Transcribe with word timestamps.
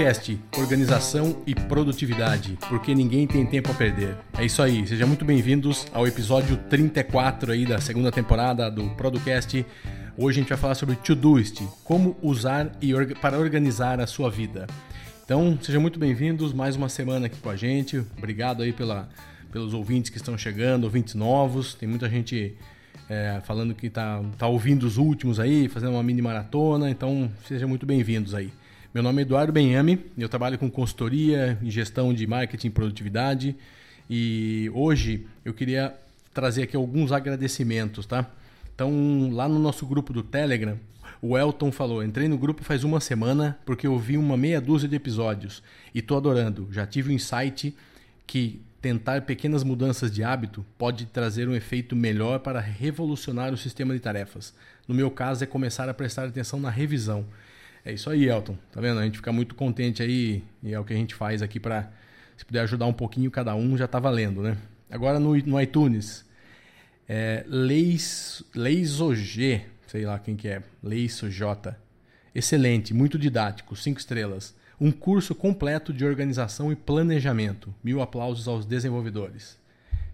Producast, 0.00 0.40
organização 0.56 1.42
e 1.46 1.54
produtividade, 1.54 2.56
porque 2.70 2.94
ninguém 2.94 3.26
tem 3.26 3.44
tempo 3.44 3.70
a 3.70 3.74
perder. 3.74 4.16
É 4.38 4.46
isso 4.46 4.62
aí, 4.62 4.86
sejam 4.86 5.06
muito 5.06 5.26
bem-vindos 5.26 5.86
ao 5.92 6.06
episódio 6.06 6.56
34 6.70 7.52
aí 7.52 7.66
da 7.66 7.78
segunda 7.82 8.10
temporada 8.10 8.70
do 8.70 8.88
Producast. 8.94 9.62
Hoje 10.16 10.38
a 10.38 10.40
gente 10.40 10.48
vai 10.48 10.56
falar 10.56 10.74
sobre 10.74 10.96
Todoist, 10.96 11.62
como 11.84 12.16
usar 12.22 12.72
e 12.80 12.94
para 13.16 13.38
organizar 13.38 14.00
a 14.00 14.06
sua 14.06 14.30
vida. 14.30 14.66
Então, 15.22 15.58
sejam 15.60 15.82
muito 15.82 15.98
bem-vindos, 15.98 16.54
mais 16.54 16.76
uma 16.76 16.88
semana 16.88 17.26
aqui 17.26 17.38
com 17.38 17.50
a 17.50 17.56
gente. 17.56 18.02
Obrigado 18.16 18.62
aí 18.62 18.72
pela, 18.72 19.06
pelos 19.52 19.74
ouvintes 19.74 20.08
que 20.08 20.16
estão 20.16 20.38
chegando, 20.38 20.84
ouvintes 20.84 21.14
novos. 21.14 21.74
Tem 21.74 21.86
muita 21.86 22.08
gente 22.08 22.56
é, 23.06 23.42
falando 23.44 23.74
que 23.74 23.88
está 23.88 24.22
tá 24.38 24.46
ouvindo 24.46 24.84
os 24.84 24.96
últimos 24.96 25.38
aí, 25.38 25.68
fazendo 25.68 25.92
uma 25.92 26.02
mini 26.02 26.22
maratona. 26.22 26.88
Então, 26.88 27.30
sejam 27.46 27.68
muito 27.68 27.84
bem-vindos 27.84 28.34
aí. 28.34 28.50
Meu 28.92 29.04
nome 29.04 29.20
é 29.20 29.22
Eduardo 29.22 29.52
Benhame, 29.52 30.04
eu 30.18 30.28
trabalho 30.28 30.58
com 30.58 30.68
consultoria 30.68 31.56
e 31.62 31.70
gestão 31.70 32.12
de 32.12 32.26
marketing 32.26 32.66
e 32.66 32.70
produtividade. 32.70 33.56
E 34.10 34.68
hoje 34.74 35.28
eu 35.44 35.54
queria 35.54 35.94
trazer 36.34 36.64
aqui 36.64 36.74
alguns 36.74 37.12
agradecimentos, 37.12 38.04
tá? 38.04 38.28
Então, 38.74 39.30
lá 39.32 39.48
no 39.48 39.60
nosso 39.60 39.86
grupo 39.86 40.12
do 40.12 40.24
Telegram, 40.24 40.76
o 41.22 41.38
Elton 41.38 41.70
falou: 41.70 42.02
entrei 42.02 42.26
no 42.26 42.36
grupo 42.36 42.64
faz 42.64 42.82
uma 42.82 42.98
semana 42.98 43.56
porque 43.64 43.86
eu 43.86 43.96
vi 43.96 44.18
uma 44.18 44.36
meia 44.36 44.60
dúzia 44.60 44.88
de 44.88 44.96
episódios 44.96 45.62
e 45.94 46.02
tô 46.02 46.16
adorando. 46.16 46.66
Já 46.72 46.84
tive 46.84 47.10
o 47.10 47.12
um 47.12 47.14
insight 47.14 47.72
que 48.26 48.60
tentar 48.82 49.22
pequenas 49.22 49.62
mudanças 49.62 50.10
de 50.10 50.24
hábito 50.24 50.66
pode 50.76 51.06
trazer 51.06 51.48
um 51.48 51.54
efeito 51.54 51.94
melhor 51.94 52.40
para 52.40 52.58
revolucionar 52.58 53.52
o 53.52 53.56
sistema 53.56 53.94
de 53.94 54.00
tarefas. 54.00 54.52
No 54.88 54.96
meu 54.96 55.12
caso, 55.12 55.44
é 55.44 55.46
começar 55.46 55.88
a 55.88 55.94
prestar 55.94 56.26
atenção 56.26 56.58
na 56.58 56.70
revisão. 56.70 57.24
É 57.84 57.92
isso 57.92 58.10
aí, 58.10 58.28
Elton. 58.28 58.56
Tá 58.72 58.80
vendo? 58.80 59.00
A 59.00 59.04
gente 59.04 59.16
fica 59.16 59.32
muito 59.32 59.54
contente 59.54 60.02
aí 60.02 60.44
e 60.62 60.72
é 60.72 60.78
o 60.78 60.84
que 60.84 60.92
a 60.92 60.96
gente 60.96 61.14
faz 61.14 61.42
aqui 61.42 61.58
para 61.58 61.90
se 62.36 62.44
puder 62.44 62.60
ajudar 62.60 62.86
um 62.86 62.92
pouquinho 62.92 63.30
cada 63.30 63.54
um, 63.54 63.76
já 63.76 63.86
tá 63.86 63.98
valendo, 63.98 64.42
né? 64.42 64.56
Agora 64.90 65.20
no, 65.20 65.36
no 65.36 65.60
iTunes, 65.60 66.24
é, 67.08 67.44
Leis, 67.46 68.42
Leisog, 68.54 69.62
sei 69.86 70.04
lá 70.04 70.18
quem 70.18 70.36
que 70.36 70.48
é, 70.48 70.62
J. 70.82 71.76
Excelente, 72.34 72.94
muito 72.94 73.18
didático, 73.18 73.74
cinco 73.76 73.98
estrelas. 73.98 74.54
Um 74.80 74.90
curso 74.90 75.34
completo 75.34 75.92
de 75.92 76.04
organização 76.04 76.72
e 76.72 76.76
planejamento. 76.76 77.74
Mil 77.84 78.00
aplausos 78.00 78.48
aos 78.48 78.64
desenvolvedores. 78.64 79.58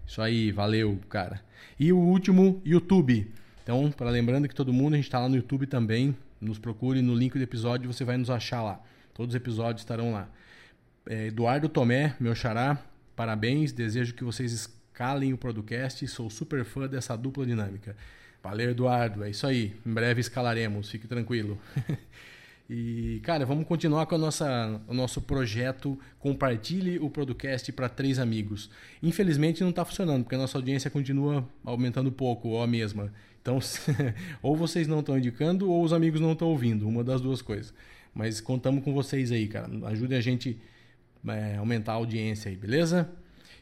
Isso 0.05 0.21
aí, 0.21 0.51
valeu, 0.51 0.99
cara. 1.07 1.41
E 1.79 1.93
o 1.93 1.97
último, 1.97 2.61
YouTube. 2.65 3.31
Então, 3.63 3.91
para 3.91 4.09
lembrando 4.09 4.47
que 4.47 4.55
todo 4.55 4.73
mundo, 4.73 4.93
a 4.93 4.97
gente 4.97 5.05
está 5.05 5.19
lá 5.19 5.29
no 5.29 5.35
YouTube 5.35 5.67
também, 5.67 6.15
nos 6.39 6.59
procure 6.59 7.01
no 7.01 7.15
link 7.15 7.33
do 7.33 7.43
episódio, 7.43 7.91
você 7.91 8.03
vai 8.03 8.17
nos 8.17 8.29
achar 8.29 8.61
lá. 8.61 8.81
Todos 9.13 9.33
os 9.33 9.35
episódios 9.35 9.81
estarão 9.81 10.11
lá. 10.11 10.29
É, 11.09 11.27
Eduardo 11.27 11.69
Tomé, 11.69 12.15
meu 12.19 12.35
xará, 12.35 12.77
parabéns. 13.15 13.71
Desejo 13.71 14.13
que 14.13 14.23
vocês 14.23 14.51
escalem 14.51 15.33
o 15.33 15.37
podcast. 15.37 16.07
Sou 16.07 16.29
super 16.29 16.63
fã 16.65 16.87
dessa 16.87 17.15
dupla 17.17 17.45
dinâmica. 17.45 17.95
Valeu, 18.43 18.71
Eduardo. 18.71 19.23
É 19.23 19.29
isso 19.29 19.47
aí. 19.47 19.75
Em 19.85 19.93
breve 19.93 20.21
escalaremos, 20.21 20.89
fique 20.89 21.07
tranquilo. 21.07 21.57
e, 22.69 23.19
cara, 23.23 23.45
vamos 23.45 23.65
continuar 23.65 24.05
com 24.05 24.15
a 24.15 24.17
nossa, 24.17 24.81
o 24.87 24.93
nosso 24.93 25.21
projeto 25.21 25.97
Compartilhe 26.19 26.99
o 26.99 27.09
Podcast 27.09 27.71
para 27.71 27.89
três 27.89 28.19
amigos. 28.19 28.69
Infelizmente 29.01 29.61
não 29.61 29.71
está 29.71 29.83
funcionando, 29.83 30.23
porque 30.23 30.35
a 30.35 30.39
nossa 30.39 30.57
audiência 30.57 30.91
continua 30.91 31.47
aumentando 31.63 32.11
pouco, 32.11 32.49
ou 32.49 32.61
a 32.61 32.67
mesma. 32.67 33.11
Então, 33.47 33.59
ou 34.43 34.57
vocês 34.57 34.89
não 34.89 34.99
estão 34.99 35.17
indicando, 35.17 35.71
ou 35.71 35.81
os 35.81 35.93
amigos 35.93 36.19
não 36.19 36.33
estão 36.33 36.49
ouvindo, 36.49 36.85
uma 36.85 37.01
das 37.01 37.21
duas 37.21 37.41
coisas. 37.41 37.73
Mas 38.13 38.41
contamos 38.41 38.83
com 38.83 38.93
vocês 38.93 39.31
aí, 39.31 39.47
cara. 39.47 39.69
Ajudem 39.87 40.17
a 40.17 40.21
gente 40.21 40.59
é, 41.25 41.55
aumentar 41.55 41.93
a 41.93 41.95
audiência 41.95 42.49
aí, 42.49 42.57
beleza? 42.57 43.09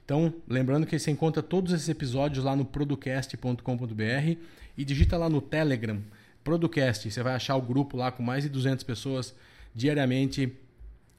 Então, 0.03 0.34
lembrando 0.47 0.88
que 0.88 0.97
você 0.97 1.12
encontra 1.12 1.44
todos 1.44 1.72
esses 1.72 1.88
episódios 1.88 2.44
lá 2.44 2.56
no 2.56 2.66
producast.com.br 2.66 4.38
e 4.75 4.84
digita 4.84 5.18
lá 5.18 5.29
no 5.29 5.40
Telegram, 5.40 6.02
Producast. 6.44 7.12
Você 7.12 7.22
vai 7.22 7.35
achar 7.35 7.56
o 7.56 7.62
grupo 7.62 7.96
lá 7.96 8.12
com 8.12 8.23
mais 8.23 8.44
de 8.44 8.50
200 8.50 8.84
pessoas 8.84 9.35
diariamente 9.73 10.52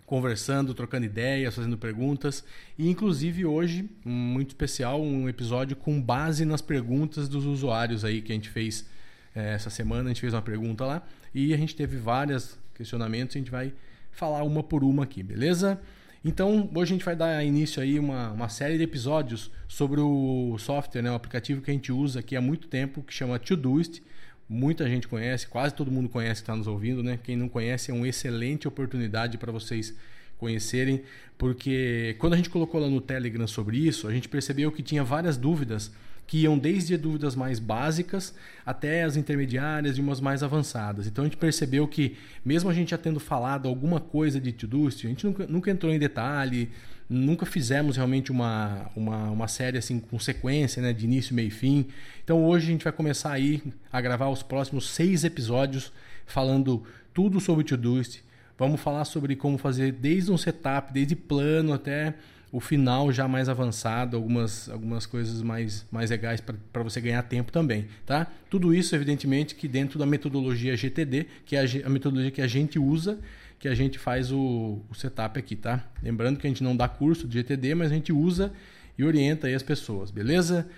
conversando, 0.07 0.73
trocando 0.73 1.05
ideias, 1.05 1.55
fazendo 1.55 1.77
perguntas. 1.77 2.45
E 2.79 2.89
inclusive 2.89 3.45
hoje, 3.45 3.91
muito 4.05 4.51
especial, 4.51 5.03
um 5.03 5.29
episódio 5.29 5.77
com 5.77 6.01
base 6.01 6.45
nas 6.45 6.63
perguntas 6.63 7.29
dos 7.29 7.45
usuários 7.45 8.05
aí 8.05 8.23
que 8.23 8.33
a 8.33 8.35
gente 8.35 8.49
fez 8.49 8.87
é, 9.35 9.55
essa 9.55 9.69
semana. 9.69 10.05
A 10.05 10.09
gente 10.09 10.21
fez 10.21 10.33
uma 10.33 10.43
pergunta 10.43 10.85
lá 10.85 11.03
e 11.35 11.53
a 11.53 11.57
gente 11.57 11.75
teve 11.75 11.97
vários 11.97 12.57
questionamentos. 12.75 13.35
A 13.37 13.39
gente 13.39 13.51
vai 13.51 13.73
falar 14.13 14.43
uma 14.45 14.63
por 14.63 14.85
uma 14.85 15.03
aqui, 15.03 15.23
beleza? 15.23 15.81
Então, 16.25 16.69
hoje 16.75 16.93
a 16.93 16.97
gente 16.97 17.05
vai 17.05 17.15
dar 17.15 17.45
início 17.45 17.83
aí 17.83 17.99
uma, 17.99 18.33
uma 18.33 18.49
série 18.49 18.77
de 18.79 18.85
episódios 18.85 19.51
sobre 19.69 20.01
o 20.01 20.57
software, 20.59 21.03
né, 21.03 21.11
o 21.11 21.15
aplicativo 21.15 21.61
que 21.61 21.71
a 21.71 21.75
gente 21.75 21.93
usa 21.93 22.19
aqui 22.21 22.35
há 22.35 22.41
muito 22.41 22.67
tempo, 22.67 23.03
que 23.03 23.15
chama 23.15 23.39
Todoist. 23.39 24.03
Muita 24.49 24.89
gente 24.89 25.09
conhece, 25.09 25.47
quase 25.47 25.75
todo 25.75 25.91
mundo 25.91 26.09
conhece 26.09 26.41
que 26.41 26.45
está 26.45 26.55
nos 26.55 26.67
ouvindo, 26.67 27.03
né? 27.03 27.19
Quem 27.23 27.37
não 27.37 27.49
conhece 27.49 27.91
é 27.91 27.95
uma 27.95 28.07
excelente 28.07 28.69
oportunidade 28.69 29.39
para 29.39 29.51
vocês 29.51 29.95
conhecerem, 30.39 31.03
porque 31.37 32.15
quando 32.19 32.35
a 32.35 32.37
gente 32.37 32.51
colocou 32.51 32.81
lá 32.81 32.89
no 32.89 33.01
Telegram 33.01 33.47
sobre 33.47 33.79
isso, 33.79 34.07
a 34.07 34.13
gente 34.13 34.29
percebeu 34.29 34.71
que 34.71 34.83
tinha 34.83 35.03
várias 35.03 35.37
dúvidas 35.37 35.91
que 36.27 36.39
iam 36.39 36.59
desde 36.59 36.97
dúvidas 36.97 37.37
mais 37.37 37.59
básicas 37.59 38.35
até 38.65 39.05
as 39.05 39.17
intermediárias 39.17 39.97
e 39.97 40.01
umas 40.01 40.21
mais 40.21 40.43
avançadas. 40.43 41.07
Então 41.07 41.23
a 41.25 41.27
gente 41.27 41.37
percebeu 41.37 41.87
que, 41.87 42.17
mesmo 42.45 42.69
a 42.69 42.75
gente 42.75 42.91
já 42.91 42.99
tendo 42.99 43.21
falado 43.21 43.69
alguma 43.69 44.01
coisa 44.01 44.41
de 44.41 44.53
Todoist, 44.53 45.07
a 45.07 45.09
gente 45.09 45.25
nunca, 45.25 45.47
nunca 45.47 45.71
entrou 45.71 45.93
em 45.93 45.99
detalhe, 45.99 46.71
nunca 47.09 47.47
fizemos 47.47 47.97
realmente 47.97 48.33
uma, 48.33 48.91
uma, 48.97 49.31
uma 49.31 49.49
série 49.49 49.79
assim 49.79 49.99
com 49.99 50.19
sequência, 50.19 50.83
né, 50.83 50.93
de 50.93 51.05
início, 51.05 51.35
meio 51.35 51.49
e 51.49 51.51
fim. 51.51 51.87
Então 52.25 52.45
hoje 52.45 52.67
a 52.67 52.71
gente 52.73 52.85
vai 52.85 52.93
começar 52.93 53.33
aí 53.33 53.63
a 53.93 54.01
gravar 54.01 54.29
os 54.29 54.43
próximos 54.43 54.91
seis 54.91 55.25
episódios 55.25 55.93
falando 56.27 56.85
tudo 57.15 57.41
sobre 57.41 57.65
Todoist. 57.65 58.23
Vamos 58.59 58.81
falar 58.81 59.05
sobre 59.05 59.37
como 59.37 59.59
fazer 59.59 59.93
desde 59.93 60.33
um 60.33 60.39
setup, 60.39 60.93
desde 60.93 61.15
plano 61.15 61.73
até 61.73 62.15
o 62.51 62.61
final 62.61 63.13
já 63.13 63.29
mais 63.29 63.49
avançado, 63.49 64.17
algumas, 64.17 64.69
algumas 64.71 65.05
coisas 65.05 65.43
mais, 65.43 65.85
mais 65.91 66.11
legais 66.11 66.41
para 66.41 66.83
você 66.83 67.01
ganhar 67.01 67.23
tempo 67.25 67.53
também, 67.53 67.87
tá? 68.07 68.27
Tudo 68.49 68.73
isso, 68.73 68.95
evidentemente, 68.95 69.55
que 69.55 69.69
dentro 69.69 69.99
da 69.99 70.07
metodologia 70.07 70.77
GTD, 70.77 71.27
que 71.45 71.57
é 71.57 71.61
a, 71.61 71.87
a 71.87 71.91
metodologia 71.91 72.31
que 72.31 72.41
a 72.41 72.47
gente 72.47 72.79
usa 72.79 73.19
que 73.59 73.69
a 73.69 73.75
gente 73.75 73.99
faz 73.99 74.31
o, 74.33 74.81
o 74.91 74.95
setup 74.95 75.39
aqui, 75.39 75.57
tá? 75.57 75.85
Lembrando 76.03 76.39
que 76.39 76.47
a 76.47 76.51
gente 76.51 76.63
não 76.63 76.77
dá 76.77 76.89
curso 76.89 77.27
de 77.27 77.39
GTD, 77.39 77.75
mas 77.75 77.91
a 77.91 77.95
gente 77.95 78.13
usa 78.13 78.53
e 78.99 79.05
orienta 79.05 79.47
aí 79.47 79.55
as 79.55 79.63
pessoas, 79.63 80.11
beleza? 80.11 80.69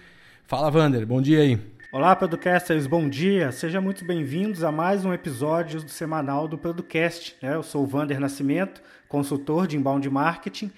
Fala, 0.46 0.70
Vander, 0.70 1.06
bom 1.06 1.20
dia 1.20 1.40
aí. 1.40 1.58
Olá, 1.90 2.14
Producasters, 2.14 2.86
bom 2.86 3.08
dia. 3.08 3.50
Sejam 3.50 3.80
muito 3.80 4.04
bem-vindos 4.04 4.62
a 4.62 4.70
mais 4.70 5.04
um 5.04 5.12
episódio 5.12 5.82
do 5.82 5.90
semanal 5.90 6.46
do 6.46 6.58
Producast. 6.58 7.34
Né? 7.40 7.54
Eu 7.54 7.62
sou 7.62 7.82
o 7.82 7.86
Vander 7.86 8.20
Nascimento, 8.20 8.82
consultor 9.08 9.66
de 9.66 9.76
inbound 9.76 10.08
marketing, 10.10 10.70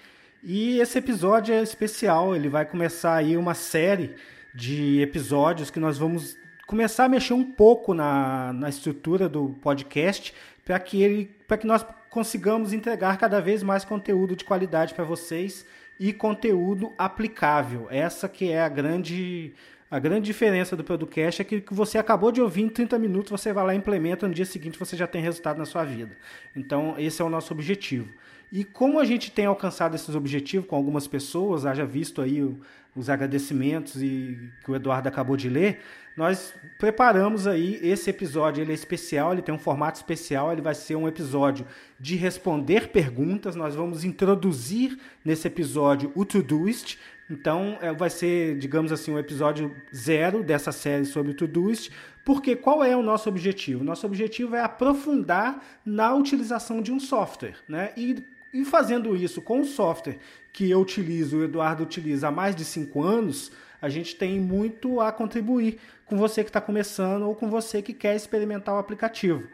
e 0.43 0.79
esse 0.79 0.97
episódio 0.97 1.53
é 1.53 1.61
especial. 1.61 2.35
Ele 2.35 2.49
vai 2.49 2.65
começar 2.65 3.15
aí 3.15 3.35
uma 3.37 3.53
série 3.53 4.15
de 4.55 5.01
episódios 5.01 5.69
que 5.69 5.79
nós 5.79 5.97
vamos 5.97 6.37
começar 6.65 7.03
a 7.03 7.09
mexer 7.09 7.33
um 7.33 7.43
pouco 7.43 7.93
na, 7.93 8.53
na 8.53 8.69
estrutura 8.69 9.27
do 9.27 9.49
podcast 9.61 10.33
para 10.71 10.79
que 10.79 11.03
ele 11.03 11.29
para 11.45 11.57
que 11.57 11.67
nós 11.67 11.85
consigamos 12.09 12.71
entregar 12.71 13.17
cada 13.17 13.41
vez 13.41 13.61
mais 13.61 13.83
conteúdo 13.83 14.37
de 14.37 14.45
qualidade 14.45 14.93
para 14.93 15.03
vocês 15.03 15.65
e 15.99 16.13
conteúdo 16.13 16.93
aplicável. 16.97 17.87
Essa 17.89 18.29
que 18.29 18.49
é 18.49 18.61
a 18.61 18.69
grande 18.69 19.53
a 19.89 19.99
grande 19.99 20.27
diferença 20.27 20.73
do 20.73 20.83
podcast 20.85 21.41
é 21.41 21.43
que, 21.43 21.59
que 21.59 21.73
você 21.73 21.97
acabou 21.97 22.31
de 22.31 22.41
ouvir 22.41 22.61
em 22.61 22.69
30 22.69 22.97
minutos, 22.97 23.29
você 23.29 23.51
vai 23.51 23.65
lá 23.65 23.73
e 23.73 23.77
implementa, 23.77 24.25
no 24.25 24.33
dia 24.33 24.45
seguinte 24.45 24.79
você 24.79 24.95
já 24.95 25.05
tem 25.05 25.21
resultado 25.21 25.57
na 25.57 25.65
sua 25.65 25.83
vida. 25.83 26.17
Então, 26.55 26.95
esse 26.97 27.21
é 27.21 27.25
o 27.25 27.29
nosso 27.29 27.53
objetivo. 27.53 28.07
E 28.51 28.65
como 28.65 28.99
a 28.99 29.05
gente 29.05 29.31
tem 29.31 29.45
alcançado 29.45 29.95
esses 29.95 30.13
objetivos 30.13 30.67
com 30.67 30.75
algumas 30.75 31.07
pessoas, 31.07 31.65
haja 31.65 31.85
visto 31.85 32.21
aí 32.21 32.43
os 32.93 33.09
agradecimentos 33.09 34.01
e 34.01 34.51
que 34.65 34.71
o 34.71 34.75
Eduardo 34.75 35.07
acabou 35.07 35.37
de 35.37 35.49
ler, 35.49 35.79
nós 36.17 36.53
preparamos 36.77 37.47
aí 37.47 37.79
esse 37.81 38.09
episódio, 38.09 38.61
ele 38.61 38.71
é 38.71 38.75
especial, 38.75 39.31
ele 39.31 39.41
tem 39.41 39.55
um 39.55 39.59
formato 39.59 39.97
especial, 39.97 40.51
ele 40.51 40.61
vai 40.61 40.75
ser 40.75 40.97
um 40.97 41.07
episódio 41.07 41.65
de 41.97 42.17
responder 42.17 42.89
perguntas, 42.89 43.55
nós 43.55 43.73
vamos 43.73 44.03
introduzir 44.03 44.99
nesse 45.23 45.47
episódio 45.47 46.11
o 46.13 46.25
Todoist, 46.25 46.99
então 47.29 47.77
é, 47.81 47.93
vai 47.93 48.09
ser, 48.09 48.57
digamos 48.57 48.91
assim, 48.91 49.11
o 49.11 49.15
um 49.15 49.19
episódio 49.19 49.73
zero 49.95 50.43
dessa 50.43 50.73
série 50.73 51.05
sobre 51.05 51.31
o 51.31 51.35
Todoist, 51.35 51.89
porque 52.25 52.57
qual 52.57 52.83
é 52.83 52.95
o 52.95 53.01
nosso 53.01 53.29
objetivo? 53.29 53.85
Nosso 53.85 54.05
objetivo 54.05 54.55
é 54.55 54.61
aprofundar 54.61 55.63
na 55.85 56.13
utilização 56.13 56.81
de 56.81 56.91
um 56.91 56.99
software, 56.99 57.55
né? 57.69 57.93
E 57.95 58.21
e 58.53 58.65
fazendo 58.65 59.15
isso 59.15 59.41
com 59.41 59.61
o 59.61 59.65
software 59.65 60.17
que 60.51 60.69
eu 60.69 60.79
utilizo, 60.79 61.37
o 61.37 61.43
Eduardo 61.43 61.83
utiliza 61.83 62.27
há 62.27 62.31
mais 62.31 62.55
de 62.55 62.65
cinco 62.65 63.01
anos, 63.01 63.51
a 63.81 63.89
gente 63.89 64.15
tem 64.15 64.39
muito 64.39 64.99
a 64.99 65.11
contribuir 65.11 65.79
com 66.05 66.17
você 66.17 66.43
que 66.43 66.49
está 66.49 66.61
começando 66.61 67.23
ou 67.23 67.35
com 67.35 67.49
você 67.49 67.81
que 67.81 67.93
quer 67.93 68.15
experimentar 68.15 68.75
o 68.75 68.77
aplicativo. 68.77 69.47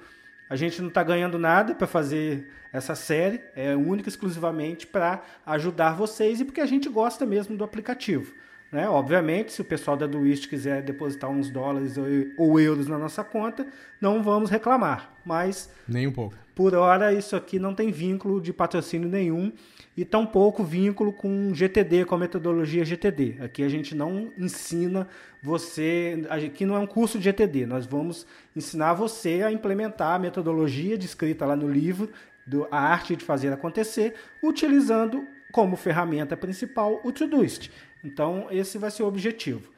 A 0.50 0.56
gente 0.56 0.82
não 0.82 0.90
está 0.90 1.04
ganhando 1.04 1.38
nada 1.38 1.76
para 1.76 1.88
fazer 1.88 2.50
essa 2.74 2.96
série, 2.96 3.42
é 3.56 3.76
única 3.76 4.10
e 4.10 4.12
exclusivamente 4.12 4.88
para 4.88 5.24
ajudar 5.46 5.96
vocês 5.96 6.40
e 6.40 6.46
porque 6.46 6.62
a 6.62 6.66
gente 6.66 6.90
gosta 6.90 7.26
mesmo 7.26 7.56
do 7.56 7.64
aplicativo. 7.64 8.34
Né? 8.72 8.88
Obviamente, 8.90 9.54
se 9.54 9.62
o 9.62 9.66
pessoal 9.66 9.96
da 9.96 10.06
Duist 10.06 10.48
quiser 10.48 10.82
depositar 10.82 11.30
uns 11.30 11.50
dólares 11.50 11.96
ou 12.38 12.60
euros 12.60 12.88
na 12.88 12.98
nossa 12.98 13.24
conta, 13.24 13.66
não 14.02 14.22
vamos 14.22 14.50
reclamar. 14.50 15.14
Mas. 15.26 15.72
Nem 15.88 16.08
um 16.08 16.12
pouco. 16.12 16.36
Por 16.54 16.74
hora, 16.74 17.14
isso 17.14 17.36
aqui 17.36 17.60
não 17.60 17.74
tem 17.74 17.92
vínculo 17.92 18.42
de 18.42 18.52
patrocínio 18.52 19.08
nenhum 19.08 19.52
e 19.96 20.04
tampouco 20.04 20.64
vínculo 20.64 21.14
com 21.14 21.54
GTD, 21.54 22.06
com 22.06 22.16
a 22.16 22.18
metodologia 22.18 22.84
GTD. 22.84 23.38
Aqui 23.42 23.64
a 23.64 23.70
gente 23.70 23.94
não 23.96 24.32
ensina 24.38 25.08
você, 25.42 26.26
aqui 26.30 26.66
não 26.66 26.76
é 26.76 26.80
um 26.80 26.88
curso 26.88 27.18
de 27.18 27.26
GTD, 27.26 27.66
nós 27.68 27.86
vamos 27.86 28.26
ensinar 28.56 28.94
você 28.94 29.44
a 29.44 29.52
implementar 29.52 30.16
a 30.16 30.20
metodologia 30.20 30.98
descrita 30.98 31.46
lá 31.46 31.56
no 31.56 31.70
livro, 31.70 32.10
do, 32.46 32.68
a 32.72 32.80
arte 32.80 33.16
de 33.16 33.24
fazer 33.24 33.54
acontecer, 33.54 34.16
utilizando 34.42 35.28
como 35.52 35.76
ferramenta 35.76 36.36
principal 36.36 37.02
o 37.04 37.12
Todoist. 37.12 37.70
Então, 38.04 38.48
esse 38.52 38.78
vai 38.78 38.92
ser 38.92 39.04
o 39.04 39.08
objetivo. 39.08 39.72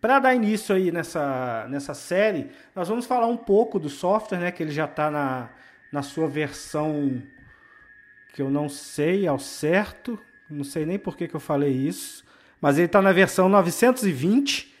Para 0.00 0.18
dar 0.18 0.34
início 0.34 0.74
aí 0.74 0.92
nessa, 0.92 1.66
nessa 1.68 1.94
série, 1.94 2.50
nós 2.74 2.88
vamos 2.88 3.06
falar 3.06 3.26
um 3.26 3.36
pouco 3.36 3.78
do 3.78 3.88
software, 3.88 4.38
né, 4.38 4.52
que 4.52 4.62
ele 4.62 4.72
já 4.72 4.84
está 4.84 5.10
na, 5.10 5.48
na 5.90 6.02
sua 6.02 6.28
versão 6.28 7.22
que 8.34 8.42
eu 8.42 8.50
não 8.50 8.68
sei 8.68 9.26
ao 9.26 9.38
certo, 9.38 10.18
não 10.50 10.64
sei 10.64 10.84
nem 10.84 10.98
por 10.98 11.16
que, 11.16 11.28
que 11.28 11.34
eu 11.34 11.40
falei 11.40 11.70
isso, 11.70 12.24
mas 12.60 12.76
ele 12.76 12.86
está 12.86 13.00
na 13.00 13.12
versão 13.12 13.48
920, 13.48 14.74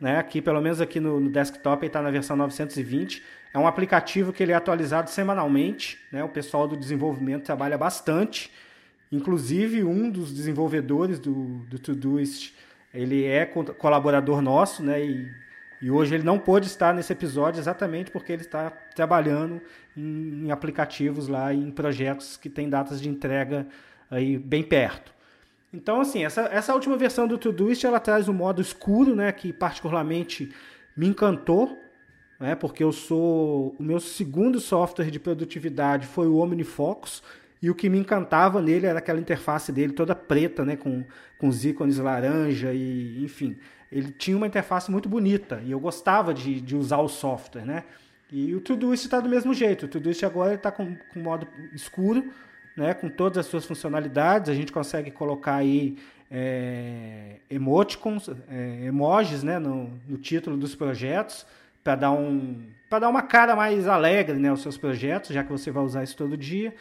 né? 0.00 0.18
Aqui, 0.18 0.40
pelo 0.42 0.60
menos 0.60 0.80
aqui 0.80 1.00
no, 1.00 1.18
no 1.18 1.30
desktop, 1.30 1.82
ele 1.82 1.88
está 1.88 2.02
na 2.02 2.10
versão 2.10 2.36
920. 2.36 3.22
É 3.52 3.58
um 3.58 3.66
aplicativo 3.66 4.32
que 4.32 4.42
ele 4.42 4.52
é 4.52 4.54
atualizado 4.54 5.10
semanalmente, 5.10 5.98
né? 6.12 6.22
O 6.22 6.28
pessoal 6.28 6.68
do 6.68 6.76
desenvolvimento 6.76 7.44
trabalha 7.44 7.78
bastante. 7.78 8.52
Inclusive, 9.10 9.84
um 9.84 10.10
dos 10.10 10.32
desenvolvedores 10.32 11.18
do, 11.18 11.58
do 11.66 11.78
Todoist, 11.78 12.52
ele 12.92 13.24
é 13.24 13.46
colaborador 13.46 14.40
nosso, 14.40 14.82
né? 14.82 15.04
E 15.04 15.46
e 15.80 15.90
hoje 15.90 16.14
ele 16.14 16.24
não 16.24 16.38
pôde 16.38 16.66
estar 16.66 16.94
nesse 16.94 17.12
episódio 17.12 17.60
exatamente 17.60 18.10
porque 18.10 18.32
ele 18.32 18.42
está 18.42 18.70
trabalhando 18.70 19.60
em, 19.96 20.46
em 20.46 20.50
aplicativos 20.50 21.28
lá, 21.28 21.52
em 21.52 21.70
projetos 21.70 22.36
que 22.36 22.48
têm 22.48 22.68
datas 22.68 23.00
de 23.00 23.08
entrega 23.08 23.66
aí 24.10 24.38
bem 24.38 24.62
perto. 24.62 25.12
Então, 25.72 26.00
assim, 26.00 26.24
essa, 26.24 26.42
essa 26.42 26.72
última 26.72 26.96
versão 26.96 27.28
do 27.28 27.36
Todoist, 27.36 27.84
ela 27.84 28.00
traz 28.00 28.28
um 28.28 28.32
modo 28.32 28.62
escuro, 28.62 29.14
né, 29.14 29.30
que 29.32 29.52
particularmente 29.52 30.50
me 30.96 31.06
encantou, 31.06 31.76
né, 32.40 32.54
porque 32.54 32.82
eu 32.82 32.92
sou... 32.92 33.76
O 33.78 33.82
meu 33.82 34.00
segundo 34.00 34.58
software 34.58 35.10
de 35.10 35.18
produtividade 35.18 36.06
foi 36.06 36.26
o 36.26 36.36
OmniFocus, 36.36 37.22
e 37.66 37.70
o 37.70 37.74
que 37.74 37.88
me 37.88 37.98
encantava 37.98 38.60
nele 38.60 38.86
era 38.86 38.98
aquela 38.98 39.20
interface 39.20 39.72
dele 39.72 39.92
toda 39.92 40.14
preta, 40.14 40.64
né, 40.64 40.76
com, 40.76 41.04
com 41.38 41.48
os 41.48 41.64
ícones 41.64 41.98
laranja 41.98 42.72
e, 42.72 43.24
enfim 43.24 43.56
ele 43.90 44.10
tinha 44.10 44.36
uma 44.36 44.46
interface 44.46 44.90
muito 44.90 45.08
bonita 45.08 45.62
e 45.64 45.70
eu 45.70 45.80
gostava 45.80 46.34
de, 46.34 46.60
de 46.60 46.76
usar 46.76 46.98
o 46.98 47.08
software, 47.08 47.64
né? 47.64 47.84
E 48.30 48.54
o 48.54 48.60
Todoist 48.60 49.04
está 49.04 49.20
do 49.20 49.28
mesmo 49.28 49.54
jeito. 49.54 49.86
O 49.86 49.88
Todoist 49.88 50.24
agora 50.24 50.54
está 50.54 50.72
com, 50.72 50.96
com 51.12 51.20
modo 51.20 51.46
escuro, 51.72 52.32
né? 52.76 52.92
Com 52.94 53.08
todas 53.08 53.38
as 53.38 53.46
suas 53.46 53.64
funcionalidades. 53.64 54.50
A 54.50 54.54
gente 54.54 54.72
consegue 54.72 55.12
colocar 55.12 55.54
aí 55.54 55.96
é, 56.28 57.36
emoticons, 57.48 58.28
é, 58.50 58.86
emojis, 58.86 59.44
né? 59.44 59.60
No, 59.60 59.92
no 60.08 60.18
título 60.18 60.56
dos 60.56 60.74
projetos 60.74 61.46
para 61.84 61.94
dar 61.94 62.10
um 62.10 62.66
para 62.90 63.00
dar 63.00 63.08
uma 63.08 63.22
cara 63.22 63.54
mais 63.54 63.86
alegre, 63.86 64.36
né? 64.36 64.48
Aos 64.48 64.62
seus 64.62 64.76
projetos, 64.76 65.30
já 65.30 65.44
que 65.44 65.50
você 65.50 65.70
vai 65.70 65.84
usar 65.84 66.02
isso 66.02 66.16
todo 66.16 66.36
dia. 66.36 66.74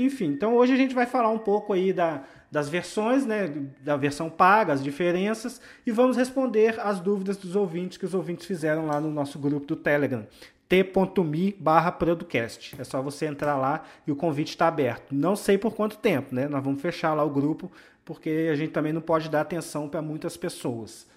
Enfim, 0.00 0.26
então 0.26 0.54
hoje 0.54 0.72
a 0.72 0.76
gente 0.76 0.94
vai 0.94 1.06
falar 1.06 1.28
um 1.28 1.38
pouco 1.38 1.72
aí 1.72 1.92
da, 1.92 2.22
das 2.48 2.68
versões, 2.68 3.26
né, 3.26 3.52
da 3.80 3.96
versão 3.96 4.30
paga, 4.30 4.72
as 4.72 4.80
diferenças, 4.80 5.60
e 5.84 5.90
vamos 5.90 6.16
responder 6.16 6.78
as 6.78 7.00
dúvidas 7.00 7.36
dos 7.36 7.56
ouvintes 7.56 7.98
que 7.98 8.04
os 8.04 8.14
ouvintes 8.14 8.46
fizeram 8.46 8.86
lá 8.86 9.00
no 9.00 9.10
nosso 9.10 9.40
grupo 9.40 9.66
do 9.66 9.74
Telegram, 9.74 10.24
t.me 10.68 11.56
barra 11.58 11.90
Producast. 11.90 12.76
É 12.78 12.84
só 12.84 13.02
você 13.02 13.26
entrar 13.26 13.56
lá 13.56 13.82
e 14.06 14.12
o 14.12 14.16
convite 14.16 14.50
está 14.50 14.68
aberto. 14.68 15.12
Não 15.12 15.34
sei 15.34 15.58
por 15.58 15.74
quanto 15.74 15.96
tempo, 15.96 16.32
né? 16.32 16.46
Nós 16.46 16.62
vamos 16.62 16.80
fechar 16.80 17.12
lá 17.14 17.24
o 17.24 17.30
grupo, 17.30 17.72
porque 18.04 18.48
a 18.52 18.54
gente 18.54 18.70
também 18.70 18.92
não 18.92 19.00
pode 19.00 19.28
dar 19.28 19.40
atenção 19.40 19.88
para 19.88 20.00
muitas 20.00 20.36
pessoas. 20.36 21.08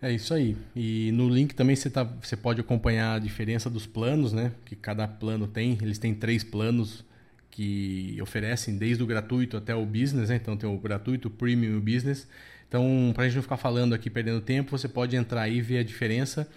É 0.00 0.10
isso 0.10 0.34
aí. 0.34 0.56
E 0.74 1.12
no 1.12 1.28
link 1.28 1.54
também 1.54 1.76
você, 1.76 1.88
tá, 1.88 2.02
você 2.02 2.36
pode 2.36 2.60
acompanhar 2.60 3.14
a 3.14 3.18
diferença 3.20 3.70
dos 3.70 3.86
planos, 3.86 4.32
né? 4.32 4.50
Que 4.64 4.74
cada 4.74 5.06
plano 5.06 5.46
tem. 5.46 5.78
Eles 5.80 5.98
têm 5.98 6.12
três 6.12 6.42
planos 6.42 7.04
que 7.52 8.18
oferecem 8.20 8.76
desde 8.76 9.02
o 9.02 9.06
gratuito 9.06 9.56
até 9.56 9.74
o 9.74 9.84
business, 9.84 10.30
né? 10.30 10.36
então 10.36 10.56
tem 10.56 10.68
o 10.68 10.76
gratuito, 10.78 11.28
o 11.28 11.30
premium 11.30 11.74
e 11.74 11.76
o 11.76 11.80
business. 11.80 12.26
Então, 12.66 13.12
para 13.14 13.24
a 13.24 13.26
gente 13.26 13.36
não 13.36 13.42
ficar 13.42 13.58
falando 13.58 13.94
aqui 13.94 14.08
perdendo 14.08 14.40
tempo, 14.40 14.76
você 14.76 14.88
pode 14.88 15.14
entrar 15.14 15.42
aí 15.42 15.58
e 15.58 15.60
ver 15.60 15.78
a 15.78 15.82
diferença. 15.84 16.48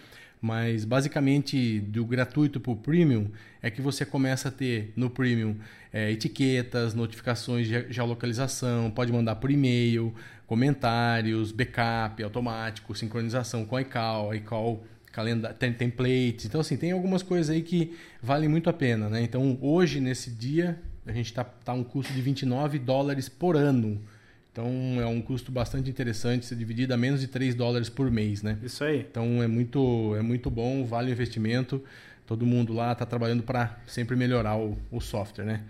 Mas 0.42 0.86
basicamente 0.86 1.80
do 1.80 2.06
gratuito 2.06 2.60
para 2.60 2.72
o 2.72 2.76
premium 2.76 3.30
é 3.62 3.70
que 3.70 3.82
você 3.82 4.06
começa 4.06 4.48
a 4.50 4.52
ter 4.52 4.94
no 4.96 5.10
premium 5.10 5.58
é, 5.92 6.12
etiquetas, 6.12 6.94
notificações 6.94 7.68
de 7.68 7.92
geolocalização, 7.92 8.92
pode 8.92 9.12
mandar 9.12 9.36
por 9.36 9.52
e-mail, 9.52 10.14
comentários, 10.48 11.52
backup 11.52 12.24
automático, 12.24 12.96
sincronização 12.96 13.66
com 13.66 13.76
a 13.76 13.82
iCal, 13.82 14.34
iCal 14.36 14.84
calendário, 15.16 15.56
tem 15.58 15.72
templates. 15.72 16.46
Então, 16.46 16.60
assim, 16.60 16.76
tem 16.76 16.92
algumas 16.92 17.24
coisas 17.24 17.50
aí 17.50 17.62
que 17.62 17.96
valem 18.22 18.50
muito 18.50 18.70
a 18.70 18.74
pena, 18.74 19.10
né? 19.10 19.22
Então, 19.22 19.58
hoje, 19.62 20.02
nesse 20.02 20.30
dia, 20.30 20.78
a 21.06 21.14
gente 21.14 21.28
está 21.28 21.46
tá 21.46 21.74
um 21.74 21.86
custo 21.86 22.12
de 22.12 22.22
29 22.22 22.78
dólares 22.80 23.30
por 23.30 23.56
ano. 23.56 24.02
Então, 24.52 24.68
é 25.00 25.06
um 25.06 25.22
custo 25.22 25.52
bastante 25.52 25.90
interessante, 25.90 26.46
se 26.46 26.56
dividido 26.56 26.94
a 26.94 26.98
menos 26.98 27.22
de 27.22 27.28
3 27.28 27.56
dólares 27.56 27.90
por 27.90 28.12
mês, 28.12 28.44
né? 28.44 28.58
Isso 28.62 28.84
aí. 28.84 29.06
Então, 29.10 29.42
é 29.42 29.48
muito, 29.48 30.14
é 30.18 30.22
muito 30.22 30.50
bom, 30.50 30.86
vale 30.86 31.12
o 31.12 31.14
investimento. 31.14 31.82
Todo 32.28 32.46
mundo 32.46 32.74
lá 32.74 32.92
está 32.92 33.06
trabalhando 33.06 33.44
para 33.44 33.78
sempre 33.88 34.18
melhorar 34.18 34.58
o, 34.58 34.78
o 34.92 35.00
software, 35.00 35.46
né? 35.46 35.62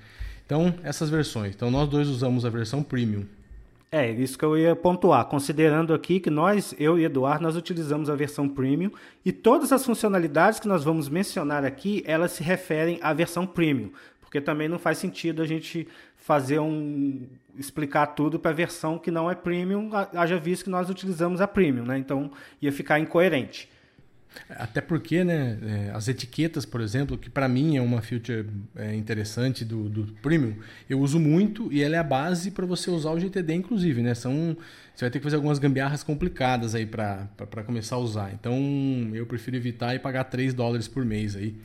Então, 0.46 0.74
essas 0.84 1.10
versões. 1.10 1.54
Então, 1.56 1.70
nós 1.70 1.88
dois 1.88 2.08
usamos 2.08 2.46
a 2.46 2.50
versão 2.50 2.82
Premium. 2.82 3.26
É, 3.92 4.12
isso 4.12 4.38
que 4.38 4.44
eu 4.44 4.58
ia 4.58 4.76
pontuar, 4.76 5.26
considerando 5.26 5.94
aqui 5.94 6.20
que 6.20 6.30
nós, 6.30 6.76
eu 6.78 7.00
e 7.00 7.06
Eduardo, 7.06 7.44
nós 7.44 7.56
utilizamos 7.56 8.10
a 8.10 8.16
versão 8.16 8.50
Premium 8.50 8.92
e 9.24 9.32
todas 9.32 9.72
as 9.72 9.86
funcionalidades 9.86 10.60
que 10.60 10.68
nós 10.68 10.84
vamos 10.84 11.08
mencionar 11.08 11.64
aqui, 11.64 12.04
elas 12.06 12.32
se 12.32 12.44
referem 12.44 13.00
à 13.02 13.14
versão 13.14 13.46
Premium, 13.46 13.92
porque 14.20 14.42
também 14.42 14.68
não 14.68 14.80
faz 14.80 14.98
sentido 14.98 15.42
a 15.42 15.46
gente 15.46 15.88
fazer 16.18 16.60
um 16.60 17.26
explicar 17.58 18.08
tudo 18.08 18.38
para 18.38 18.52
a 18.52 18.54
versão 18.54 18.98
que 18.98 19.10
não 19.10 19.32
é 19.32 19.36
Premium, 19.36 19.90
haja 20.14 20.38
visto 20.38 20.66
que 20.66 20.70
nós 20.70 20.90
utilizamos 20.90 21.40
a 21.40 21.48
Premium, 21.48 21.86
né? 21.86 21.98
Então 21.98 22.32
ia 22.62 22.72
ficar 22.72 23.00
incoerente. 23.00 23.70
Até 24.50 24.82
porque, 24.82 25.24
né, 25.24 25.58
é, 25.64 25.92
as 25.92 26.08
etiquetas, 26.08 26.66
por 26.66 26.82
exemplo, 26.82 27.18
que 27.18 27.30
para 27.30 27.48
mim 27.48 27.78
é 27.78 27.82
uma 27.82 28.02
feature 28.02 28.46
é, 28.76 28.96
interessante 28.96 29.66
do, 29.66 29.90
do 29.90 30.14
Premium, 30.22 30.56
eu 30.90 31.00
uso 31.00 31.20
muito 31.20 31.72
e 31.72 31.82
ela 31.82 31.96
é 31.96 32.00
a 32.00 32.04
base 32.04 32.52
para 32.52 32.66
você 32.66 32.90
usar 32.90 33.12
o 33.12 33.20
GTD, 33.20 33.54
inclusive, 33.54 34.02
né? 34.02 34.14
São, 34.14 34.56
você 34.94 35.06
vai 35.06 35.10
ter 35.10 35.20
que 35.20 35.24
fazer 35.24 35.36
algumas 35.36 35.60
gambiarras 35.60 36.04
complicadas 36.04 36.76
aí 36.76 36.86
para 36.86 37.64
começar 37.66 37.96
a 37.96 38.00
usar. 38.00 38.34
Então, 38.34 38.56
eu 39.14 39.26
prefiro 39.26 39.58
evitar 39.58 39.96
e 39.96 40.00
pagar 40.00 40.26
3 40.26 40.54
dólares 40.54 40.88
por 40.88 41.04
mês 41.04 41.36
aí 41.36 41.56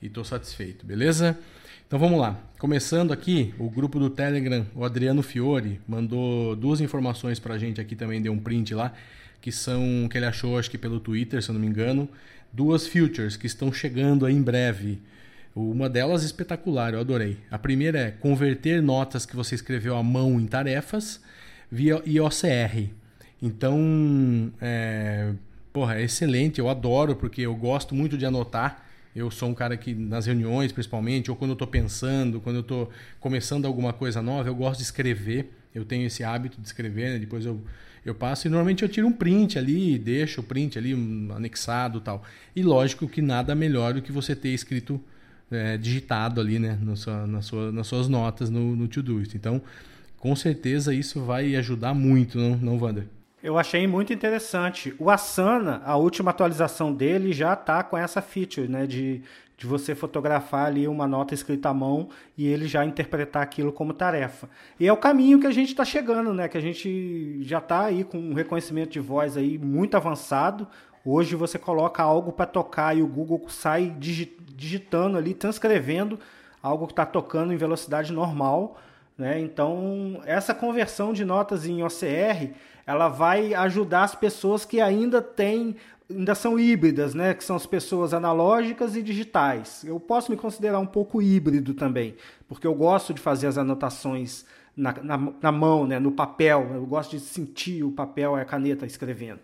e 0.00 0.06
estou 0.06 0.24
satisfeito, 0.24 0.84
beleza? 0.84 1.38
Então 1.86 1.98
vamos 1.98 2.18
lá. 2.18 2.40
Começando 2.58 3.12
aqui, 3.12 3.54
o 3.58 3.68
grupo 3.68 3.98
do 3.98 4.08
Telegram, 4.08 4.66
o 4.74 4.84
Adriano 4.84 5.22
Fiore 5.22 5.78
mandou 5.86 6.56
duas 6.56 6.80
informações 6.80 7.38
para 7.38 7.54
a 7.54 7.58
gente 7.58 7.80
aqui 7.80 7.94
também, 7.94 8.22
deu 8.22 8.32
um 8.32 8.38
print 8.38 8.74
lá 8.74 8.94
que 9.42 9.50
são 9.52 10.08
que 10.08 10.16
ele 10.16 10.24
achou, 10.24 10.56
acho 10.56 10.70
que 10.70 10.78
pelo 10.78 11.00
Twitter, 11.00 11.42
se 11.42 11.50
eu 11.50 11.52
não 11.52 11.60
me 11.60 11.66
engano, 11.66 12.08
duas 12.52 12.86
futures 12.86 13.36
que 13.36 13.46
estão 13.46 13.72
chegando 13.72 14.24
aí 14.24 14.34
em 14.34 14.40
breve. 14.40 15.00
Uma 15.54 15.90
delas 15.90 16.22
espetacular, 16.22 16.94
eu 16.94 17.00
adorei. 17.00 17.36
A 17.50 17.58
primeira 17.58 17.98
é 17.98 18.10
converter 18.12 18.80
notas 18.80 19.26
que 19.26 19.36
você 19.36 19.54
escreveu 19.54 19.96
à 19.96 20.02
mão 20.02 20.40
em 20.40 20.46
tarefas 20.46 21.20
via 21.70 22.00
IOCR. 22.06 22.88
Então, 23.42 24.52
é, 24.60 25.32
porra, 25.72 25.96
é 25.96 26.02
excelente, 26.04 26.60
eu 26.60 26.68
adoro 26.68 27.16
porque 27.16 27.42
eu 27.42 27.54
gosto 27.56 27.94
muito 27.94 28.16
de 28.16 28.24
anotar. 28.24 28.86
Eu 29.14 29.30
sou 29.30 29.48
um 29.50 29.54
cara 29.54 29.76
que 29.76 29.92
nas 29.92 30.24
reuniões, 30.24 30.72
principalmente, 30.72 31.30
ou 31.30 31.36
quando 31.36 31.50
eu 31.50 31.54
estou 31.54 31.68
pensando, 31.68 32.40
quando 32.40 32.56
eu 32.56 32.62
estou 32.62 32.90
começando 33.20 33.66
alguma 33.66 33.92
coisa 33.92 34.22
nova, 34.22 34.48
eu 34.48 34.54
gosto 34.54 34.78
de 34.78 34.84
escrever. 34.84 35.52
Eu 35.74 35.84
tenho 35.84 36.06
esse 36.06 36.22
hábito 36.22 36.60
de 36.60 36.66
escrever, 36.66 37.10
né? 37.10 37.18
depois 37.18 37.44
eu 37.44 37.60
eu 38.04 38.14
passo 38.14 38.46
e 38.46 38.50
normalmente 38.50 38.82
eu 38.82 38.88
tiro 38.88 39.06
um 39.06 39.12
print 39.12 39.58
ali, 39.58 39.98
deixo 39.98 40.40
o 40.40 40.44
print 40.44 40.78
ali 40.78 40.94
um, 40.94 41.32
anexado 41.34 42.00
tal. 42.00 42.22
E 42.54 42.62
lógico 42.62 43.08
que 43.08 43.22
nada 43.22 43.54
melhor 43.54 43.94
do 43.94 44.02
que 44.02 44.10
você 44.10 44.34
ter 44.34 44.48
escrito, 44.48 45.00
é, 45.50 45.76
digitado 45.76 46.40
ali, 46.40 46.58
né, 46.58 46.78
sua, 46.96 47.26
na 47.26 47.42
sua, 47.42 47.70
nas 47.70 47.86
suas 47.86 48.08
notas 48.08 48.50
no, 48.50 48.74
no 48.74 48.88
Todoist. 48.88 49.34
Então, 49.34 49.62
com 50.18 50.34
certeza 50.34 50.94
isso 50.94 51.20
vai 51.20 51.54
ajudar 51.56 51.94
muito, 51.94 52.38
não, 52.38 52.56
não 52.56 52.78
Wander? 52.78 53.04
Eu 53.42 53.58
achei 53.58 53.86
muito 53.88 54.12
interessante. 54.12 54.94
O 54.98 55.10
Asana, 55.10 55.82
a 55.84 55.96
última 55.96 56.30
atualização 56.30 56.94
dele 56.94 57.32
já 57.32 57.54
está 57.54 57.82
com 57.82 57.98
essa 57.98 58.22
feature, 58.22 58.68
né, 58.68 58.86
de, 58.86 59.22
de 59.62 59.68
você 59.68 59.94
fotografar 59.94 60.66
ali 60.66 60.88
uma 60.88 61.06
nota 61.06 61.34
escrita 61.34 61.68
à 61.68 61.74
mão 61.74 62.08
e 62.36 62.48
ele 62.48 62.66
já 62.66 62.84
interpretar 62.84 63.44
aquilo 63.44 63.72
como 63.72 63.94
tarefa. 63.94 64.50
E 64.78 64.88
é 64.88 64.92
o 64.92 64.96
caminho 64.96 65.38
que 65.38 65.46
a 65.46 65.52
gente 65.52 65.68
está 65.68 65.84
chegando, 65.84 66.34
né, 66.34 66.48
que 66.48 66.58
a 66.58 66.60
gente 66.60 67.44
já 67.44 67.58
está 67.58 67.84
aí 67.84 68.02
com 68.02 68.18
um 68.18 68.34
reconhecimento 68.34 68.90
de 68.90 68.98
voz 68.98 69.36
aí 69.36 69.58
muito 69.58 69.96
avançado. 69.96 70.66
Hoje 71.04 71.36
você 71.36 71.60
coloca 71.60 72.02
algo 72.02 72.32
para 72.32 72.44
tocar 72.44 72.96
e 72.96 73.02
o 73.02 73.06
Google 73.06 73.40
sai 73.48 73.94
digitando 73.96 75.16
ali, 75.16 75.32
transcrevendo 75.32 76.18
algo 76.60 76.88
que 76.88 76.92
está 76.92 77.06
tocando 77.06 77.52
em 77.52 77.56
velocidade 77.56 78.12
normal. 78.12 78.80
Né? 79.16 79.38
Então, 79.38 80.20
essa 80.26 80.52
conversão 80.52 81.12
de 81.12 81.24
notas 81.24 81.66
em 81.66 81.84
OCR 81.84 82.50
ela 82.84 83.06
vai 83.06 83.54
ajudar 83.54 84.02
as 84.02 84.16
pessoas 84.16 84.64
que 84.64 84.80
ainda 84.80 85.22
têm 85.22 85.76
ainda 86.16 86.34
são 86.34 86.58
híbridas, 86.58 87.14
né? 87.14 87.34
Que 87.34 87.44
são 87.44 87.56
as 87.56 87.66
pessoas 87.66 88.14
analógicas 88.14 88.96
e 88.96 89.02
digitais. 89.02 89.84
Eu 89.84 89.98
posso 89.98 90.30
me 90.30 90.36
considerar 90.36 90.78
um 90.78 90.86
pouco 90.86 91.20
híbrido 91.20 91.74
também, 91.74 92.14
porque 92.48 92.66
eu 92.66 92.74
gosto 92.74 93.12
de 93.12 93.20
fazer 93.20 93.46
as 93.46 93.58
anotações 93.58 94.44
na, 94.76 94.94
na, 95.02 95.32
na 95.40 95.52
mão, 95.52 95.86
né? 95.86 95.98
No 95.98 96.12
papel. 96.12 96.70
Eu 96.74 96.86
gosto 96.86 97.12
de 97.12 97.20
sentir 97.20 97.82
o 97.82 97.90
papel 97.90 98.36
e 98.36 98.40
a 98.40 98.44
caneta 98.44 98.86
escrevendo. 98.86 99.40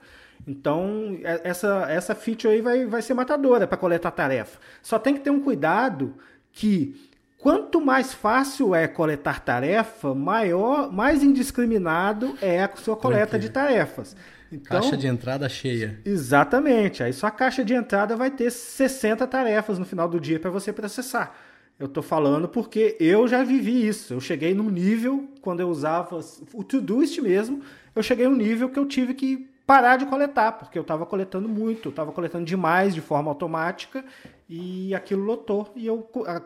Então, 0.46 1.18
é, 1.22 1.40
essa, 1.44 1.86
essa 1.90 2.14
feature 2.14 2.54
aí 2.54 2.60
vai, 2.60 2.86
vai 2.86 3.02
ser 3.02 3.14
matadora 3.14 3.66
para 3.66 3.76
coletar 3.76 4.10
tarefa. 4.10 4.58
Só 4.82 4.98
tem 4.98 5.14
que 5.14 5.20
ter 5.20 5.30
um 5.30 5.40
cuidado 5.40 6.14
que 6.52 6.94
Quanto 7.38 7.80
mais 7.80 8.12
fácil 8.12 8.74
é 8.74 8.88
coletar 8.88 9.40
tarefa, 9.40 10.12
maior, 10.12 10.92
mais 10.92 11.22
indiscriminado 11.22 12.36
é 12.42 12.64
a 12.64 12.70
sua 12.74 12.96
coleta 12.96 13.38
de 13.38 13.48
tarefas. 13.48 14.16
Então, 14.50 14.80
caixa 14.80 14.96
de 14.96 15.06
entrada 15.06 15.48
cheia. 15.48 16.00
Exatamente. 16.04 17.02
Aí 17.02 17.12
sua 17.12 17.30
caixa 17.30 17.64
de 17.64 17.74
entrada 17.74 18.16
vai 18.16 18.30
ter 18.30 18.50
60 18.50 19.26
tarefas 19.26 19.78
no 19.78 19.84
final 19.84 20.08
do 20.08 20.18
dia 20.18 20.40
para 20.40 20.50
você 20.50 20.72
processar. 20.72 21.34
Eu 21.78 21.86
estou 21.86 22.02
falando 22.02 22.48
porque 22.48 22.96
eu 22.98 23.28
já 23.28 23.44
vivi 23.44 23.86
isso. 23.86 24.14
Eu 24.14 24.20
cheguei 24.20 24.52
num 24.52 24.68
nível, 24.68 25.28
quando 25.40 25.60
eu 25.60 25.68
usava 25.68 26.18
o 26.52 26.64
Todoist 26.64 27.20
mesmo, 27.20 27.62
eu 27.94 28.02
cheguei 28.02 28.26
num 28.26 28.34
nível 28.34 28.68
que 28.68 28.78
eu 28.78 28.86
tive 28.86 29.14
que 29.14 29.48
parar 29.64 29.96
de 29.96 30.06
coletar, 30.06 30.52
porque 30.52 30.78
eu 30.78 30.82
estava 30.82 31.04
coletando 31.04 31.46
muito, 31.46 31.88
eu 31.88 31.90
estava 31.90 32.10
coletando 32.10 32.44
demais 32.44 32.94
de 32.94 33.02
forma 33.02 33.30
automática 33.30 34.02
e 34.48 34.94
aquilo 34.94 35.22
lotou 35.22 35.70
e 35.76 35.86
eu 35.86 35.98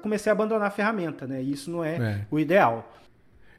comecei 0.02 0.28
a 0.28 0.34
abandonar 0.34 0.66
a 0.66 0.70
ferramenta, 0.70 1.24
né? 1.24 1.40
E 1.40 1.52
isso 1.52 1.70
não 1.70 1.84
é, 1.84 1.96
é. 1.96 2.26
o 2.30 2.38
ideal. 2.38 2.92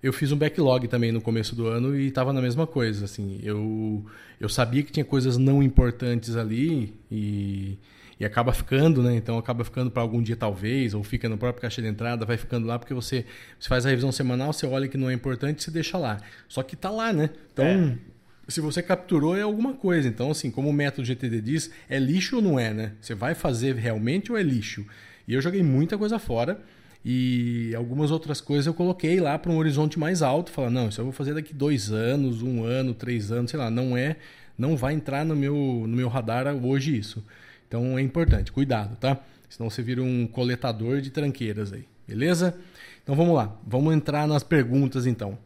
Eu 0.03 0.11
fiz 0.11 0.33
um 0.33 0.37
backlog 0.37 0.87
também 0.89 1.13
no 1.13 1.21
começo 1.21 1.55
do 1.55 1.65
ano 1.65 1.97
e 1.97 2.07
estava 2.07 2.33
na 2.33 2.41
mesma 2.41 2.67
coisa, 2.67 3.05
assim. 3.05 3.39
Eu, 3.41 4.05
eu 4.37 4.49
sabia 4.49 4.83
que 4.83 4.91
tinha 4.91 5.05
coisas 5.05 5.37
não 5.37 5.63
importantes 5.63 6.35
ali 6.35 6.93
e, 7.09 7.77
e 8.19 8.25
acaba 8.25 8.51
ficando, 8.51 9.01
né? 9.01 9.15
Então 9.15 9.37
acaba 9.37 9.63
ficando 9.63 9.89
para 9.89 10.03
algum 10.03 10.21
dia 10.21 10.35
talvez, 10.35 10.93
ou 10.93 11.03
fica 11.05 11.29
no 11.29 11.37
próprio 11.37 11.61
caixa 11.61 11.81
de 11.81 11.87
entrada, 11.87 12.25
vai 12.25 12.35
ficando 12.35 12.67
lá 12.67 12.77
porque 12.77 12.93
você, 12.93 13.25
você 13.57 13.69
faz 13.69 13.85
a 13.85 13.89
revisão 13.89 14.11
semanal, 14.11 14.51
você 14.51 14.67
olha 14.67 14.89
que 14.89 14.97
não 14.97 15.09
é 15.09 15.13
importante, 15.13 15.63
você 15.63 15.71
deixa 15.71 15.97
lá. 15.97 16.19
Só 16.49 16.61
que 16.61 16.75
está 16.75 16.89
lá, 16.89 17.13
né? 17.13 17.29
Então 17.53 17.65
é 17.65 18.13
se 18.47 18.59
você 18.59 18.83
capturou 18.83 19.37
é 19.37 19.41
alguma 19.41 19.73
coisa. 19.73 20.07
Então, 20.07 20.31
assim, 20.31 20.51
como 20.51 20.69
o 20.69 20.73
método 20.73 21.05
GTD 21.05 21.41
diz, 21.41 21.71
é 21.89 21.97
lixo 21.97 22.37
ou 22.37 22.41
não 22.41 22.59
é, 22.59 22.73
né? 22.73 22.91
Você 22.99 23.15
vai 23.15 23.33
fazer 23.33 23.75
realmente 23.75 24.31
ou 24.31 24.37
é 24.37 24.43
lixo? 24.43 24.85
E 25.27 25.33
eu 25.33 25.41
joguei 25.41 25.63
muita 25.63 25.97
coisa 25.97 26.19
fora 26.19 26.59
e 27.05 27.73
algumas 27.75 28.11
outras 28.11 28.39
coisas 28.39 28.65
eu 28.65 28.73
coloquei 28.73 29.19
lá 29.19 29.37
para 29.37 29.51
um 29.51 29.57
horizonte 29.57 29.99
mais 29.99 30.21
alto. 30.21 30.51
Falar, 30.51 30.69
não, 30.69 30.87
isso 30.87 31.01
eu 31.01 31.05
vou 31.05 31.13
fazer 31.13 31.33
daqui 31.33 31.53
dois 31.53 31.91
anos, 31.91 32.41
um 32.41 32.63
ano, 32.63 32.93
três 32.93 33.31
anos, 33.31 33.51
sei 33.51 33.59
lá. 33.59 33.69
Não 33.69 33.97
é, 33.97 34.15
não 34.57 34.77
vai 34.77 34.93
entrar 34.93 35.25
no 35.25 35.35
meu, 35.35 35.55
no 35.55 35.95
meu 35.95 36.07
radar 36.07 36.47
hoje 36.55 36.97
isso. 36.97 37.23
Então 37.67 37.97
é 37.97 38.01
importante, 38.01 38.51
cuidado, 38.51 38.95
tá? 38.95 39.19
Senão 39.49 39.69
você 39.69 39.81
vira 39.81 40.01
um 40.01 40.25
coletador 40.27 41.01
de 41.01 41.09
tranqueiras 41.09 41.73
aí, 41.73 41.85
beleza? 42.07 42.57
Então 43.03 43.15
vamos 43.15 43.35
lá, 43.35 43.53
vamos 43.67 43.93
entrar 43.93 44.27
nas 44.27 44.43
perguntas 44.43 45.05
então. 45.05 45.37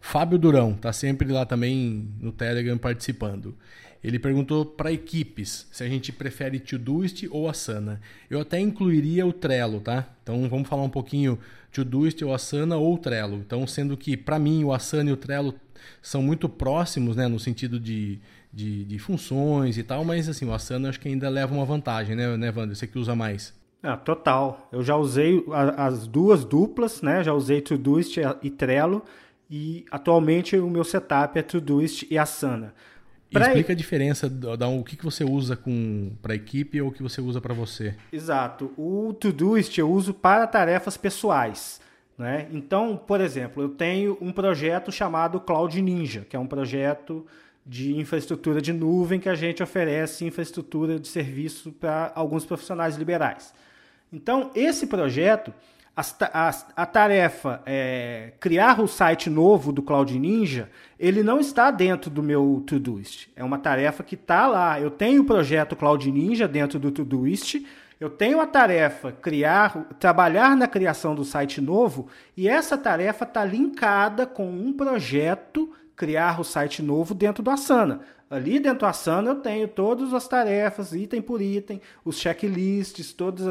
Fábio 0.00 0.38
Durão 0.38 0.72
está 0.72 0.92
sempre 0.92 1.32
lá 1.32 1.46
também 1.46 2.08
no 2.20 2.30
Telegram 2.30 2.76
participando. 2.76 3.56
Ele 4.04 4.18
perguntou 4.18 4.66
para 4.66 4.92
equipes 4.92 5.66
se 5.72 5.82
a 5.82 5.88
gente 5.88 6.12
prefere 6.12 6.60
Todoist 6.60 7.26
ou 7.30 7.48
Asana. 7.48 8.02
Eu 8.28 8.38
até 8.38 8.60
incluiria 8.60 9.26
o 9.26 9.32
Trello, 9.32 9.80
tá? 9.80 10.06
Então 10.22 10.46
vamos 10.46 10.68
falar 10.68 10.82
um 10.82 10.90
pouquinho 10.90 11.38
Todoist 11.72 12.22
ou 12.22 12.34
Asana 12.34 12.76
ou 12.76 12.98
Trello. 12.98 13.36
Então, 13.36 13.66
sendo 13.66 13.96
que 13.96 14.14
para 14.14 14.38
mim 14.38 14.62
o 14.62 14.74
Asana 14.74 15.08
e 15.08 15.12
o 15.14 15.16
Trello 15.16 15.54
são 16.02 16.22
muito 16.22 16.50
próximos, 16.50 17.16
né, 17.16 17.26
no 17.26 17.40
sentido 17.40 17.80
de, 17.80 18.18
de, 18.52 18.84
de 18.84 18.98
funções 18.98 19.78
e 19.78 19.82
tal, 19.82 20.04
mas 20.04 20.28
assim, 20.28 20.46
o 20.46 20.52
Asana 20.52 20.90
acho 20.90 21.00
que 21.00 21.08
ainda 21.08 21.30
leva 21.30 21.54
uma 21.54 21.64
vantagem, 21.64 22.14
né, 22.14 22.36
né 22.36 22.52
Wander? 22.54 22.76
Você 22.76 22.86
que 22.86 22.98
usa 22.98 23.16
mais. 23.16 23.54
Ah, 23.82 23.96
total. 23.96 24.68
Eu 24.70 24.82
já 24.82 24.96
usei 24.96 25.44
as 25.76 26.06
duas 26.06 26.44
duplas, 26.44 27.00
né? 27.00 27.24
Já 27.24 27.32
usei 27.32 27.60
Todoist 27.60 28.18
e 28.42 28.50
Trello 28.50 29.02
e 29.50 29.84
atualmente 29.90 30.56
o 30.56 30.70
meu 30.70 30.84
setup 30.84 31.38
é 31.38 31.42
Todoist 31.42 32.06
e 32.10 32.18
Asana. 32.18 32.74
Pra 33.30 33.46
explica 33.46 33.72
a 33.72 33.76
diferença 33.76 34.28
da 34.28 34.68
o 34.68 34.84
que, 34.84 34.96
que 34.96 35.04
você 35.04 35.24
usa 35.24 35.58
para 36.22 36.32
a 36.32 36.36
equipe 36.36 36.80
ou 36.80 36.88
o 36.88 36.92
que 36.92 37.02
você 37.02 37.20
usa 37.20 37.40
para 37.40 37.52
você. 37.52 37.94
Exato. 38.12 38.72
O 38.76 39.12
Todoist 39.12 39.76
eu 39.76 39.90
uso 39.90 40.14
para 40.14 40.46
tarefas 40.46 40.96
pessoais. 40.96 41.80
Né? 42.16 42.46
Então, 42.52 42.96
por 42.96 43.20
exemplo, 43.20 43.62
eu 43.62 43.68
tenho 43.68 44.16
um 44.20 44.30
projeto 44.30 44.92
chamado 44.92 45.40
Cloud 45.40 45.80
Ninja, 45.82 46.24
que 46.28 46.36
é 46.36 46.38
um 46.38 46.46
projeto 46.46 47.26
de 47.66 47.96
infraestrutura 47.96 48.60
de 48.60 48.72
nuvem 48.72 49.18
que 49.18 49.28
a 49.28 49.34
gente 49.34 49.62
oferece 49.62 50.24
infraestrutura 50.24 51.00
de 51.00 51.08
serviço 51.08 51.72
para 51.72 52.12
alguns 52.14 52.44
profissionais 52.44 52.96
liberais. 52.96 53.52
Então, 54.12 54.50
esse 54.54 54.86
projeto 54.86 55.52
a, 55.96 56.02
a, 56.32 56.54
a 56.76 56.86
tarefa 56.86 57.62
é, 57.64 58.32
criar 58.40 58.80
o 58.80 58.88
site 58.88 59.30
novo 59.30 59.72
do 59.72 59.82
Cloud 59.82 60.18
Ninja, 60.18 60.68
ele 60.98 61.22
não 61.22 61.38
está 61.38 61.70
dentro 61.70 62.10
do 62.10 62.22
meu 62.22 62.62
Todoist. 62.66 63.28
É 63.36 63.44
uma 63.44 63.58
tarefa 63.58 64.02
que 64.02 64.16
está 64.16 64.46
lá. 64.46 64.80
Eu 64.80 64.90
tenho 64.90 65.22
o 65.22 65.24
projeto 65.24 65.76
Cloud 65.76 66.10
Ninja 66.10 66.48
dentro 66.48 66.78
do 66.78 66.90
Todoist, 66.90 67.64
eu 68.00 68.10
tenho 68.10 68.40
a 68.40 68.46
tarefa 68.46 69.12
criar, 69.12 69.86
trabalhar 70.00 70.56
na 70.56 70.66
criação 70.66 71.14
do 71.14 71.24
site 71.24 71.60
novo, 71.60 72.08
e 72.36 72.48
essa 72.48 72.76
tarefa 72.76 73.24
está 73.24 73.44
linkada 73.44 74.26
com 74.26 74.50
um 74.50 74.72
projeto 74.72 75.72
criar 75.96 76.40
o 76.40 76.44
site 76.44 76.82
novo 76.82 77.14
dentro 77.14 77.42
do 77.42 77.50
Asana. 77.50 78.00
Ali 78.28 78.58
dentro 78.58 78.80
do 78.80 78.86
Asana 78.86 79.30
eu 79.30 79.36
tenho 79.36 79.68
todas 79.68 80.12
as 80.12 80.26
tarefas, 80.26 80.92
item 80.92 81.22
por 81.22 81.40
item, 81.40 81.80
os 82.04 82.18
checklists, 82.18 83.12
todas 83.12 83.46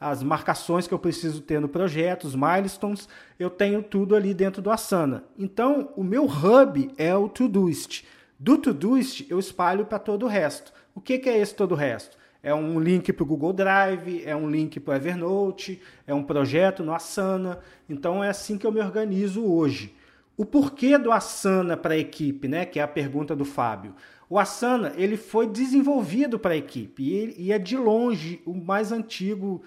as 0.00 0.22
marcações 0.22 0.86
que 0.86 0.94
eu 0.94 0.98
preciso 0.98 1.40
ter 1.40 1.60
no 1.60 1.68
projeto, 1.68 2.24
os 2.24 2.36
milestones, 2.36 3.08
eu 3.38 3.50
tenho 3.50 3.82
tudo 3.82 4.14
ali 4.14 4.32
dentro 4.32 4.62
do 4.62 4.70
Asana. 4.70 5.24
Então, 5.38 5.90
o 5.96 6.04
meu 6.04 6.26
hub 6.26 6.90
é 6.96 7.14
o 7.16 7.28
Todoist. 7.28 8.04
Do 8.38 8.58
Todoist 8.58 9.26
eu 9.28 9.38
espalho 9.38 9.86
para 9.86 9.98
todo 9.98 10.26
o 10.26 10.28
resto. 10.28 10.72
O 10.94 11.00
que, 11.00 11.18
que 11.18 11.28
é 11.28 11.38
esse 11.38 11.54
todo 11.54 11.72
o 11.72 11.76
resto? 11.76 12.16
É 12.42 12.54
um 12.54 12.78
link 12.78 13.10
para 13.10 13.22
o 13.22 13.26
Google 13.26 13.54
Drive, 13.54 14.22
é 14.24 14.36
um 14.36 14.50
link 14.50 14.78
para 14.78 14.92
o 14.92 14.96
Evernote, 14.96 15.80
é 16.06 16.12
um 16.12 16.22
projeto 16.22 16.84
no 16.84 16.94
Asana. 16.94 17.58
Então 17.88 18.22
é 18.22 18.28
assim 18.28 18.58
que 18.58 18.66
eu 18.66 18.70
me 18.70 18.80
organizo 18.80 19.44
hoje. 19.44 19.96
O 20.36 20.44
porquê 20.44 20.98
do 20.98 21.12
Asana 21.12 21.76
para 21.76 21.94
a 21.94 21.98
equipe, 21.98 22.48
né? 22.48 22.66
Que 22.66 22.80
é 22.80 22.82
a 22.82 22.88
pergunta 22.88 23.36
do 23.36 23.44
Fábio. 23.44 23.94
O 24.28 24.38
Asana 24.38 24.92
ele 24.96 25.16
foi 25.16 25.46
desenvolvido 25.46 26.38
para 26.38 26.54
a 26.54 26.56
equipe 26.56 27.02
e, 27.02 27.34
e, 27.38 27.52
é 27.52 27.58
de 27.58 27.76
longe 27.76 28.42
o 28.44 28.54
mais 28.54 28.90
antigo, 28.90 29.62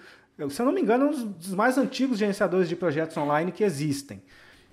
se 0.50 0.60
eu 0.60 0.66
não 0.66 0.72
me 0.72 0.80
engano, 0.80 1.06
é 1.06 1.08
um 1.08 1.32
dos 1.32 1.54
mais 1.54 1.78
antigos 1.78 2.18
gerenciadores 2.18 2.68
de 2.68 2.76
projetos 2.76 3.16
online 3.16 3.52
que 3.52 3.64
existem. 3.64 4.20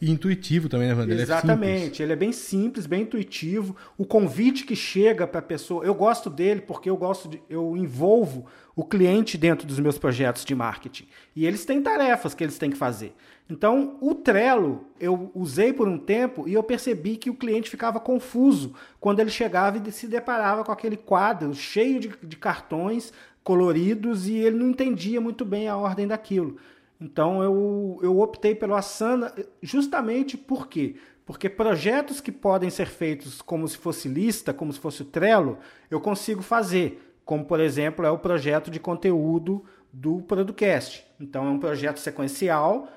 E 0.02 0.12
intuitivo 0.12 0.68
também, 0.68 0.90
né, 0.90 0.94
Wander? 0.94 1.18
Exatamente, 1.18 2.04
ele 2.04 2.04
é, 2.04 2.06
ele 2.06 2.14
é 2.14 2.16
bem 2.16 2.32
simples, 2.34 2.86
bem 2.86 3.04
intuitivo. 3.04 3.75
O 3.98 4.06
convite 4.06 4.66
que 4.66 4.75
chega 4.75 5.25
para 5.25 5.40
a 5.40 5.44
pessoa, 5.44 5.86
eu 5.86 5.96
gosto 5.96 6.30
dele 6.30 6.62
porque 6.62 6.90
eu 6.90 6.98
gosto 6.98 7.30
de, 7.30 7.42
eu 7.50 7.78
envolvo 7.78 8.46
o 8.75 8.84
cliente 8.84 9.38
dentro 9.38 9.66
dos 9.66 9.80
meus 9.80 9.98
projetos 9.98 10.44
de 10.44 10.54
marketing. 10.54 11.08
E 11.34 11.46
eles 11.46 11.64
têm 11.64 11.82
tarefas 11.82 12.34
que 12.34 12.44
eles 12.44 12.58
têm 12.58 12.70
que 12.70 12.78
fazer. 12.78 13.16
Então, 13.50 13.98
o 14.02 14.14
Trello 14.14 14.86
eu 15.00 15.32
usei 15.34 15.72
por 15.72 15.88
um 15.88 15.98
tempo 15.98 16.46
e 16.46 16.54
eu 16.54 16.64
percebi 16.64 17.16
que 17.16 17.30
o 17.30 17.36
cliente 17.36 17.70
ficava 17.70 18.00
confuso 18.00 18.74
quando 19.00 19.22
ele 19.22 19.30
chegava 19.30 19.78
e 19.78 19.92
se 19.94 20.08
deparava 20.08 20.66
com 20.66 20.74
aquele 20.74 20.98
quadro 20.98 21.54
cheio 21.54 22.02
de, 22.02 22.12
de 22.22 22.36
cartões 22.36 23.14
coloridos 23.46 24.28
e 24.28 24.34
ele 24.34 24.58
não 24.58 24.70
entendia 24.70 25.22
muito 25.22 25.46
bem 25.46 25.70
a 25.70 25.78
ordem 25.78 26.08
daquilo. 26.08 26.58
Então, 27.00 27.44
eu, 27.44 28.00
eu 28.02 28.20
optei 28.20 28.56
pelo 28.56 28.75
Asana 28.75 29.34
justamente 29.62 30.38
por 30.38 30.68
quê? 30.68 30.96
Porque 31.25 31.50
projetos 31.50 32.22
que 32.22 32.32
podem 32.32 32.70
ser 32.70 32.88
feitos 32.88 33.42
como 33.42 33.68
se 33.68 33.78
fosse 33.78 34.08
lista, 34.08 34.54
como 34.54 34.72
se 34.72 34.80
fosse 34.80 35.02
o 35.02 35.06
Trello, 35.06 35.58
eu 35.90 36.00
consigo 36.00 36.42
fazer. 36.42 37.02
Como, 37.25 37.44
por 37.44 37.60
exemplo, 37.60 38.06
é 38.06 38.12
o 38.12 38.20
projeto 38.20 38.70
de 38.70 38.80
conteúdo 38.80 39.66
do 39.92 40.22
Producast. 40.22 41.06
Então, 41.20 41.48
é 41.48 41.50
um 41.50 41.60
projeto 41.60 42.00
sequencial 42.00 42.88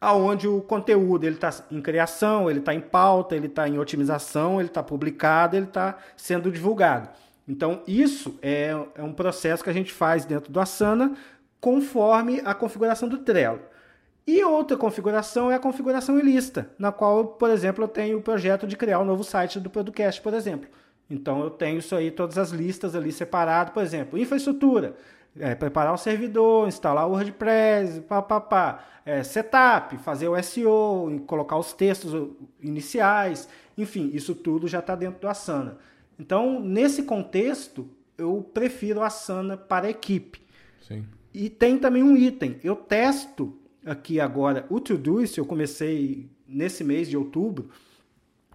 aonde 0.00 0.46
o 0.46 0.60
conteúdo 0.60 1.24
ele 1.24 1.34
está 1.34 1.50
em 1.70 1.80
criação, 1.80 2.48
ele 2.48 2.60
está 2.60 2.72
em 2.72 2.80
pauta, 2.80 3.34
ele 3.34 3.46
está 3.46 3.68
em 3.68 3.78
otimização, 3.78 4.60
ele 4.60 4.68
está 4.68 4.82
publicado, 4.82 5.56
ele 5.56 5.66
está 5.66 5.98
sendo 6.16 6.50
divulgado. 6.50 7.08
Então, 7.46 7.82
isso 7.86 8.38
é, 8.42 8.76
é 8.94 9.02
um 9.02 9.12
processo 9.12 9.64
que 9.64 9.70
a 9.70 9.72
gente 9.72 9.92
faz 9.92 10.24
dentro 10.24 10.52
do 10.52 10.60
Asana 10.60 11.16
conforme 11.60 12.40
a 12.44 12.54
configuração 12.54 13.08
do 13.08 13.18
Trello. 13.18 13.60
E 14.26 14.44
outra 14.44 14.76
configuração 14.76 15.50
é 15.50 15.54
a 15.54 15.58
configuração 15.58 16.18
em 16.18 16.22
lista, 16.22 16.70
na 16.78 16.92
qual, 16.92 17.24
por 17.24 17.50
exemplo, 17.50 17.84
eu 17.84 17.88
tenho 17.88 18.18
o 18.18 18.22
projeto 18.22 18.66
de 18.66 18.76
criar 18.76 19.00
um 19.00 19.04
novo 19.04 19.24
site 19.24 19.58
do 19.58 19.70
podcast, 19.70 20.20
por 20.20 20.34
exemplo. 20.34 20.68
Então 21.08 21.42
eu 21.42 21.50
tenho 21.50 21.78
isso 21.78 21.96
aí, 21.96 22.10
todas 22.10 22.36
as 22.36 22.50
listas 22.50 22.94
ali 22.94 23.10
separado, 23.10 23.72
por 23.72 23.82
exemplo, 23.82 24.18
infraestrutura, 24.18 24.94
é, 25.38 25.54
preparar 25.54 25.94
o 25.94 25.96
servidor, 25.96 26.68
instalar 26.68 27.06
o 27.08 27.12
WordPress, 27.12 28.02
papapá, 28.02 28.84
é, 29.06 29.22
setup, 29.22 29.96
fazer 29.98 30.28
o 30.28 30.42
SEO, 30.42 31.22
colocar 31.26 31.56
os 31.56 31.72
textos 31.72 32.28
iniciais, 32.60 33.48
enfim, 33.76 34.10
isso 34.12 34.34
tudo 34.34 34.68
já 34.68 34.80
está 34.80 34.94
dentro 34.94 35.20
do 35.20 35.28
Asana. 35.28 35.78
Então, 36.18 36.60
nesse 36.60 37.04
contexto, 37.04 37.88
eu 38.18 38.46
prefiro 38.52 39.00
a 39.00 39.06
Asana 39.06 39.56
para 39.56 39.86
a 39.86 39.90
equipe. 39.90 40.42
Sim. 40.86 41.06
E 41.32 41.48
tem 41.50 41.78
também 41.78 42.02
um 42.02 42.16
item. 42.16 42.58
Eu 42.62 42.76
testo 42.76 43.56
aqui 43.84 44.20
agora 44.20 44.66
o 44.68 44.80
Todoist, 44.80 45.38
eu 45.38 45.46
comecei 45.46 46.28
nesse 46.46 46.82
mês 46.82 47.08
de 47.08 47.16
outubro, 47.16 47.70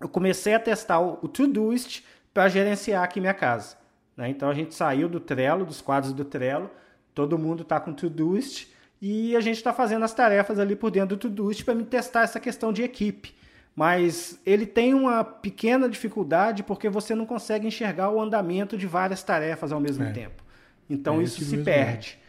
eu 0.01 0.09
comecei 0.09 0.53
a 0.53 0.59
testar 0.59 0.99
o 0.99 1.27
Todoist 1.27 2.03
para 2.33 2.49
gerenciar 2.49 3.03
aqui 3.03 3.19
minha 3.19 3.33
casa. 3.33 3.77
Né? 4.17 4.29
Então 4.29 4.49
a 4.49 4.53
gente 4.53 4.73
saiu 4.73 5.07
do 5.07 5.19
Trello, 5.19 5.65
dos 5.65 5.81
quadros 5.81 6.13
do 6.13 6.25
Trello, 6.25 6.69
todo 7.13 7.37
mundo 7.37 7.63
está 7.63 7.79
com 7.79 7.91
o 7.91 7.93
Todoist 7.93 8.67
e 9.01 9.35
a 9.35 9.39
gente 9.39 9.57
está 9.57 9.73
fazendo 9.73 10.03
as 10.03 10.13
tarefas 10.13 10.59
ali 10.59 10.75
por 10.75 10.89
dentro 10.89 11.15
do 11.15 11.19
Todoist 11.19 11.63
para 11.63 11.75
me 11.75 11.83
testar 11.83 12.23
essa 12.23 12.39
questão 12.39 12.73
de 12.73 12.83
equipe. 12.83 13.35
Mas 13.75 14.39
ele 14.45 14.65
tem 14.65 14.93
uma 14.93 15.23
pequena 15.23 15.89
dificuldade 15.89 16.63
porque 16.63 16.89
você 16.89 17.15
não 17.15 17.25
consegue 17.25 17.67
enxergar 17.67 18.11
o 18.11 18.21
andamento 18.21 18.77
de 18.77 18.85
várias 18.85 19.23
tarefas 19.23 19.71
ao 19.71 19.79
mesmo 19.79 20.03
é. 20.03 20.11
tempo. 20.11 20.43
Então 20.89 21.19
é, 21.19 21.23
isso 21.23 21.43
se 21.43 21.57
perde. 21.57 22.19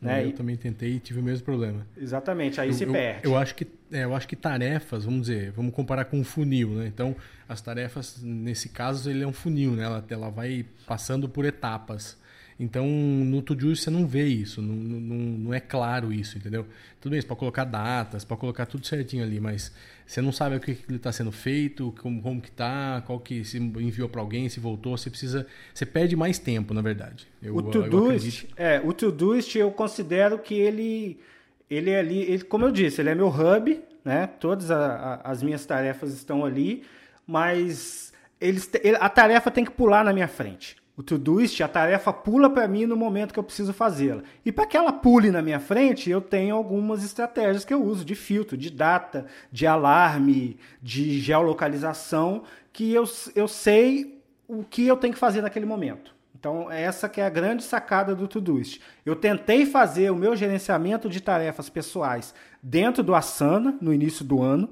Né? 0.00 0.26
Eu 0.26 0.32
também 0.32 0.56
tentei 0.56 0.94
e 0.94 1.00
tive 1.00 1.18
o 1.18 1.22
mesmo 1.22 1.44
problema. 1.44 1.84
Exatamente, 1.96 2.60
aí 2.60 2.68
eu, 2.68 2.74
se 2.74 2.84
eu, 2.84 2.92
perde. 2.92 3.20
Eu 3.24 3.36
acho, 3.36 3.54
que, 3.54 3.66
é, 3.90 4.04
eu 4.04 4.14
acho 4.14 4.28
que 4.28 4.36
tarefas, 4.36 5.04
vamos 5.04 5.22
dizer, 5.22 5.50
vamos 5.50 5.74
comparar 5.74 6.04
com 6.04 6.20
um 6.20 6.24
funil, 6.24 6.70
né? 6.70 6.86
Então, 6.86 7.16
as 7.48 7.60
tarefas, 7.60 8.22
nesse 8.22 8.68
caso, 8.68 9.10
ele 9.10 9.24
é 9.24 9.26
um 9.26 9.32
funil, 9.32 9.72
né? 9.72 9.84
Ela, 9.84 10.04
ela 10.08 10.30
vai 10.30 10.64
passando 10.86 11.28
por 11.28 11.44
etapas. 11.44 12.16
Então, 12.60 12.86
no 12.86 13.40
Todoist 13.40 13.84
você 13.84 13.90
não 13.90 14.06
vê 14.06 14.26
isso, 14.26 14.60
não, 14.60 14.74
não, 14.74 15.16
não 15.16 15.54
é 15.54 15.60
claro 15.60 16.12
isso, 16.12 16.38
entendeu? 16.38 16.66
Tudo 17.00 17.12
bem, 17.12 17.20
você 17.20 17.26
pode 17.26 17.38
colocar 17.38 17.64
datas, 17.64 18.24
pode 18.24 18.40
colocar 18.40 18.66
tudo 18.66 18.84
certinho 18.84 19.22
ali, 19.22 19.38
mas 19.38 19.72
você 20.08 20.22
não 20.22 20.32
sabe 20.32 20.56
o 20.56 20.60
que 20.60 20.70
está 20.88 21.12
sendo 21.12 21.30
feito, 21.30 21.94
como, 22.00 22.22
como 22.22 22.40
que 22.40 22.50
tá, 22.50 23.02
qual 23.06 23.20
que 23.20 23.44
se 23.44 23.58
enviou 23.58 24.08
para 24.08 24.22
alguém, 24.22 24.48
se 24.48 24.58
voltou, 24.58 24.96
você 24.96 25.10
precisa, 25.10 25.46
você 25.74 25.84
perde 25.84 26.16
mais 26.16 26.38
tempo, 26.38 26.72
na 26.72 26.80
verdade. 26.80 27.28
Eu, 27.42 27.54
o 27.54 27.62
Todoist, 27.62 28.46
é, 28.56 28.80
o 28.82 28.94
Todoist 28.94 29.54
eu 29.54 29.70
considero 29.70 30.38
que 30.38 30.54
ele, 30.54 31.20
ele 31.68 31.90
é 31.90 31.98
ali, 31.98 32.22
ele, 32.22 32.42
como 32.42 32.64
eu 32.64 32.72
disse, 32.72 33.02
ele 33.02 33.10
é 33.10 33.14
meu 33.14 33.28
hub, 33.28 33.78
né? 34.02 34.26
Todas 34.40 34.70
a, 34.70 35.20
a, 35.22 35.30
as 35.30 35.42
minhas 35.42 35.66
tarefas 35.66 36.14
estão 36.14 36.42
ali, 36.42 36.84
mas 37.26 38.10
eles, 38.40 38.70
a 38.98 39.10
tarefa 39.10 39.50
tem 39.50 39.62
que 39.62 39.70
pular 39.70 40.02
na 40.02 40.14
minha 40.14 40.28
frente 40.28 40.76
o 40.98 41.02
Todoist, 41.04 41.62
a 41.62 41.68
tarefa 41.68 42.12
pula 42.12 42.50
para 42.50 42.66
mim 42.66 42.84
no 42.84 42.96
momento 42.96 43.32
que 43.32 43.38
eu 43.38 43.44
preciso 43.44 43.72
fazê-la. 43.72 44.24
E 44.44 44.50
para 44.50 44.66
que 44.66 44.76
ela 44.76 44.92
pule 44.92 45.30
na 45.30 45.40
minha 45.40 45.60
frente, 45.60 46.10
eu 46.10 46.20
tenho 46.20 46.56
algumas 46.56 47.04
estratégias 47.04 47.64
que 47.64 47.72
eu 47.72 47.80
uso 47.80 48.04
de 48.04 48.16
filtro, 48.16 48.56
de 48.56 48.68
data, 48.68 49.26
de 49.52 49.64
alarme, 49.64 50.58
de 50.82 51.20
geolocalização, 51.20 52.42
que 52.72 52.92
eu, 52.92 53.04
eu 53.36 53.46
sei 53.46 54.20
o 54.48 54.64
que 54.64 54.88
eu 54.88 54.96
tenho 54.96 55.14
que 55.14 55.20
fazer 55.20 55.40
naquele 55.40 55.66
momento. 55.66 56.12
Então, 56.36 56.68
essa 56.68 57.08
que 57.08 57.20
é 57.20 57.26
a 57.26 57.30
grande 57.30 57.62
sacada 57.62 58.12
do 58.12 58.26
Todoist. 58.26 58.80
Eu 59.06 59.14
tentei 59.14 59.66
fazer 59.66 60.10
o 60.10 60.16
meu 60.16 60.34
gerenciamento 60.34 61.08
de 61.08 61.20
tarefas 61.20 61.70
pessoais 61.70 62.34
dentro 62.60 63.04
do 63.04 63.14
Asana, 63.14 63.78
no 63.80 63.94
início 63.94 64.24
do 64.24 64.42
ano. 64.42 64.68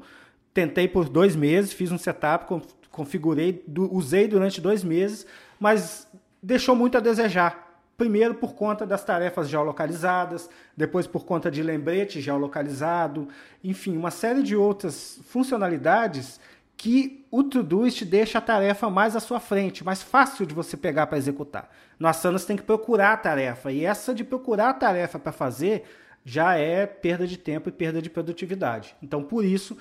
Tentei 0.52 0.88
por 0.88 1.08
dois 1.08 1.36
meses, 1.36 1.72
fiz 1.72 1.92
um 1.92 1.98
setup, 1.98 2.46
configurei, 2.90 3.62
usei 3.92 4.26
durante 4.26 4.60
dois 4.60 4.82
meses, 4.82 5.24
mas 5.58 6.06
deixou 6.42 6.76
muito 6.76 6.96
a 6.96 7.00
desejar. 7.00 7.66
Primeiro 7.96 8.34
por 8.34 8.54
conta 8.54 8.84
das 8.84 9.02
tarefas 9.02 9.48
geolocalizadas, 9.48 10.50
depois 10.76 11.06
por 11.06 11.24
conta 11.24 11.50
de 11.50 11.62
lembrete 11.62 12.20
geolocalizado, 12.20 13.28
enfim, 13.64 13.96
uma 13.96 14.10
série 14.10 14.42
de 14.42 14.54
outras 14.54 15.18
funcionalidades 15.28 16.38
que 16.76 17.24
o 17.30 17.42
Todoist 17.42 18.04
deixa 18.04 18.36
a 18.36 18.42
tarefa 18.42 18.90
mais 18.90 19.16
à 19.16 19.20
sua 19.20 19.40
frente, 19.40 19.82
mais 19.82 20.02
fácil 20.02 20.44
de 20.44 20.52
você 20.52 20.76
pegar 20.76 21.06
para 21.06 21.16
executar. 21.16 21.70
No 21.98 22.06
Asana 22.06 22.38
você 22.38 22.48
tem 22.48 22.56
que 22.56 22.62
procurar 22.62 23.14
a 23.14 23.16
tarefa, 23.16 23.72
e 23.72 23.82
essa 23.82 24.14
de 24.14 24.22
procurar 24.22 24.68
a 24.68 24.74
tarefa 24.74 25.18
para 25.18 25.32
fazer 25.32 25.84
já 26.22 26.54
é 26.54 26.84
perda 26.84 27.26
de 27.26 27.38
tempo 27.38 27.70
e 27.70 27.72
perda 27.72 28.02
de 28.02 28.10
produtividade. 28.10 28.94
Então, 29.02 29.22
por 29.22 29.42
isso, 29.42 29.74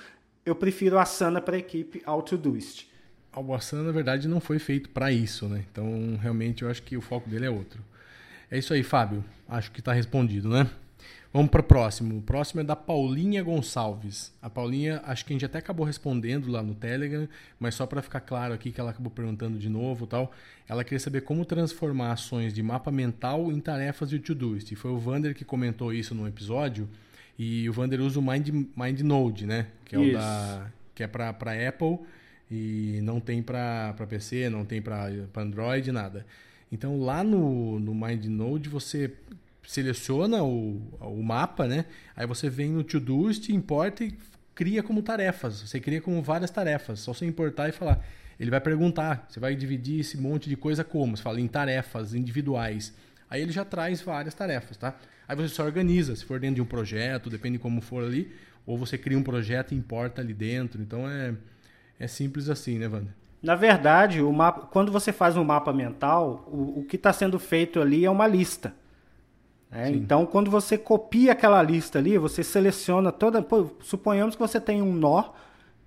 eu 0.44 0.54
prefiro 0.54 0.96
a 0.96 1.02
Asana 1.02 1.40
para 1.40 1.56
a 1.56 1.58
equipe 1.58 2.02
ao 2.06 2.22
Todoist 2.22 2.95
o 3.40 3.54
Asana, 3.54 3.82
na 3.82 3.92
verdade, 3.92 4.28
não 4.28 4.40
foi 4.40 4.58
feito 4.58 4.88
para 4.90 5.12
isso, 5.12 5.48
né? 5.48 5.64
Então, 5.70 6.18
realmente, 6.20 6.62
eu 6.62 6.70
acho 6.70 6.82
que 6.82 6.96
o 6.96 7.00
foco 7.00 7.28
dele 7.28 7.46
é 7.46 7.50
outro. 7.50 7.82
É 8.50 8.58
isso 8.58 8.72
aí, 8.72 8.82
Fábio. 8.82 9.24
Acho 9.48 9.70
que 9.70 9.80
está 9.80 9.92
respondido, 9.92 10.48
né? 10.48 10.68
Vamos 11.32 11.50
para 11.50 11.60
o 11.60 11.64
próximo. 11.64 12.18
O 12.18 12.22
próximo 12.22 12.62
é 12.62 12.64
da 12.64 12.74
Paulinha 12.74 13.42
Gonçalves. 13.42 14.32
A 14.40 14.48
Paulinha, 14.48 15.02
acho 15.04 15.24
que 15.24 15.32
a 15.32 15.34
gente 15.34 15.44
até 15.44 15.58
acabou 15.58 15.84
respondendo 15.84 16.50
lá 16.50 16.62
no 16.62 16.74
Telegram, 16.74 17.28
mas 17.60 17.74
só 17.74 17.84
para 17.84 18.00
ficar 18.00 18.20
claro 18.20 18.54
aqui 18.54 18.72
que 18.72 18.80
ela 18.80 18.90
acabou 18.90 19.10
perguntando 19.10 19.58
de 19.58 19.68
novo 19.68 20.06
tal. 20.06 20.32
Ela 20.66 20.82
queria 20.82 20.98
saber 20.98 21.20
como 21.22 21.44
transformar 21.44 22.12
ações 22.12 22.54
de 22.54 22.62
mapa 22.62 22.90
mental 22.90 23.52
em 23.52 23.60
tarefas 23.60 24.08
de 24.08 24.18
Todoist. 24.18 24.72
E 24.72 24.76
foi 24.76 24.90
o 24.90 24.98
Vander 24.98 25.34
que 25.34 25.44
comentou 25.44 25.92
isso 25.92 26.14
no 26.14 26.26
episódio. 26.26 26.88
E 27.38 27.68
o 27.68 27.72
Vander 27.72 28.00
usa 28.00 28.18
o 28.18 28.22
Mind, 28.22 28.48
MindNode, 28.74 29.44
né? 29.46 29.66
Que 29.84 29.94
é, 29.94 29.98
o 29.98 30.12
da, 30.14 30.70
que 30.94 31.02
é 31.02 31.06
para 31.06 31.28
Apple 31.68 31.98
e 32.50 33.00
não 33.02 33.20
tem 33.20 33.42
para 33.42 33.94
PC, 34.08 34.48
não 34.48 34.64
tem 34.64 34.80
para 34.80 35.10
Android, 35.36 35.90
nada. 35.92 36.26
Então 36.70 37.00
lá 37.00 37.22
no, 37.22 37.78
no 37.78 37.94
MindNode 37.94 38.68
você 38.68 39.12
seleciona 39.66 40.42
o, 40.42 40.80
o 41.00 41.22
mapa, 41.22 41.66
né? 41.66 41.86
Aí 42.14 42.26
você 42.26 42.48
vem 42.48 42.70
no 42.70 42.84
Todoist, 42.84 43.48
importa 43.50 44.04
e 44.04 44.16
cria 44.54 44.82
como 44.82 45.02
tarefas. 45.02 45.60
Você 45.60 45.80
cria 45.80 46.00
como 46.00 46.22
várias 46.22 46.50
tarefas. 46.50 47.00
Só 47.00 47.12
você 47.12 47.26
importar 47.26 47.68
e 47.68 47.72
falar. 47.72 48.04
Ele 48.38 48.50
vai 48.50 48.60
perguntar, 48.60 49.26
você 49.28 49.40
vai 49.40 49.54
dividir 49.54 50.00
esse 50.00 50.16
monte 50.16 50.48
de 50.48 50.56
coisa 50.56 50.84
como? 50.84 51.16
Você 51.16 51.22
fala 51.22 51.40
em 51.40 51.48
tarefas 51.48 52.14
individuais. 52.14 52.94
Aí 53.28 53.42
ele 53.42 53.52
já 53.52 53.64
traz 53.64 54.00
várias 54.00 54.34
tarefas, 54.34 54.76
tá? 54.76 54.96
Aí 55.26 55.34
você 55.34 55.48
só 55.48 55.64
organiza, 55.64 56.14
se 56.14 56.24
for 56.24 56.38
dentro 56.38 56.56
de 56.56 56.62
um 56.62 56.66
projeto, 56.66 57.28
depende 57.28 57.56
de 57.56 57.62
como 57.62 57.80
for 57.80 58.04
ali, 58.04 58.30
ou 58.64 58.78
você 58.78 58.96
cria 58.96 59.18
um 59.18 59.22
projeto 59.22 59.72
e 59.72 59.76
importa 59.76 60.20
ali 60.20 60.32
dentro. 60.32 60.80
Então 60.80 61.08
é 61.08 61.34
é 61.98 62.06
simples 62.06 62.48
assim, 62.48 62.78
né, 62.78 62.86
Wander? 62.86 63.14
Na 63.42 63.54
verdade, 63.54 64.22
o 64.22 64.32
mapa, 64.32 64.62
quando 64.70 64.90
você 64.90 65.12
faz 65.12 65.36
um 65.36 65.44
mapa 65.44 65.72
mental, 65.72 66.44
o, 66.48 66.80
o 66.80 66.84
que 66.84 66.96
está 66.96 67.12
sendo 67.12 67.38
feito 67.38 67.80
ali 67.80 68.04
é 68.04 68.10
uma 68.10 68.26
lista. 68.26 68.74
Né? 69.70 69.90
Então, 69.92 70.26
quando 70.26 70.50
você 70.50 70.76
copia 70.76 71.32
aquela 71.32 71.62
lista 71.62 71.98
ali, 71.98 72.18
você 72.18 72.42
seleciona 72.42 73.12
toda. 73.12 73.42
Pô, 73.42 73.70
suponhamos 73.80 74.34
que 74.34 74.40
você 74.40 74.60
tem 74.60 74.82
um 74.82 74.92
nó 74.92 75.30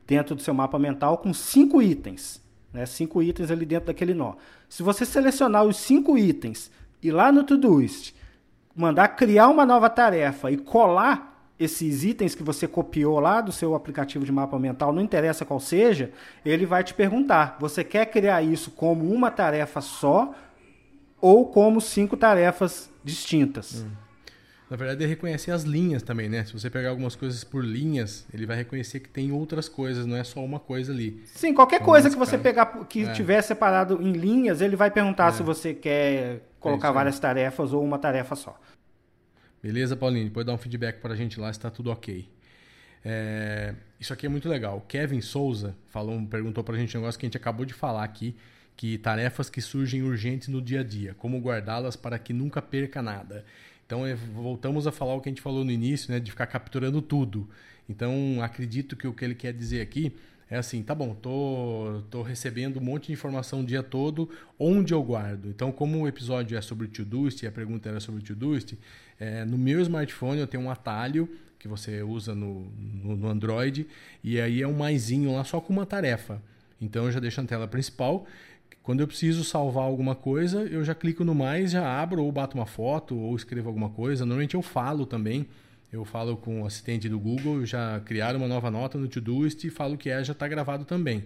dentro 0.08 0.36
do 0.36 0.42
seu 0.42 0.54
mapa 0.54 0.80
mental 0.80 1.18
com 1.18 1.34
cinco 1.34 1.82
itens. 1.82 2.42
Né? 2.72 2.86
Cinco 2.86 3.22
itens 3.22 3.52
ali 3.52 3.66
dentro 3.66 3.88
daquele 3.88 4.14
nó. 4.14 4.36
Se 4.68 4.84
você 4.84 5.06
selecionar 5.06 5.64
os 5.64 5.78
cinco 5.78 6.18
itens 6.18 6.72
e 7.02 7.12
lá 7.12 7.32
no 7.32 7.44
Todoist 7.44 8.14
mandar 8.76 9.10
criar 9.10 9.50
uma 9.50 9.66
nova 9.66 9.90
tarefa 9.90 10.52
e 10.52 10.58
colar 10.58 11.29
esses 11.60 12.04
itens 12.04 12.34
que 12.34 12.42
você 12.42 12.68
copiou 12.68 13.20
lá 13.20 13.42
do 13.42 13.52
seu 13.52 13.76
aplicativo 13.76 14.24
de 14.24 14.32
mapa 14.32 14.58
mental, 14.58 14.94
não 14.94 15.02
interessa 15.02 15.44
qual 15.44 15.60
seja, 15.60 16.12
ele 16.46 16.66
vai 16.66 16.84
te 16.84 16.94
perguntar: 16.94 17.58
você 17.60 17.84
quer 17.84 18.06
criar 18.06 18.42
isso 18.42 18.72
como 18.72 19.12
uma 19.14 19.30
tarefa 19.30 19.82
só 19.82 20.34
ou 21.20 21.48
como 21.48 21.82
cinco 21.82 22.16
tarefas 22.16 22.90
distintas? 23.04 23.84
Hum. 23.84 24.10
Na 24.70 24.78
verdade, 24.78 25.04
ele 25.04 25.10
reconhece 25.10 25.50
as 25.50 25.64
linhas 25.64 26.04
também, 26.04 26.30
né? 26.30 26.46
Se 26.46 26.54
você 26.54 26.70
pegar 26.70 26.92
algumas 26.92 27.16
coisas 27.16 27.44
por 27.44 27.66
linhas, 27.66 28.28
ele 28.32 28.46
vai 28.46 28.56
reconhecer 28.56 29.00
que 29.00 29.10
tem 29.10 29.32
outras 29.32 29.68
coisas, 29.68 30.06
não 30.06 30.16
é 30.16 30.24
só 30.24 30.46
uma 30.46 30.60
coisa 30.60 30.94
ali. 30.94 31.24
Sim, 31.26 31.56
qualquer 31.56 31.78
então, 31.78 31.88
coisa 31.88 32.08
que 32.08 32.16
você 32.16 32.38
pegar 32.38 32.68
que 32.88 33.04
é. 33.04 33.12
tiver 33.12 33.42
separado 33.42 34.00
em 34.00 34.12
linhas, 34.12 34.62
ele 34.62 34.76
vai 34.76 34.92
perguntar 34.92 35.30
é. 35.30 35.32
se 35.32 35.42
você 35.42 35.74
quer 35.74 36.44
colocar 36.60 36.90
é 36.90 36.92
várias 36.92 37.20
tarefas 37.20 37.74
ou 37.74 37.84
uma 37.84 37.98
tarefa 37.98 38.36
só. 38.36 38.60
Beleza, 39.62 39.96
Paulinho? 39.96 40.26
Depois 40.26 40.46
dá 40.46 40.54
um 40.54 40.58
feedback 40.58 41.02
para 41.02 41.14
a 41.14 41.18
gente 41.18 41.40
lá 41.40 41.52
se 41.52 41.60
está 41.60 41.70
tudo 41.70 41.92
ok. 41.92 42.28
É, 43.04 43.76
isso 44.00 44.14
aqui 44.14 44.26
é 44.26 44.30
muito 44.30 44.48
legal. 44.48 44.82
Kevin 44.88 45.22
Souza 45.22 45.76
falou, 45.88 46.22
perguntou 46.28 46.64
para 46.64 46.76
a 46.76 46.78
gente 46.78 46.96
um 46.98 47.02
negócio 47.02 47.20
que 47.20 47.26
a 47.26 47.28
gente 47.28 47.38
acabou 47.38 47.66
de 47.66 47.74
falar 47.74 48.04
aqui, 48.04 48.36
que 48.76 48.98
tarefas 48.98 49.50
que 49.50 49.62
surgem 49.62 50.02
urgentes 50.02 50.48
no 50.48 50.62
dia 50.62 50.80
a 50.80 50.84
dia, 50.84 51.14
como 51.14 51.40
guardá-las 51.40 51.96
para 51.96 52.18
que 52.18 52.32
nunca 52.32 52.62
perca 52.62 53.02
nada. 53.02 53.46
Então, 53.86 54.06
é, 54.06 54.16
voltamos 54.16 54.88
a 54.88 54.92
falar 54.92 55.16
o 55.16 55.22
que 55.22 55.30
a 55.30 55.32
gente 55.32 55.42
falou 55.42 55.66
no 55.66 55.72
início, 55.72 56.12
né, 56.12 56.20
de 56.20 56.32
ficar 56.32 56.48
capturando 56.48 57.02
tudo. 57.02 57.50
Então, 57.90 58.40
acredito 58.42 58.96
que 58.96 59.08
o 59.08 59.14
que 59.14 59.26
ele 59.26 59.36
quer 59.36 59.52
dizer 59.52 59.82
aqui 59.82 60.16
é 60.50 60.58
assim, 60.58 60.82
tá 60.82 60.96
bom, 60.96 61.14
tô, 61.14 62.02
tô 62.10 62.22
recebendo 62.22 62.78
um 62.78 62.84
monte 62.84 63.08
de 63.08 63.14
informação 63.14 63.62
o 63.62 63.64
dia 63.64 63.84
todo, 63.84 64.30
onde 64.58 64.94
eu 64.94 65.04
guardo? 65.04 65.48
Então, 65.50 65.72
como 65.72 66.02
o 66.02 66.08
episódio 66.08 66.58
é 66.58 66.62
sobre 66.62 66.86
o 66.86 66.90
Todoist 66.90 67.44
e 67.44 67.48
a 67.48 67.52
pergunta 67.52 67.90
era 67.90 68.00
sobre 68.00 68.22
o 68.22 68.24
Todoist, 68.24 68.78
é, 69.20 69.46
no 69.46 69.58
meu 69.58 69.80
smartphone 69.82 70.40
eu 70.40 70.48
tenho 70.48 70.64
um 70.64 70.72
atalho 70.72 71.30
que 71.60 71.68
você 71.68 72.02
usa 72.02 72.34
no, 72.34 72.72
no, 72.78 73.16
no 73.18 73.28
Android 73.28 73.86
e 74.24 74.40
aí 74.40 74.62
é 74.62 74.68
um 74.68 74.78
maisinho 74.78 75.34
lá 75.34 75.44
só 75.44 75.60
com 75.60 75.74
uma 75.74 75.86
tarefa. 75.86 76.42
Então, 76.82 77.06
eu 77.06 77.12
já 77.12 77.20
deixo 77.20 77.42
na 77.42 77.48
tela 77.48 77.68
principal 77.68 78.26
quando 78.90 79.02
eu 79.02 79.08
preciso 79.08 79.44
salvar 79.44 79.84
alguma 79.84 80.16
coisa, 80.16 80.64
eu 80.64 80.84
já 80.84 80.96
clico 80.96 81.24
no 81.24 81.36
mais, 81.36 81.70
já 81.70 82.02
abro 82.02 82.24
ou 82.24 82.32
bato 82.32 82.58
uma 82.58 82.66
foto 82.66 83.16
ou 83.16 83.36
escrevo 83.36 83.68
alguma 83.68 83.92
coisa. 83.92 84.26
Normalmente 84.26 84.56
eu 84.56 84.64
falo 84.64 85.06
também. 85.06 85.46
Eu 85.92 86.06
falo 86.06 86.38
com 86.38 86.62
o 86.62 86.66
assistente 86.66 87.10
do 87.10 87.20
Google, 87.20 87.66
já 87.66 88.00
criaram 88.02 88.40
uma 88.40 88.48
nova 88.48 88.70
nota 88.70 88.98
no 88.98 89.08
Todoist 89.08 89.64
e 89.66 89.70
falo 89.72 89.98
que 89.98 90.10
é, 90.10 90.24
já 90.24 90.34
está 90.34 90.48
gravado 90.48 90.86
também. 90.86 91.24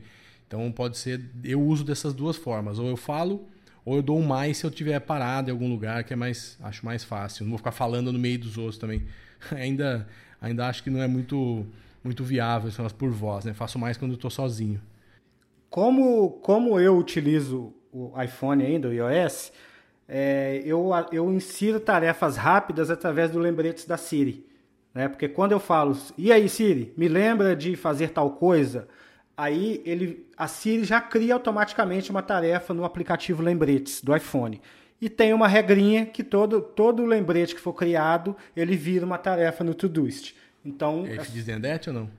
Então 0.48 0.72
pode 0.72 0.98
ser, 0.98 1.22
eu 1.44 1.62
uso 1.62 1.84
dessas 1.84 2.14
duas 2.14 2.38
formas, 2.38 2.80
ou 2.80 2.88
eu 2.88 2.96
falo, 2.96 3.48
ou 3.84 3.98
eu 3.98 4.02
dou 4.02 4.18
um 4.18 4.26
mais 4.26 4.58
se 4.58 4.66
eu 4.66 4.72
tiver 4.72 5.00
parado 5.00 5.50
em 5.50 5.52
algum 5.52 5.70
lugar, 5.70 6.04
que 6.06 6.14
é 6.14 6.16
mais, 6.16 6.58
acho 6.62 6.86
mais 6.86 7.04
fácil. 7.04 7.44
Não 7.44 7.52
vou 7.52 7.58
ficar 7.58 7.72
falando 7.72 8.14
no 8.14 8.20
meio 8.20 8.40
dos 8.40 8.58
outros 8.58 8.78
também. 8.78 9.04
ainda, 9.52 10.08
ainda 10.40 10.68
acho 10.68 10.82
que 10.82 10.90
não 10.90 11.02
é 11.02 11.08
muito, 11.08 11.66
muito 12.04 12.24
viável, 12.24 12.72
são 12.72 12.88
por 12.90 13.12
voz, 13.12 13.44
né? 13.44 13.54
Faço 13.54 13.78
mais 13.78 13.98
quando 13.98 14.14
estou 14.14 14.30
sozinho. 14.30 14.80
Como, 15.70 16.30
como 16.42 16.80
eu 16.80 16.98
utilizo 16.98 17.74
o 17.92 18.14
iPhone 18.22 18.64
ainda, 18.64 18.88
o 18.88 18.94
iOS, 18.94 19.52
é, 20.08 20.62
eu, 20.64 20.92
eu 21.12 21.32
insiro 21.34 21.80
tarefas 21.80 22.38
rápidas 22.38 22.90
através 22.90 23.32
do 23.32 23.40
lembretes 23.40 23.86
da 23.86 23.98
Siri. 23.98 24.53
Né? 24.94 25.08
Porque 25.08 25.28
quando 25.28 25.54
eu 25.54 25.60
falo, 25.60 25.98
e 26.18 26.32
aí 26.32 26.48
Siri, 26.48 26.94
me 26.96 27.08
lembra 27.08 27.56
de 27.56 27.76
fazer 27.76 28.10
tal 28.10 28.32
coisa, 28.32 28.88
aí 29.36 29.82
ele, 29.86 30.26
a 30.38 30.48
Siri 30.48 30.84
já 30.84 31.02
cria 31.02 31.34
automaticamente 31.34 32.12
uma 32.12 32.22
tarefa 32.22 32.74
no 32.74 32.86
aplicativo 32.86 33.42
Lembretes 33.42 34.02
do 34.02 34.16
iPhone. 34.16 34.62
E 35.02 35.10
tem 35.10 35.34
uma 35.34 35.48
regrinha 35.48 36.06
que 36.06 36.24
todo, 36.24 36.62
todo 36.62 37.06
lembrete 37.06 37.54
que 37.54 37.60
for 37.60 37.74
criado, 37.74 38.38
ele 38.56 38.78
vira 38.78 39.06
uma 39.06 39.18
tarefa 39.18 39.64
no 39.64 39.74
Todoist. 39.74 40.34
Então, 40.64 41.06
é 41.06 41.16
if 41.16 41.32
this 41.32 41.46
then 41.46 41.60
that 41.60 41.90
ou 41.90 41.94
não? 41.94 42.10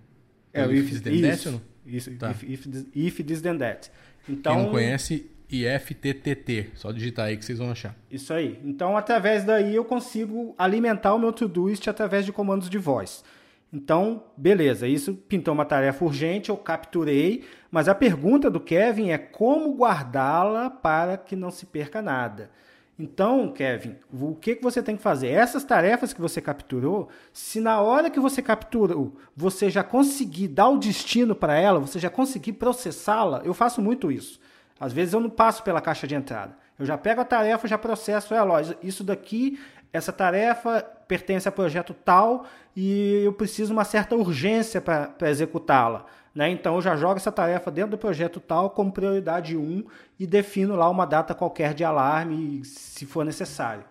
É, 0.52 0.66
o 0.66 0.72
if, 0.72 0.84
if 0.84 0.90
this 0.90 1.00
then 1.00 1.22
that 1.22 1.48
ou 1.48 1.52
não? 1.54 1.62
Isso, 1.86 2.10
tá. 2.16 2.30
if, 2.30 2.42
if, 2.42 2.66
if 2.94 3.24
this 3.24 3.40
then 3.40 3.56
that. 3.56 3.90
Então, 4.28 4.54
Quem 4.54 4.64
não 4.64 4.70
conhece, 4.70 5.30
IFTTT. 5.50 6.70
Só 6.74 6.92
digitar 6.92 7.26
aí 7.26 7.36
que 7.36 7.44
vocês 7.44 7.58
vão 7.58 7.70
achar. 7.70 7.94
Isso 8.10 8.32
aí. 8.32 8.60
Então, 8.64 8.96
através 8.96 9.44
daí, 9.44 9.74
eu 9.74 9.84
consigo 9.84 10.54
alimentar 10.58 11.14
o 11.14 11.18
meu 11.18 11.32
Todoist 11.32 11.88
através 11.88 12.24
de 12.24 12.32
comandos 12.32 12.68
de 12.68 12.78
voz. 12.78 13.24
Então, 13.72 14.22
beleza, 14.36 14.86
isso 14.86 15.14
pintou 15.14 15.52
uma 15.52 15.64
tarefa 15.64 16.04
urgente, 16.04 16.48
eu 16.48 16.56
capturei, 16.56 17.42
mas 17.72 17.88
a 17.88 17.94
pergunta 17.94 18.48
do 18.48 18.60
Kevin 18.60 19.10
é 19.10 19.18
como 19.18 19.74
guardá-la 19.74 20.70
para 20.70 21.16
que 21.16 21.34
não 21.34 21.50
se 21.50 21.66
perca 21.66 22.00
nada. 22.00 22.50
Então, 22.96 23.52
Kevin, 23.52 23.96
o 24.12 24.36
que, 24.36 24.54
que 24.54 24.62
você 24.62 24.80
tem 24.80 24.96
que 24.96 25.02
fazer? 25.02 25.26
Essas 25.26 25.64
tarefas 25.64 26.12
que 26.12 26.20
você 26.20 26.40
capturou, 26.40 27.08
se 27.32 27.60
na 27.60 27.80
hora 27.80 28.08
que 28.08 28.20
você 28.20 28.40
capturou 28.40 29.16
você 29.36 29.68
já 29.68 29.82
conseguir 29.82 30.46
dar 30.46 30.68
o 30.68 30.78
destino 30.78 31.34
para 31.34 31.58
ela, 31.58 31.80
você 31.80 31.98
já 31.98 32.08
conseguir 32.08 32.52
processá-la, 32.52 33.42
eu 33.44 33.52
faço 33.52 33.82
muito 33.82 34.12
isso. 34.12 34.38
Às 34.84 34.92
vezes 34.92 35.14
eu 35.14 35.20
não 35.20 35.30
passo 35.30 35.62
pela 35.62 35.80
caixa 35.80 36.06
de 36.06 36.14
entrada. 36.14 36.54
Eu 36.78 36.84
já 36.84 36.98
pego 36.98 37.22
a 37.22 37.24
tarefa, 37.24 37.66
já 37.66 37.78
processo 37.78 38.34
ela. 38.34 38.60
Isso 38.82 39.02
daqui, 39.02 39.58
essa 39.90 40.12
tarefa 40.12 40.82
pertence 41.08 41.48
a 41.48 41.52
projeto 41.52 41.94
tal 41.94 42.44
e 42.76 43.22
eu 43.24 43.32
preciso 43.32 43.72
uma 43.72 43.84
certa 43.84 44.14
urgência 44.14 44.82
para 44.82 45.30
executá-la. 45.30 46.04
Né? 46.34 46.50
Então 46.50 46.74
eu 46.74 46.82
já 46.82 46.96
jogo 46.96 47.16
essa 47.16 47.32
tarefa 47.32 47.70
dentro 47.70 47.92
do 47.92 47.98
projeto 47.98 48.40
tal 48.40 48.68
como 48.68 48.92
prioridade 48.92 49.56
1 49.56 49.84
e 50.20 50.26
defino 50.26 50.76
lá 50.76 50.90
uma 50.90 51.06
data 51.06 51.34
qualquer 51.34 51.72
de 51.72 51.82
alarme, 51.82 52.62
se 52.66 53.06
for 53.06 53.24
necessário. 53.24 53.84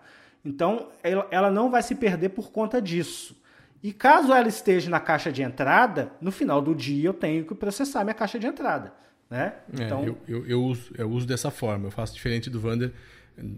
Então 0.44 0.90
ela 1.28 1.50
não 1.50 1.70
vai 1.70 1.82
se 1.82 1.96
perder 1.96 2.28
por 2.28 2.52
conta 2.52 2.80
disso. 2.80 3.36
E 3.82 3.92
caso 3.92 4.32
ela 4.32 4.46
esteja 4.46 4.88
na 4.88 5.00
caixa 5.00 5.32
de 5.32 5.42
entrada, 5.42 6.12
no 6.20 6.30
final 6.30 6.62
do 6.62 6.72
dia 6.72 7.08
eu 7.08 7.14
tenho 7.14 7.44
que 7.44 7.54
processar 7.54 8.04
minha 8.04 8.14
caixa 8.14 8.38
de 8.38 8.46
entrada. 8.46 8.92
Né? 9.30 9.52
É, 9.78 9.84
então... 9.84 10.04
eu, 10.04 10.18
eu, 10.28 10.46
eu, 10.46 10.64
uso, 10.64 10.92
eu 10.96 11.10
uso 11.10 11.26
dessa 11.26 11.50
forma, 11.50 11.86
eu 11.86 11.90
faço 11.90 12.14
diferente 12.14 12.48
do 12.50 12.60
Vander. 12.60 12.92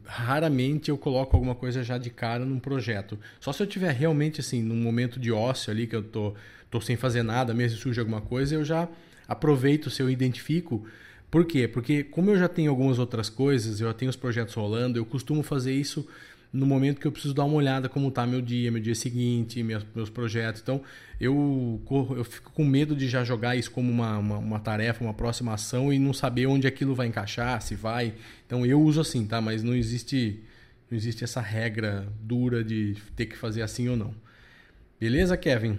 Raramente 0.04 0.88
eu 0.88 0.96
coloco 0.96 1.36
alguma 1.36 1.54
coisa 1.54 1.82
já 1.82 1.98
de 1.98 2.08
cara 2.08 2.44
num 2.44 2.58
projeto. 2.58 3.18
Só 3.38 3.52
se 3.52 3.62
eu 3.62 3.66
tiver 3.66 3.92
realmente 3.92 4.40
assim, 4.40 4.62
num 4.62 4.76
momento 4.76 5.20
de 5.20 5.30
ócio 5.30 5.70
ali, 5.70 5.86
que 5.86 5.94
eu 5.94 6.02
tô, 6.02 6.34
tô 6.70 6.80
sem 6.80 6.96
fazer 6.96 7.22
nada, 7.22 7.52
mesmo 7.52 7.76
se 7.76 7.82
surge 7.82 8.00
alguma 8.00 8.22
coisa, 8.22 8.54
eu 8.54 8.64
já 8.64 8.88
aproveito 9.28 9.90
se 9.90 10.00
eu 10.00 10.08
identifico. 10.08 10.86
Por 11.30 11.44
quê? 11.44 11.68
Porque 11.68 12.04
como 12.04 12.30
eu 12.30 12.38
já 12.38 12.48
tenho 12.48 12.70
algumas 12.70 12.98
outras 12.98 13.28
coisas, 13.28 13.80
eu 13.80 13.88
já 13.88 13.92
tenho 13.92 14.08
os 14.08 14.16
projetos 14.16 14.54
rolando, 14.54 14.98
eu 14.98 15.04
costumo 15.04 15.42
fazer 15.42 15.74
isso 15.74 16.08
no 16.56 16.64
momento 16.64 17.00
que 17.00 17.06
eu 17.06 17.12
preciso 17.12 17.34
dar 17.34 17.44
uma 17.44 17.54
olhada 17.54 17.88
como 17.88 18.08
está 18.08 18.26
meu 18.26 18.40
dia, 18.40 18.72
meu 18.72 18.80
dia 18.80 18.94
seguinte, 18.94 19.62
meus, 19.62 19.84
meus 19.94 20.08
projetos. 20.08 20.62
Então, 20.62 20.82
eu, 21.20 21.80
eu 22.16 22.24
fico 22.24 22.50
com 22.52 22.64
medo 22.64 22.96
de 22.96 23.08
já 23.08 23.22
jogar 23.22 23.56
isso 23.56 23.70
como 23.70 23.90
uma, 23.90 24.18
uma, 24.18 24.38
uma, 24.38 24.58
tarefa, 24.58 25.04
uma 25.04 25.12
próxima 25.12 25.52
ação 25.52 25.92
e 25.92 25.98
não 25.98 26.14
saber 26.14 26.46
onde 26.46 26.66
aquilo 26.66 26.94
vai 26.94 27.06
encaixar, 27.06 27.60
se 27.60 27.74
vai. 27.74 28.14
Então, 28.46 28.64
eu 28.64 28.80
uso 28.80 29.00
assim, 29.00 29.26
tá? 29.26 29.40
Mas 29.40 29.62
não 29.62 29.74
existe, 29.74 30.42
não 30.90 30.96
existe 30.96 31.22
essa 31.22 31.40
regra 31.40 32.08
dura 32.22 32.64
de 32.64 32.96
ter 33.14 33.26
que 33.26 33.36
fazer 33.36 33.60
assim 33.60 33.88
ou 33.88 33.96
não. 33.96 34.14
Beleza, 34.98 35.36
Kevin? 35.36 35.78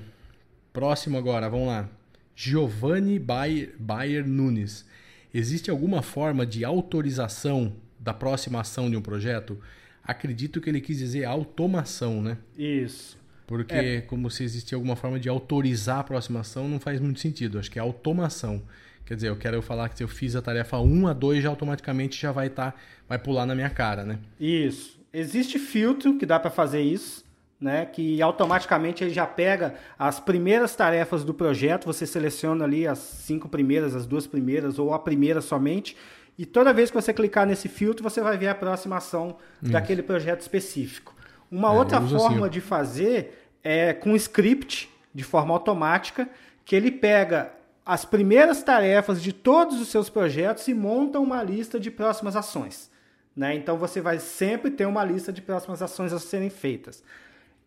Próximo 0.72 1.18
agora, 1.18 1.50
vamos 1.50 1.68
lá. 1.68 1.90
Giovanni 2.36 3.18
Bayer, 3.18 3.74
Bayer 3.80 4.28
Nunes. 4.28 4.86
Existe 5.34 5.72
alguma 5.72 6.04
forma 6.04 6.46
de 6.46 6.64
autorização 6.64 7.74
da 8.00 8.14
próxima 8.14 8.62
ação 8.62 8.90
de 8.90 8.96
um 8.96 9.02
projeto? 9.02 9.60
Acredito 10.08 10.62
que 10.62 10.70
ele 10.70 10.80
quis 10.80 10.98
dizer 10.98 11.26
automação, 11.26 12.22
né? 12.22 12.38
Isso. 12.58 13.18
Porque 13.46 13.74
é. 13.74 14.02
como 14.02 14.32
se 14.32 14.44
existia 14.44 14.78
alguma 14.78 14.96
forma 14.96 15.20
de 15.20 15.28
autorizar 15.28 15.98
a 15.98 16.00
aproximação, 16.00 16.68
não 16.68 16.80
faz 16.80 17.00
muito 17.00 17.20
sentido. 17.20 17.60
Acho 17.60 17.70
que 17.70 17.78
é 17.78 17.82
automação. 17.82 18.64
Quer 19.06 19.16
dizer, 19.16 19.30
eu 19.30 19.38
quero 19.38 19.62
falar 19.62 19.90
que 19.90 19.98
se 19.98 20.04
eu 20.04 20.08
fiz 20.08 20.36
a 20.36 20.42
tarefa 20.42 20.80
1 20.80 21.08
a 21.08 21.14
2, 21.14 21.44
já 21.44 21.50
automaticamente 21.50 22.20
já 22.20 22.32
vai 22.32 22.48
estar, 22.48 22.72
tá, 22.72 22.78
vai 23.08 23.20
pular 23.20 23.46
na 23.46 23.56
minha 23.56 23.70
cara, 23.70 24.04
né? 24.04 24.20
Isso. 24.40 25.00
Existe 25.14 25.60
filtro 25.60 26.18
que 26.18 26.26
dá 26.26 26.40
para 26.40 26.52
fazer 26.52 26.82
isso, 26.82 27.24
né? 27.60 27.86
Que 27.86 28.22
automaticamente 28.22 29.04
ele 29.04 29.14
já 29.14 29.26
pega 29.26 29.76
as 29.98 30.20
primeiras 30.20 30.76
tarefas 30.76 31.24
do 31.24 31.34
projeto, 31.34 31.86
você 31.86 32.06
seleciona 32.06 32.66
ali 32.66 32.86
as 32.86 33.00
cinco 33.00 33.48
primeiras, 33.48 33.96
as 33.96 34.06
duas 34.06 34.28
primeiras 34.28 34.78
ou 34.78 34.94
a 34.94 35.00
primeira 35.00 35.40
somente 35.40 35.96
e 36.38 36.46
toda 36.46 36.72
vez 36.72 36.92
que 36.92 36.96
você 36.96 37.12
clicar 37.12 37.48
nesse 37.48 37.68
filtro, 37.68 38.04
você 38.04 38.22
vai 38.22 38.38
ver 38.38 38.48
a 38.48 38.52
aproximação 38.52 39.38
Isso. 39.62 39.72
daquele 39.72 40.04
projeto 40.04 40.42
específico. 40.42 41.16
Uma 41.50 41.70
é, 41.70 41.78
outra 41.78 42.00
forma 42.00 42.46
assim. 42.46 42.50
de 42.52 42.62
fazer 42.62 43.50
é 43.64 43.94
com 43.94 44.16
script, 44.16 44.90
de 45.14 45.24
forma 45.24 45.54
automática, 45.54 46.30
que 46.64 46.76
ele 46.76 46.92
pega 46.92 47.52
as 47.84 48.06
primeiras 48.06 48.62
tarefas 48.62 49.22
de 49.22 49.34
todos 49.34 49.80
os 49.82 49.88
seus 49.88 50.10
projetos 50.10 50.68
e 50.68 50.74
monta 50.74 51.20
uma 51.20 51.42
lista 51.42 51.80
de 51.80 51.90
próximas 51.90 52.36
ações. 52.36 52.92
Né? 53.36 53.56
Então 53.56 53.78
você 53.78 54.00
vai 54.02 54.20
sempre 54.20 54.70
ter 54.70 54.86
uma 54.86 55.04
lista 55.04 55.32
de 55.32 55.42
próximas 55.42 55.82
ações 55.82 56.14
a 56.14 56.20
serem 56.20 56.50
feitas. 56.50 57.04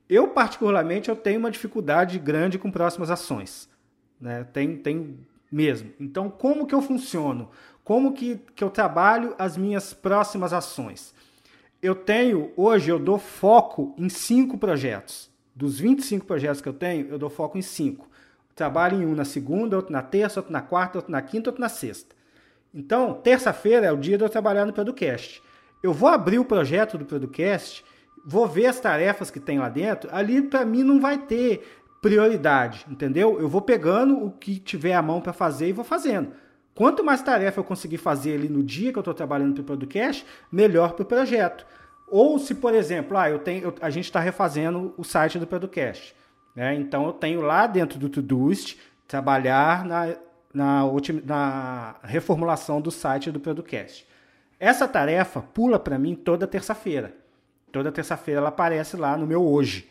Eu, 0.09 0.28
particularmente, 0.28 1.09
eu 1.09 1.16
tenho 1.16 1.38
uma 1.38 1.50
dificuldade 1.50 2.18
grande 2.18 2.59
com 2.59 2.70
próximas 2.70 3.11
ações. 3.11 3.68
Né? 4.20 4.44
Tem, 4.52 4.76
tem 4.76 5.18
mesmo. 5.50 5.92
Então, 5.98 6.28
como 6.28 6.66
que 6.66 6.74
eu 6.74 6.83
funciono? 6.83 7.50
Como 7.90 8.12
que, 8.12 8.40
que 8.55 8.62
eu 8.62 8.70
trabalho 8.70 9.35
as 9.37 9.57
minhas 9.57 9.92
próximas 9.92 10.53
ações? 10.53 11.12
Eu 11.83 11.92
tenho, 11.92 12.53
hoje, 12.57 12.88
eu 12.88 13.00
dou 13.00 13.18
foco 13.18 13.96
em 13.98 14.09
cinco 14.09 14.57
projetos. 14.57 15.29
Dos 15.57 15.81
25 15.81 16.24
projetos 16.24 16.61
que 16.61 16.68
eu 16.68 16.72
tenho, 16.72 17.09
eu 17.09 17.18
dou 17.18 17.29
foco 17.29 17.59
em 17.59 17.62
cinco. 17.62 18.09
trabalho 18.55 19.03
em 19.03 19.05
um 19.05 19.16
na 19.16 19.24
segunda, 19.24 19.74
outro 19.74 19.92
na 19.92 20.03
terça, 20.03 20.38
outro 20.38 20.53
na 20.53 20.62
quarta, 20.62 20.98
outro 20.98 21.11
na 21.11 21.20
quinta, 21.20 21.50
outro 21.50 21.61
na 21.61 21.68
sexta. 21.68 22.14
Então, 22.72 23.14
terça-feira 23.14 23.87
é 23.87 23.92
o 23.92 23.96
dia 23.96 24.16
de 24.16 24.22
eu 24.22 24.29
trabalhar 24.29 24.64
no 24.64 24.72
Producast. 24.72 25.42
Eu 25.83 25.92
vou 25.92 26.11
abrir 26.11 26.38
o 26.38 26.44
projeto 26.44 26.96
do 26.96 27.05
Producast, 27.05 27.85
vou 28.24 28.46
ver 28.46 28.66
as 28.66 28.79
tarefas 28.79 29.33
que 29.33 29.40
tem 29.40 29.59
lá 29.59 29.68
dentro. 29.68 30.09
Ali, 30.14 30.42
para 30.42 30.64
mim, 30.64 30.85
não 30.85 31.00
vai 31.00 31.18
ter 31.18 31.68
prioridade, 32.00 32.87
entendeu? 32.88 33.40
Eu 33.40 33.48
vou 33.48 33.61
pegando 33.61 34.16
o 34.24 34.31
que 34.31 34.61
tiver 34.61 34.94
à 34.94 35.03
mão 35.03 35.20
para 35.20 35.33
fazer 35.33 35.70
e 35.70 35.72
vou 35.72 35.85
fazendo. 35.85 36.31
Quanto 36.81 37.05
mais 37.05 37.21
tarefa 37.21 37.61
eu 37.61 37.64
conseguir 37.64 37.99
fazer 37.99 38.37
ali 38.37 38.49
no 38.49 38.62
dia 38.62 38.90
que 38.90 38.97
eu 38.97 39.03
estou 39.03 39.12
trabalhando 39.12 39.53
para 39.53 39.61
o 39.61 39.64
podcast, 39.64 40.25
melhor 40.51 40.95
para 40.95 41.03
o 41.03 41.05
projeto. 41.05 41.66
Ou 42.09 42.38
se, 42.38 42.55
por 42.55 42.75
exemplo, 42.75 43.19
ah, 43.19 43.29
eu 43.29 43.38
tenho, 43.38 43.64
eu, 43.64 43.75
a 43.83 43.90
gente 43.90 44.07
está 44.07 44.19
refazendo 44.19 44.95
o 44.97 45.05
site 45.05 45.38
do 45.38 45.47
podcast. 45.47 46.16
Né? 46.57 46.75
Então 46.77 47.05
eu 47.05 47.12
tenho 47.12 47.43
lá 47.43 47.66
dentro 47.66 47.99
do 47.99 48.09
Todoist 48.09 48.79
trabalhar 49.07 49.85
na, 49.85 50.16
na, 50.55 50.83
na 51.23 51.97
reformulação 52.03 52.81
do 52.81 52.90
site 52.90 53.31
do 53.31 53.40
podcast. 53.40 54.09
Essa 54.59 54.88
tarefa 54.88 55.43
pula 55.43 55.79
para 55.79 55.99
mim 55.99 56.14
toda 56.14 56.47
terça-feira. 56.47 57.14
Toda 57.71 57.93
terça-feira 57.93 58.40
ela 58.40 58.49
aparece 58.49 58.97
lá 58.97 59.19
no 59.19 59.27
meu 59.27 59.47
hoje. 59.47 59.87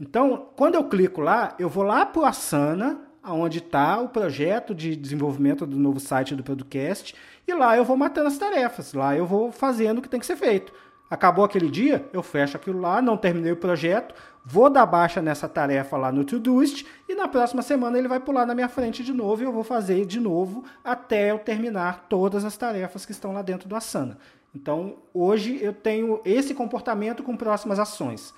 Então, 0.00 0.48
quando 0.56 0.76
eu 0.76 0.84
clico 0.84 1.20
lá, 1.20 1.54
eu 1.58 1.68
vou 1.68 1.84
lá 1.84 2.06
para 2.06 2.22
o 2.22 2.24
Asana, 2.24 3.09
onde 3.24 3.58
está 3.58 4.00
o 4.00 4.08
projeto 4.08 4.74
de 4.74 4.96
desenvolvimento 4.96 5.66
do 5.66 5.78
novo 5.78 6.00
site 6.00 6.34
do 6.34 6.42
podcast, 6.42 7.14
e 7.46 7.52
lá 7.52 7.76
eu 7.76 7.84
vou 7.84 7.96
matando 7.96 8.28
as 8.28 8.38
tarefas, 8.38 8.92
lá 8.92 9.16
eu 9.16 9.26
vou 9.26 9.52
fazendo 9.52 9.98
o 9.98 10.02
que 10.02 10.08
tem 10.08 10.20
que 10.20 10.26
ser 10.26 10.36
feito. 10.36 10.72
Acabou 11.10 11.44
aquele 11.44 11.68
dia, 11.68 12.08
eu 12.12 12.22
fecho 12.22 12.56
aquilo 12.56 12.80
lá, 12.80 13.02
não 13.02 13.16
terminei 13.16 13.50
o 13.50 13.56
projeto, 13.56 14.14
vou 14.44 14.70
dar 14.70 14.86
baixa 14.86 15.20
nessa 15.20 15.48
tarefa 15.48 15.96
lá 15.96 16.12
no 16.12 16.24
Todoist 16.24 16.86
e 17.08 17.16
na 17.16 17.26
próxima 17.26 17.62
semana 17.62 17.98
ele 17.98 18.06
vai 18.06 18.20
pular 18.20 18.46
na 18.46 18.54
minha 18.54 18.68
frente 18.68 19.02
de 19.02 19.12
novo 19.12 19.42
e 19.42 19.44
eu 19.44 19.52
vou 19.52 19.64
fazer 19.64 20.06
de 20.06 20.20
novo 20.20 20.64
até 20.84 21.32
eu 21.32 21.38
terminar 21.40 22.06
todas 22.08 22.44
as 22.44 22.56
tarefas 22.56 23.04
que 23.04 23.10
estão 23.10 23.32
lá 23.32 23.42
dentro 23.42 23.68
do 23.68 23.74
Asana. 23.74 24.18
Então, 24.54 24.98
hoje 25.12 25.58
eu 25.60 25.72
tenho 25.72 26.20
esse 26.24 26.54
comportamento 26.54 27.24
com 27.24 27.36
próximas 27.36 27.80
ações. 27.80 28.32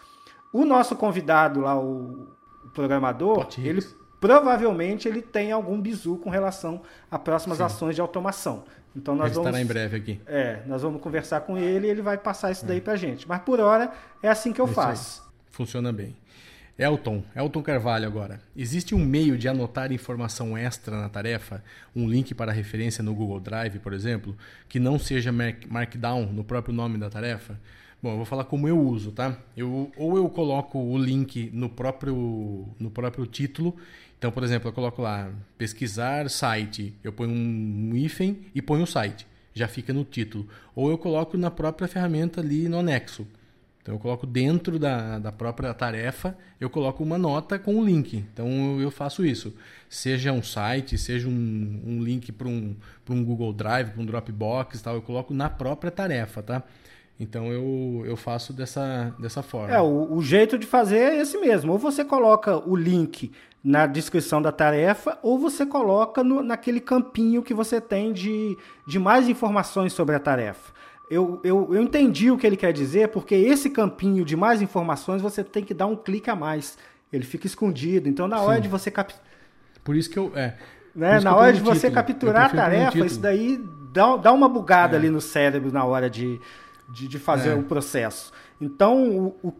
O 0.50 0.64
nosso 0.64 0.96
convidado 0.96 1.60
lá, 1.60 1.78
o 1.78 2.28
programador, 2.72 3.46
ele 3.58 3.82
provavelmente 4.22 5.08
ele 5.08 5.20
tem 5.20 5.50
algum 5.50 5.80
bizu 5.80 6.16
com 6.16 6.30
relação 6.30 6.80
a 7.10 7.18
próximas 7.18 7.58
Sim. 7.58 7.64
ações 7.64 7.96
de 7.96 8.00
automação. 8.00 8.62
Então 8.94 9.16
nós 9.16 9.26
ele 9.26 9.34
vamos 9.34 9.48
estará 9.48 9.60
em 9.60 9.66
breve 9.66 9.96
aqui. 9.96 10.20
É, 10.26 10.60
nós 10.64 10.80
vamos 10.80 11.02
conversar 11.02 11.40
com 11.40 11.58
ele 11.58 11.88
e 11.88 11.90
ele 11.90 12.00
vai 12.00 12.16
passar 12.16 12.52
isso 12.52 12.64
daí 12.64 12.78
é. 12.78 12.80
pra 12.80 12.94
gente. 12.94 13.26
Mas 13.26 13.42
por 13.42 13.58
hora 13.58 13.92
é 14.22 14.28
assim 14.28 14.52
que 14.52 14.60
eu 14.60 14.66
é 14.66 14.72
faço. 14.72 15.28
Funciona 15.50 15.92
bem. 15.92 16.14
Elton, 16.78 17.24
Elton 17.34 17.62
Carvalho 17.62 18.06
agora. 18.06 18.40
Existe 18.56 18.94
um 18.94 19.04
meio 19.04 19.36
de 19.36 19.48
anotar 19.48 19.90
informação 19.90 20.56
extra 20.56 20.96
na 20.96 21.08
tarefa, 21.08 21.62
um 21.94 22.08
link 22.08 22.32
para 22.32 22.52
referência 22.52 23.02
no 23.02 23.12
Google 23.12 23.40
Drive, 23.40 23.80
por 23.80 23.92
exemplo, 23.92 24.36
que 24.68 24.78
não 24.78 25.00
seja 25.00 25.32
Markdown 25.32 26.26
no 26.26 26.44
próprio 26.44 26.72
nome 26.72 26.96
da 26.96 27.10
tarefa? 27.10 27.58
Bom, 28.02 28.10
eu 28.10 28.16
vou 28.16 28.24
falar 28.24 28.44
como 28.44 28.66
eu 28.66 28.80
uso, 28.80 29.12
tá? 29.12 29.38
Eu, 29.56 29.92
ou 29.96 30.16
eu 30.16 30.28
coloco 30.28 30.76
o 30.76 30.98
link 30.98 31.50
no 31.52 31.68
próprio, 31.68 32.68
no 32.78 32.90
próprio 32.90 33.26
título. 33.26 33.76
Então, 34.22 34.30
por 34.30 34.44
exemplo, 34.44 34.68
eu 34.68 34.72
coloco 34.72 35.02
lá 35.02 35.32
pesquisar 35.58 36.30
site, 36.30 36.94
eu 37.02 37.12
ponho 37.12 37.32
um 37.32 37.90
hífen 37.92 38.42
e 38.54 38.62
ponho 38.62 38.84
o 38.84 38.86
site. 38.86 39.26
Já 39.52 39.66
fica 39.66 39.92
no 39.92 40.04
título. 40.04 40.46
Ou 40.76 40.92
eu 40.92 40.96
coloco 40.96 41.36
na 41.36 41.50
própria 41.50 41.88
ferramenta 41.88 42.40
ali 42.40 42.68
no 42.68 42.78
anexo. 42.78 43.26
Então 43.82 43.96
eu 43.96 43.98
coloco 43.98 44.24
dentro 44.24 44.78
da, 44.78 45.18
da 45.18 45.32
própria 45.32 45.74
tarefa, 45.74 46.38
eu 46.60 46.70
coloco 46.70 47.02
uma 47.02 47.18
nota 47.18 47.58
com 47.58 47.74
o 47.74 47.78
um 47.80 47.84
link. 47.84 48.24
Então 48.32 48.80
eu 48.80 48.92
faço 48.92 49.26
isso. 49.26 49.56
Seja 49.88 50.32
um 50.32 50.40
site, 50.40 50.96
seja 50.96 51.26
um, 51.26 51.82
um 51.84 52.00
link 52.00 52.30
para 52.30 52.46
um, 52.46 52.76
um 53.10 53.24
Google 53.24 53.52
Drive, 53.52 53.90
para 53.90 54.00
um 54.00 54.06
Dropbox 54.06 54.80
tal, 54.82 54.94
eu 54.94 55.02
coloco 55.02 55.34
na 55.34 55.50
própria 55.50 55.90
tarefa, 55.90 56.44
tá? 56.44 56.62
Então 57.18 57.52
eu, 57.52 58.02
eu 58.04 58.16
faço 58.16 58.52
dessa, 58.52 59.14
dessa 59.18 59.42
forma. 59.42 59.74
É, 59.74 59.80
o, 59.80 60.14
o 60.14 60.22
jeito 60.22 60.58
de 60.58 60.66
fazer 60.66 60.98
é 60.98 61.20
esse 61.20 61.38
mesmo. 61.38 61.72
Ou 61.72 61.78
você 61.78 62.04
coloca 62.04 62.56
o 62.68 62.74
link 62.74 63.30
na 63.62 63.86
descrição 63.86 64.42
da 64.42 64.50
tarefa, 64.50 65.18
ou 65.22 65.38
você 65.38 65.64
coloca 65.64 66.24
no, 66.24 66.42
naquele 66.42 66.80
campinho 66.80 67.42
que 67.42 67.54
você 67.54 67.80
tem 67.80 68.12
de, 68.12 68.58
de 68.86 68.98
mais 68.98 69.28
informações 69.28 69.92
sobre 69.92 70.16
a 70.16 70.18
tarefa 70.18 70.72
eu, 71.12 71.38
eu, 71.44 71.74
eu 71.74 71.82
entendi 71.82 72.30
o 72.30 72.38
que 72.38 72.46
ele 72.46 72.56
quer 72.56 72.72
dizer, 72.72 73.08
porque 73.08 73.34
esse 73.34 73.68
campinho 73.68 74.24
de 74.24 74.34
mais 74.34 74.62
informações 74.62 75.20
você 75.20 75.44
tem 75.44 75.62
que 75.62 75.74
dar 75.74 75.86
um 75.86 75.94
clique 75.94 76.30
a 76.30 76.34
mais. 76.34 76.78
Ele 77.12 77.24
fica 77.24 77.46
escondido. 77.46 78.08
Então, 78.08 78.26
na 78.26 78.40
hora 78.40 78.56
Sim. 78.56 78.62
de 78.62 78.68
você 78.68 78.90
capturar. 78.90 79.22
Por 79.84 79.94
isso 79.94 80.08
que 80.08 80.18
eu. 80.18 80.32
É, 80.34 80.54
né? 80.96 81.20
Na 81.20 81.36
hora 81.36 81.52
de 81.52 81.60
você 81.60 81.90
título. 81.90 81.94
capturar 81.94 82.46
a 82.46 82.48
tarefa, 82.48 82.98
isso 83.04 83.20
daí 83.20 83.62
dá, 83.92 84.16
dá 84.16 84.32
uma 84.32 84.48
bugada 84.48 84.96
é. 84.96 84.98
ali 84.98 85.10
no 85.10 85.20
cérebro 85.20 85.70
na 85.70 85.84
hora 85.84 86.08
de, 86.08 86.40
de, 86.88 87.08
de 87.08 87.18
fazer 87.18 87.50
é. 87.50 87.54
o 87.54 87.62
processo. 87.62 88.32
Então, 88.60 89.08
o, 89.08 89.36
o, 89.42 89.54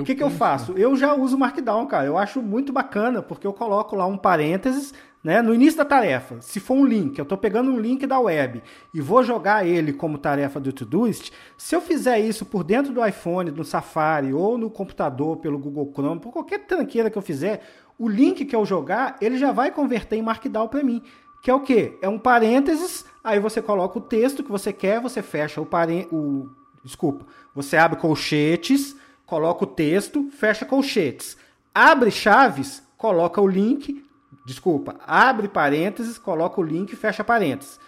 o 0.00 0.04
que, 0.04 0.14
que 0.14 0.22
eu 0.22 0.30
faço? 0.30 0.72
Eu 0.72 0.96
já 0.96 1.14
uso 1.14 1.38
Markdown, 1.38 1.86
cara. 1.86 2.06
Eu 2.06 2.18
acho 2.18 2.40
muito 2.40 2.72
bacana, 2.72 3.22
porque 3.22 3.46
eu 3.46 3.52
coloco 3.52 3.96
lá 3.96 4.06
um 4.06 4.16
parênteses 4.16 4.92
né? 5.22 5.42
No 5.42 5.54
início 5.54 5.76
da 5.76 5.84
tarefa, 5.84 6.40
se 6.40 6.58
for 6.58 6.74
um 6.74 6.84
link, 6.84 7.18
eu 7.18 7.24
estou 7.24 7.36
pegando 7.36 7.70
um 7.70 7.78
link 7.78 8.06
da 8.06 8.18
web 8.18 8.62
e 8.94 9.00
vou 9.02 9.22
jogar 9.22 9.66
ele 9.66 9.92
como 9.92 10.16
tarefa 10.16 10.58
do 10.58 10.72
Todoist, 10.72 11.30
se 11.58 11.76
eu 11.76 11.80
fizer 11.82 12.18
isso 12.18 12.46
por 12.46 12.64
dentro 12.64 12.90
do 12.92 13.04
iPhone, 13.04 13.50
no 13.50 13.62
Safari 13.62 14.32
ou 14.32 14.56
no 14.56 14.70
computador 14.70 15.36
pelo 15.36 15.58
Google 15.58 15.92
Chrome, 15.94 16.20
por 16.20 16.32
qualquer 16.32 16.60
tranqueira 16.60 17.10
que 17.10 17.18
eu 17.18 17.22
fizer, 17.22 17.60
o 17.98 18.08
link 18.08 18.46
que 18.46 18.56
eu 18.56 18.64
jogar, 18.64 19.18
ele 19.20 19.36
já 19.36 19.52
vai 19.52 19.70
converter 19.70 20.16
em 20.16 20.22
Markdown 20.22 20.68
para 20.68 20.82
mim. 20.82 21.02
Que 21.42 21.50
é 21.50 21.54
o 21.54 21.60
quê? 21.60 21.98
É 22.00 22.08
um 22.08 22.18
parênteses, 22.18 23.04
aí 23.22 23.38
você 23.38 23.60
coloca 23.60 23.98
o 23.98 24.02
texto 24.02 24.42
que 24.42 24.50
você 24.50 24.72
quer, 24.72 25.00
você 25.00 25.20
fecha 25.22 25.60
o 25.60 25.68
o 26.10 26.48
desculpa, 26.84 27.26
você 27.54 27.76
abre 27.76 27.98
colchetes, 27.98 28.96
coloca 29.26 29.64
o 29.64 29.66
texto, 29.66 30.30
fecha 30.30 30.64
colchetes. 30.64 31.36
Abre 31.74 32.10
chaves, 32.10 32.82
coloca 32.96 33.40
o 33.40 33.46
link, 33.46 34.04
Desculpa, 34.44 34.96
abre 35.06 35.48
parênteses, 35.48 36.18
coloca 36.18 36.60
o 36.60 36.64
link 36.64 36.92
e 36.92 36.96
fecha 36.96 37.22
parênteses. 37.22 37.78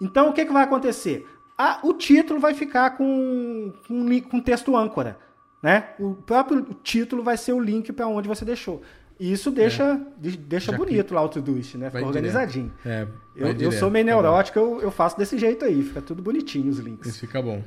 Então 0.00 0.28
o 0.28 0.32
que, 0.32 0.44
que 0.44 0.52
vai 0.52 0.64
acontecer? 0.64 1.26
Ah, 1.56 1.80
o 1.82 1.92
título 1.92 2.38
vai 2.40 2.54
ficar 2.54 2.90
com, 2.96 3.72
com, 3.86 4.20
com 4.22 4.40
texto 4.40 4.76
âncora. 4.76 5.18
Né? 5.62 5.88
O 5.98 6.14
próprio 6.14 6.62
título 6.82 7.22
vai 7.22 7.36
ser 7.36 7.52
o 7.52 7.60
link 7.60 7.92
para 7.92 8.06
onde 8.06 8.28
você 8.28 8.44
deixou. 8.44 8.82
E 9.18 9.32
isso 9.32 9.50
deixa, 9.50 10.00
é. 10.24 10.30
deixa 10.30 10.72
bonito 10.72 11.08
que... 11.08 11.14
lá 11.14 11.22
o 11.22 11.28
Todoist, 11.28 11.76
né? 11.76 11.90
Fica 11.90 12.04
organizadinho. 12.04 12.72
É, 12.84 13.06
eu, 13.36 13.48
eu, 13.52 13.72
sou 13.72 13.90
meio 13.90 14.04
tá 14.04 14.12
neurótico, 14.12 14.58
eu, 14.58 14.80
eu 14.80 14.90
faço 14.90 15.16
desse 15.16 15.38
jeito 15.38 15.64
aí, 15.64 15.82
fica 15.82 16.02
tudo 16.02 16.22
bonitinho 16.22 16.70
os 16.70 16.78
links. 16.78 17.08
Isso 17.08 17.20
fica 17.20 17.40
bom. 17.40 17.62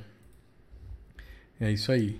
É 1.59 1.71
isso 1.71 1.91
aí. 1.91 2.19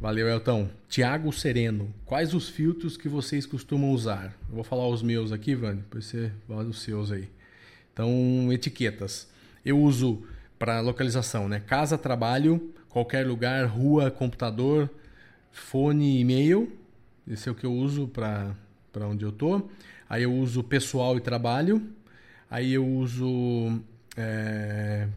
Valeu, 0.00 0.28
Elton. 0.28 0.68
Tiago 0.88 1.32
Sereno, 1.32 1.92
quais 2.04 2.34
os 2.34 2.48
filtros 2.48 2.96
que 2.96 3.08
vocês 3.08 3.46
costumam 3.46 3.90
usar? 3.90 4.36
Eu 4.48 4.56
vou 4.56 4.64
falar 4.64 4.86
os 4.86 5.02
meus 5.02 5.32
aqui, 5.32 5.54
Vani, 5.54 5.80
depois 5.80 6.04
você 6.04 6.30
fala 6.46 6.64
os 6.64 6.82
seus 6.82 7.10
aí. 7.10 7.28
Então, 7.92 8.52
etiquetas. 8.52 9.28
Eu 9.64 9.78
uso 9.78 10.22
para 10.58 10.80
localização, 10.80 11.48
né? 11.48 11.60
Casa, 11.60 11.98
trabalho, 11.98 12.72
qualquer 12.88 13.26
lugar, 13.26 13.66
rua, 13.66 14.10
computador, 14.10 14.90
fone, 15.50 16.20
e-mail. 16.20 16.72
Esse 17.26 17.48
é 17.48 17.52
o 17.52 17.54
que 17.54 17.66
eu 17.66 17.72
uso 17.72 18.06
para 18.06 18.54
onde 19.02 19.24
eu 19.24 19.32
tô. 19.32 19.62
Aí 20.08 20.22
eu 20.22 20.32
uso 20.32 20.62
pessoal 20.62 21.16
e 21.16 21.20
trabalho. 21.20 21.82
Aí 22.50 22.72
eu 22.72 22.86
uso 22.86 23.80
é, 24.16 25.08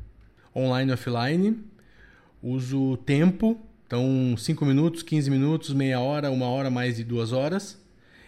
online 0.56 0.92
e 0.92 0.94
offline. 0.94 1.64
Uso 2.42 2.98
tempo 2.98 3.60
então, 3.92 4.38
5 4.38 4.66
minutos, 4.66 5.04
15 5.04 5.30
minutos, 5.30 5.74
meia 5.74 6.00
hora, 6.00 6.32
uma 6.32 6.46
hora, 6.46 6.70
mais 6.70 6.96
de 6.96 7.04
duas 7.04 7.34
horas. 7.34 7.78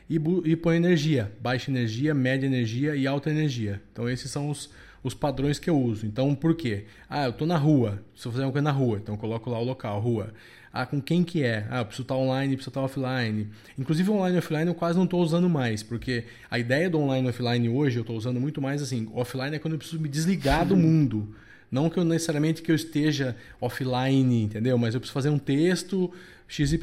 E, 0.09 0.19
e 0.43 0.57
põe 0.57 0.75
energia, 0.75 1.31
baixa 1.39 1.71
energia, 1.71 2.13
média 2.13 2.45
energia 2.45 2.97
e 2.97 3.07
alta 3.07 3.29
energia. 3.29 3.81
Então, 3.93 4.09
esses 4.09 4.29
são 4.29 4.49
os, 4.49 4.69
os 5.01 5.13
padrões 5.13 5.59
que 5.59 5.69
eu 5.69 5.81
uso. 5.81 6.05
Então, 6.05 6.35
por 6.35 6.53
quê? 6.53 6.83
Ah, 7.09 7.23
eu 7.23 7.29
estou 7.29 7.47
na 7.47 7.55
rua, 7.55 8.03
preciso 8.11 8.31
fazer 8.33 8.43
uma 8.43 8.51
coisa 8.51 8.63
na 8.65 8.71
rua, 8.71 8.99
então 9.01 9.15
coloco 9.15 9.49
lá 9.49 9.57
o 9.57 9.63
local, 9.63 10.01
rua. 10.01 10.33
Ah, 10.73 10.85
com 10.85 11.01
quem 11.01 11.23
que 11.23 11.41
é? 11.41 11.65
Ah, 11.69 11.79
eu 11.79 11.85
preciso 11.85 12.01
estar 12.01 12.15
online, 12.15 12.57
preciso 12.57 12.69
estar 12.69 12.81
offline. 12.81 13.47
Inclusive, 13.79 14.11
online 14.11 14.35
e 14.35 14.39
offline 14.39 14.67
eu 14.67 14.75
quase 14.75 14.97
não 14.97 15.05
estou 15.05 15.21
usando 15.21 15.47
mais, 15.49 15.81
porque 15.81 16.25
a 16.51 16.59
ideia 16.59 16.89
do 16.89 16.99
online 16.99 17.25
e 17.25 17.29
offline 17.29 17.69
hoje 17.69 17.99
eu 17.99 18.01
estou 18.01 18.17
usando 18.17 18.37
muito 18.37 18.61
mais 18.61 18.81
assim. 18.81 19.09
Offline 19.13 19.55
é 19.55 19.59
quando 19.59 19.75
eu 19.75 19.77
preciso 19.77 20.01
me 20.01 20.09
desligar 20.09 20.67
do 20.67 20.75
mundo. 20.75 21.33
Não 21.73 21.89
que 21.89 21.97
eu 21.97 22.05
necessariamente 22.05 22.61
que 22.61 22.71
eu 22.71 22.75
esteja 22.75 23.35
offline, 23.59 24.43
entendeu? 24.43 24.77
Mas 24.77 24.93
eu 24.93 24.99
preciso 24.99 25.13
fazer 25.15 25.29
um 25.29 25.39
texto 25.39 26.13
XYZ 26.47 26.79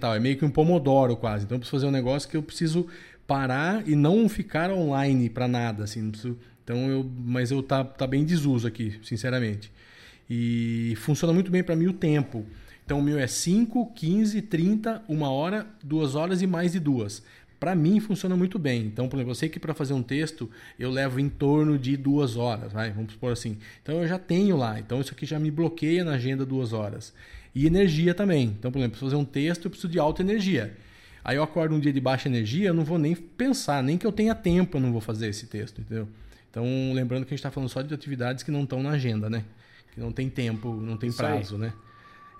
tal. 0.00 0.14
É 0.14 0.18
meio 0.18 0.38
que 0.38 0.44
um 0.44 0.50
pomodoro 0.50 1.14
quase. 1.18 1.44
Então 1.44 1.56
eu 1.56 1.58
preciso 1.60 1.76
fazer 1.76 1.86
um 1.86 1.90
negócio 1.90 2.26
que 2.26 2.36
eu 2.38 2.42
preciso 2.42 2.86
parar 3.26 3.86
e 3.86 3.94
não 3.94 4.26
ficar 4.30 4.70
online 4.70 5.28
para 5.28 5.46
nada, 5.46 5.84
assim. 5.84 6.10
Preciso... 6.10 6.38
Então 6.64 6.88
eu, 6.88 7.06
mas 7.26 7.50
eu 7.50 7.62
tá, 7.62 7.84
tá 7.84 8.06
bem 8.06 8.24
desuso 8.24 8.66
aqui, 8.66 8.98
sinceramente. 9.02 9.70
E 10.30 10.94
funciona 10.96 11.34
muito 11.34 11.50
bem 11.50 11.62
para 11.62 11.76
mim 11.76 11.88
o 11.88 11.92
tempo. 11.92 12.46
Então 12.86 13.00
o 13.00 13.02
meu 13.02 13.18
é 13.18 13.26
5, 13.26 13.92
15, 13.94 14.40
30, 14.40 15.02
1 15.10 15.22
hora, 15.24 15.66
2 15.84 16.14
horas 16.14 16.40
e 16.40 16.46
mais 16.46 16.72
de 16.72 16.80
duas 16.80 17.22
para 17.62 17.76
mim 17.76 18.00
funciona 18.00 18.34
muito 18.34 18.58
bem. 18.58 18.86
Então, 18.86 19.08
por 19.08 19.14
exemplo, 19.14 19.30
eu 19.30 19.36
sei 19.36 19.48
que 19.48 19.60
para 19.60 19.72
fazer 19.72 19.94
um 19.94 20.02
texto 20.02 20.50
eu 20.76 20.90
levo 20.90 21.20
em 21.20 21.28
torno 21.28 21.78
de 21.78 21.96
duas 21.96 22.36
horas, 22.36 22.72
vai? 22.72 22.90
vamos 22.90 23.12
supor 23.12 23.30
assim. 23.30 23.56
Então 23.80 24.02
eu 24.02 24.08
já 24.08 24.18
tenho 24.18 24.56
lá, 24.56 24.80
então 24.80 25.00
isso 25.00 25.12
aqui 25.12 25.24
já 25.24 25.38
me 25.38 25.48
bloqueia 25.48 26.04
na 26.04 26.14
agenda 26.14 26.44
duas 26.44 26.72
horas. 26.72 27.14
E 27.54 27.64
energia 27.64 28.14
também. 28.14 28.56
Então, 28.58 28.72
por 28.72 28.80
exemplo, 28.80 28.98
para 28.98 29.06
fazer 29.06 29.14
um 29.14 29.24
texto 29.24 29.66
eu 29.66 29.70
preciso 29.70 29.92
de 29.92 30.00
alta 30.00 30.22
energia. 30.22 30.76
Aí 31.22 31.36
eu 31.36 31.42
acordo 31.44 31.72
um 31.72 31.78
dia 31.78 31.92
de 31.92 32.00
baixa 32.00 32.28
energia, 32.28 32.70
eu 32.70 32.74
não 32.74 32.82
vou 32.82 32.98
nem 32.98 33.14
pensar, 33.14 33.80
nem 33.80 33.96
que 33.96 34.04
eu 34.04 34.10
tenha 34.10 34.34
tempo 34.34 34.78
eu 34.78 34.80
não 34.80 34.90
vou 34.90 35.00
fazer 35.00 35.28
esse 35.28 35.46
texto, 35.46 35.82
entendeu? 35.82 36.08
Então, 36.50 36.64
lembrando 36.92 37.22
que 37.24 37.28
a 37.28 37.36
gente 37.36 37.38
está 37.38 37.50
falando 37.52 37.68
só 37.68 37.80
de 37.80 37.94
atividades 37.94 38.42
que 38.42 38.50
não 38.50 38.64
estão 38.64 38.82
na 38.82 38.90
agenda, 38.90 39.30
né? 39.30 39.44
Que 39.94 40.00
não 40.00 40.10
tem 40.10 40.28
tempo, 40.28 40.74
não 40.74 40.96
tem 40.96 41.12
prazo, 41.12 41.56
né? 41.56 41.72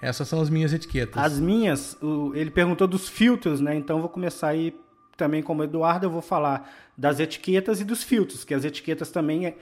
Essas 0.03 0.27
são 0.27 0.41
as 0.41 0.51
minhas 0.51 0.73
etiquetas. 0.73 1.23
As 1.23 1.39
minhas, 1.39 1.97
ele 2.35 2.51
perguntou 2.51 2.89
dos 2.89 3.09
filtros, 3.09 3.61
né? 3.61 3.77
Então 3.77 4.01
vou 4.01 4.09
começar 4.09 4.49
aí 4.49 4.75
também 5.17 5.43
como 5.43 5.63
Eduardo, 5.63 6.07
eu 6.07 6.11
vou 6.11 6.23
falar 6.23 6.71
das 6.97 7.21
etiquetas 7.21 7.81
e 7.81 7.85
dos 7.85 8.03
filtros, 8.03 8.45
que 8.45 8.55
as 8.55 8.65
etiquetas 8.65 9.11
também 9.11 9.47
é, 9.47 9.57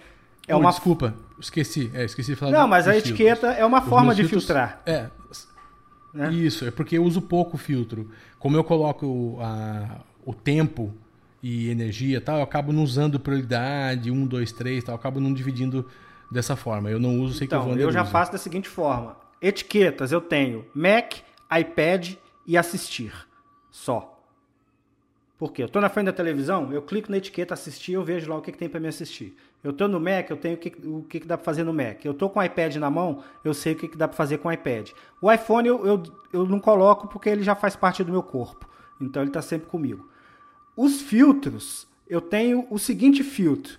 é 0.47 0.57
uma. 0.57 0.71
Desculpa, 0.71 1.15
esqueci. 1.39 1.91
É, 1.95 2.05
esqueci 2.05 2.33
de 2.33 2.37
falar. 2.37 2.53
Não, 2.53 2.69
mas 2.69 2.89
a 2.89 2.97
etiqueta 2.97 3.49
filtros. 3.49 3.59
é 3.59 3.65
uma 3.65 3.83
forma 3.83 4.15
de 4.15 4.23
filtros, 4.23 4.45
filtrar. 4.45 4.83
É. 4.87 5.11
Né? 6.13 6.33
Isso, 6.33 6.65
é 6.65 6.71
porque 6.71 6.99
eu 6.99 7.05
uso 7.05 7.23
pouco 7.23 7.57
filtro. 7.57 8.11
Como 8.39 8.57
eu 8.57 8.65
coloco 8.65 9.39
a, 9.41 10.01
o 10.25 10.35
tempo 10.35 10.93
e 11.43 11.71
energia 11.71 12.21
tal, 12.21 12.39
eu 12.39 12.43
acabo 12.43 12.73
não 12.73 12.83
usando 12.83 13.19
prioridade, 13.21 14.11
1, 14.11 14.27
2, 14.27 14.53
3, 14.53 14.85
tal, 14.85 14.95
eu 14.95 14.99
acabo 14.99 15.21
não 15.21 15.33
dividindo 15.33 15.87
dessa 16.31 16.57
forma. 16.57 16.91
Eu 16.91 16.99
não 16.99 17.21
uso, 17.21 17.35
sei 17.35 17.47
então, 17.47 17.61
que 17.61 17.67
o 17.67 17.71
Wander 17.71 17.87
eu 17.87 17.93
já 17.93 18.03
usa. 18.03 18.11
faço 18.11 18.33
da 18.33 18.39
seguinte 18.39 18.69
forma. 18.69 19.17
Etiquetas 19.41 20.13
eu 20.13 20.21
tenho 20.21 20.67
Mac, 20.75 21.15
iPad 21.59 22.15
e 22.47 22.57
assistir. 22.57 23.13
Só. 23.71 24.10
Por 25.41 25.55
quê? 25.55 25.63
Eu 25.63 25.69
estou 25.69 25.81
na 25.81 25.89
frente 25.89 26.05
da 26.05 26.13
televisão, 26.13 26.71
eu 26.71 26.83
clico 26.83 27.11
na 27.11 27.17
etiqueta 27.17 27.55
assistir, 27.55 27.95
eu 27.95 28.05
vejo 28.05 28.29
lá 28.29 28.37
o 28.37 28.43
que, 28.43 28.53
que 28.53 28.59
tem 28.59 28.69
para 28.69 28.79
me 28.79 28.89
assistir. 28.89 29.35
Eu 29.65 29.71
estou 29.71 29.89
no 29.89 29.99
Mac, 29.99 30.29
eu 30.29 30.37
tenho 30.37 30.55
o 30.55 30.59
que, 30.59 30.69
o 30.87 31.03
que, 31.05 31.19
que 31.19 31.27
dá 31.27 31.39
para 31.39 31.45
fazer 31.47 31.65
no 31.65 31.73
Mac. 31.73 32.05
Eu 32.05 32.13
estou 32.13 32.29
com 32.29 32.39
o 32.39 32.45
iPad 32.45 32.77
na 32.77 32.91
mão, 32.91 33.25
eu 33.43 33.55
sei 33.55 33.73
o 33.73 33.77
que, 33.77 33.89
que 33.89 33.97
dá 33.97 34.07
para 34.07 34.19
fazer 34.19 34.37
com 34.37 34.51
o 34.51 34.53
iPad. 34.53 34.91
O 35.19 35.33
iPhone 35.33 35.67
eu, 35.67 35.87
eu, 35.87 36.03
eu 36.31 36.45
não 36.45 36.61
coloco 36.61 37.09
porque 37.09 37.31
ele 37.31 37.43
já 37.43 37.55
faz 37.55 37.75
parte 37.75 38.05
do 38.05 38.13
meu 38.13 38.23
corpo. 38.23 38.69
Então 39.01 39.23
ele 39.23 39.31
está 39.31 39.41
sempre 39.41 39.67
comigo. 39.67 40.11
Os 40.77 41.01
filtros, 41.01 41.89
eu 42.07 42.21
tenho 42.21 42.67
o 42.69 42.79
seguinte 42.79 43.25
filtro. 43.25 43.79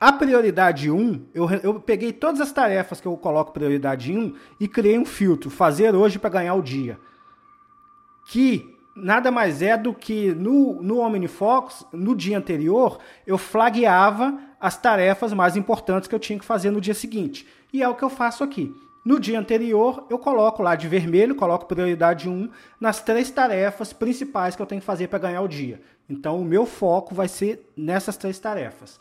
A 0.00 0.10
prioridade 0.10 0.90
1, 0.90 1.26
eu, 1.34 1.50
eu 1.62 1.80
peguei 1.80 2.14
todas 2.14 2.40
as 2.40 2.50
tarefas 2.50 2.98
que 2.98 3.06
eu 3.06 3.14
coloco 3.18 3.52
prioridade 3.52 4.10
1 4.10 4.34
e 4.58 4.66
criei 4.66 4.98
um 4.98 5.04
filtro. 5.04 5.50
Fazer 5.50 5.94
hoje 5.94 6.18
para 6.18 6.30
ganhar 6.30 6.54
o 6.54 6.62
dia. 6.62 6.98
Que 8.26 8.74
nada 8.94 9.30
mais 9.30 9.62
é 9.62 9.76
do 9.76 9.94
que 9.94 10.34
no, 10.34 10.82
no 10.82 10.98
OmniFocus, 10.98 11.86
no 11.92 12.14
dia 12.14 12.38
anterior, 12.38 12.98
eu 13.26 13.38
flagueava 13.38 14.38
as 14.60 14.76
tarefas 14.76 15.32
mais 15.32 15.56
importantes 15.56 16.08
que 16.08 16.14
eu 16.14 16.20
tinha 16.20 16.38
que 16.38 16.44
fazer 16.44 16.70
no 16.70 16.80
dia 16.80 16.94
seguinte. 16.94 17.46
E 17.72 17.82
é 17.82 17.88
o 17.88 17.94
que 17.94 18.02
eu 18.02 18.10
faço 18.10 18.44
aqui. 18.44 18.74
No 19.04 19.18
dia 19.18 19.40
anterior, 19.40 20.06
eu 20.08 20.18
coloco 20.18 20.62
lá 20.62 20.76
de 20.76 20.86
vermelho, 20.86 21.34
coloco 21.34 21.66
prioridade 21.66 22.28
1 22.28 22.48
nas 22.80 23.02
três 23.02 23.30
tarefas 23.30 23.92
principais 23.92 24.54
que 24.54 24.62
eu 24.62 24.66
tenho 24.66 24.80
que 24.80 24.86
fazer 24.86 25.08
para 25.08 25.18
ganhar 25.18 25.42
o 25.42 25.48
dia. 25.48 25.80
Então, 26.08 26.40
o 26.40 26.44
meu 26.44 26.64
foco 26.64 27.14
vai 27.14 27.26
ser 27.26 27.68
nessas 27.76 28.16
três 28.16 28.38
tarefas. 28.38 29.00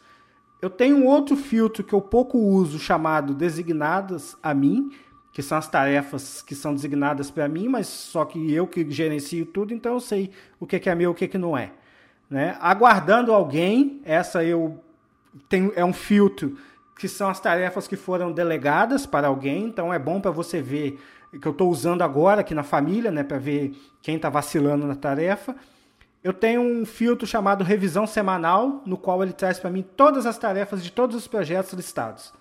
Eu 0.60 0.70
tenho 0.70 0.98
um 0.98 1.06
outro 1.06 1.36
filtro 1.36 1.84
que 1.84 1.94
eu 1.94 2.02
pouco 2.02 2.38
uso, 2.38 2.80
chamado 2.80 3.34
designadas 3.34 4.36
a 4.42 4.54
mim, 4.54 4.92
que 5.32 5.42
são 5.42 5.58
as 5.58 5.68
tarefas 5.68 6.42
que 6.42 6.54
são 6.54 6.74
designadas 6.74 7.32
para 7.32 7.48
mim, 7.48 7.68
mas 7.68 7.88
só 7.88 8.26
que 8.26 8.54
eu 8.54 8.68
que 8.68 8.90
gerencio 8.90 9.46
tudo, 9.46 9.74
então 9.74 9.94
eu 9.94 10.00
sei 10.00 10.32
o 10.60 10.68
que 10.68 10.90
é 10.90 10.96
meu 10.96 11.12
e 11.12 11.14
o 11.14 11.16
que 11.16 11.38
não 11.38 11.58
é. 11.58 11.72
Né? 12.30 12.58
Aguardando 12.60 13.34
alguém, 13.34 14.02
essa 14.04 14.44
eu 14.44 14.80
tenho, 15.48 15.72
é 15.76 15.84
um 15.84 15.94
filtro 15.94 16.58
que 16.98 17.08
são 17.08 17.30
as 17.30 17.40
tarefas 17.40 17.88
que 17.88 17.96
foram 17.96 18.32
delegadas 18.32 19.06
para 19.06 19.28
alguém, 19.28 19.66
então 19.66 19.94
é 19.94 19.98
bom 19.98 20.22
para 20.22 20.32
você 20.32 20.62
ver 20.62 21.00
que 21.40 21.48
eu 21.48 21.52
estou 21.52 21.70
usando 21.70 22.02
agora 22.02 22.42
aqui 22.42 22.54
na 22.54 22.64
família, 22.64 23.10
né, 23.10 23.24
para 23.24 23.38
ver 23.38 23.74
quem 24.02 24.18
está 24.18 24.30
vacilando 24.30 24.86
na 24.86 24.96
tarefa. 24.96 25.56
Eu 26.24 26.34
tenho 26.34 26.62
um 26.62 26.86
filtro 26.86 27.26
chamado 27.26 27.64
revisão 27.64 28.06
semanal, 28.06 28.84
no 28.86 28.98
qual 28.98 29.24
ele 29.24 29.34
traz 29.34 29.60
para 29.60 29.70
mim 29.70 29.82
todas 29.82 30.26
as 30.26 30.38
tarefas 30.38 30.84
de 30.84 30.92
todos 30.92 31.16
os 31.16 31.28
projetos 31.28 31.74
listados. 31.74 32.34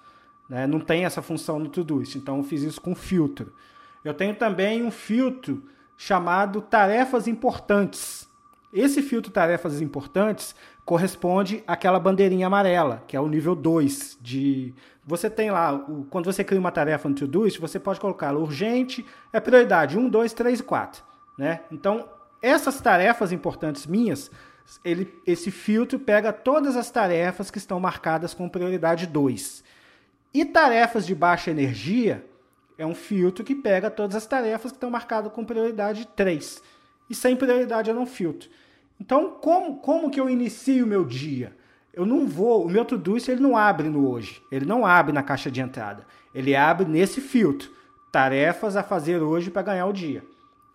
Né? 0.51 0.67
Não 0.67 0.81
tem 0.81 1.05
essa 1.05 1.23
função 1.23 1.61
no 1.61 1.69
Todoist, 1.69 2.17
então 2.17 2.39
eu 2.39 2.43
fiz 2.43 2.63
isso 2.63 2.81
com 2.81 2.93
filtro. 2.93 3.53
Eu 4.05 4.13
tenho 4.13 4.35
também 4.35 4.83
um 4.83 4.91
filtro 4.91 5.63
chamado 5.97 6.61
tarefas 6.61 7.29
importantes. 7.29 8.29
Esse 8.73 9.01
filtro 9.01 9.31
tarefas 9.31 9.81
importantes 9.81 10.55
corresponde 10.85 11.63
àquela 11.67 12.01
bandeirinha 12.01 12.49
amarela, 12.49 13.05
que 13.07 13.17
é 13.17 13.21
o 13.21 13.29
nível 13.29 13.55
2 13.55 14.19
de 14.21 14.75
você 15.05 15.31
tem 15.31 15.51
lá, 15.51 15.85
quando 16.09 16.27
você 16.27 16.45
cria 16.45 16.61
uma 16.61 16.71
tarefa 16.71 17.09
no 17.09 17.15
Todoist, 17.15 17.61
você 17.61 17.81
pode 17.81 17.99
colocar 17.99 18.37
urgente, 18.37 19.05
é 19.33 19.41
prioridade 19.41 19.99
1, 19.99 20.09
2, 20.09 20.33
3 20.33 20.61
e 20.61 20.63
4, 20.63 21.03
né? 21.37 21.61
Então, 21.73 22.09
essas 22.41 22.81
tarefas 22.81 23.33
importantes 23.33 23.87
minhas, 23.87 24.31
ele, 24.85 25.13
esse 25.27 25.51
filtro 25.51 25.99
pega 25.99 26.33
todas 26.33 26.77
as 26.77 26.91
tarefas 26.91 27.51
que 27.51 27.59
estão 27.59 27.81
marcadas 27.81 28.35
com 28.35 28.49
prioridade 28.49 29.07
2. 29.07 29.65
E 30.33 30.45
tarefas 30.45 31.05
de 31.05 31.15
baixa 31.15 31.51
energia 31.51 32.25
é 32.79 32.87
um 32.87 32.95
filtro 32.95 33.45
que 33.45 33.55
pega 33.55 33.91
todas 33.91 34.17
as 34.17 34.27
tarefas 34.27 34.71
que 34.71 34.77
estão 34.77 34.91
marcadas 34.91 35.33
com 35.33 35.45
prioridade 35.45 36.07
3. 36.15 36.63
E 37.11 37.15
sem 37.15 37.35
prioridade 37.35 37.91
eu 37.91 37.97
não 37.97 38.07
filtro. 38.07 38.49
Então, 39.01 39.31
como, 39.41 39.79
como 39.79 40.11
que 40.11 40.21
eu 40.21 40.31
inicio 40.31 40.85
o 40.85 40.89
meu 40.89 41.05
dia? 41.05 41.57
Eu 41.93 42.07
não 42.07 42.27
vou, 42.27 42.65
o 42.65 42.71
meu 42.71 42.85
Todoist 42.85 43.29
ele 43.29 43.41
não 43.41 43.57
abre 43.57 43.89
no 43.89 44.09
hoje, 44.09 44.41
ele 44.53 44.65
não 44.65 44.87
abre 44.87 45.13
na 45.13 45.23
caixa 45.23 45.51
de 45.51 45.61
entrada, 45.61 46.07
ele 46.33 46.55
abre 46.55 46.87
nesse 46.87 47.21
filtro, 47.21 47.71
tarefas 48.13 48.77
a 48.77 48.83
fazer 48.83 49.21
hoje 49.21 49.51
para 49.51 49.63
ganhar 49.63 49.87
o 49.87 49.93
dia. 49.93 50.23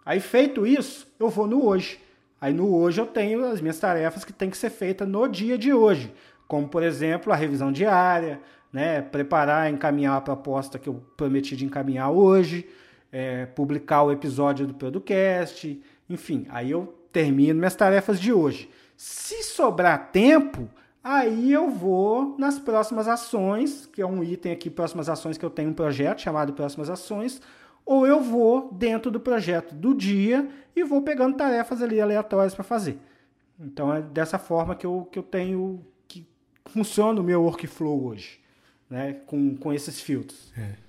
Aí 0.06 0.20
feito 0.20 0.68
isso, 0.68 1.08
eu 1.18 1.30
vou 1.30 1.48
no 1.48 1.66
hoje. 1.66 2.00
Aí 2.42 2.54
no 2.54 2.76
hoje 2.76 3.00
eu 3.00 3.08
tenho 3.08 3.46
as 3.46 3.62
minhas 3.62 3.80
tarefas 3.80 4.26
que 4.26 4.34
tem 4.34 4.50
que 4.50 4.58
ser 4.58 4.70
feitas 4.70 5.08
no 5.08 5.28
dia 5.28 5.58
de 5.58 5.74
hoje, 5.74 6.14
como 6.48 6.68
por 6.68 6.84
exemplo 6.84 7.32
a 7.32 7.36
revisão 7.36 7.72
diária, 7.72 8.42
né, 8.76 9.02
preparar, 9.02 9.72
encaminhar 9.72 10.18
a 10.18 10.22
proposta 10.22 10.78
que 10.78 10.90
eu 10.90 11.02
prometi 11.16 11.56
de 11.56 11.64
encaminhar 11.64 12.12
hoje, 12.12 12.68
é, 13.10 13.46
publicar 13.46 14.04
o 14.04 14.12
episódio 14.12 14.68
do 14.68 14.74
podcast, 14.74 15.82
enfim, 16.10 16.46
aí 16.50 16.72
eu 16.72 16.94
termino 17.10 17.58
minhas 17.58 17.74
tarefas 17.74 18.20
de 18.20 18.34
hoje. 18.34 18.70
Se 18.98 19.44
sobrar 19.44 20.12
tempo, 20.12 20.68
aí 21.02 21.54
eu 21.54 21.70
vou 21.70 22.36
nas 22.38 22.60
próximas 22.60 23.08
ações, 23.08 23.86
que 23.86 24.02
é 24.02 24.06
um 24.06 24.22
item 24.22 24.52
aqui, 24.52 24.70
próximas 24.70 25.08
ações, 25.08 25.38
que 25.38 25.46
eu 25.46 25.50
tenho 25.50 25.70
um 25.70 25.74
projeto 25.74 26.20
chamado 26.20 26.52
Próximas 26.52 26.90
Ações, 26.90 27.42
ou 27.86 28.06
eu 28.06 28.20
vou 28.20 28.74
dentro 28.74 29.10
do 29.10 29.22
projeto 29.22 29.74
do 29.74 29.96
dia 29.96 30.50
e 30.76 30.84
vou 30.84 31.02
pegando 31.02 31.38
tarefas 31.38 31.82
ali 31.82 32.02
aleatórias 32.02 32.54
para 32.54 32.66
fazer. 32.66 33.00
Então 33.58 33.94
é 33.94 34.02
dessa 34.02 34.38
forma 34.38 34.76
que 34.76 34.86
eu, 34.86 35.08
que 35.10 35.18
eu 35.18 35.24
tenho, 35.24 35.82
que 36.10 36.28
funciona 36.66 37.22
o 37.22 37.24
meu 37.24 37.42
workflow 37.44 38.08
hoje 38.08 38.44
né, 38.90 39.18
com, 39.26 39.56
com 39.56 39.74
esses 39.74 40.00
filtros. 40.02 40.52
É. 40.58 40.86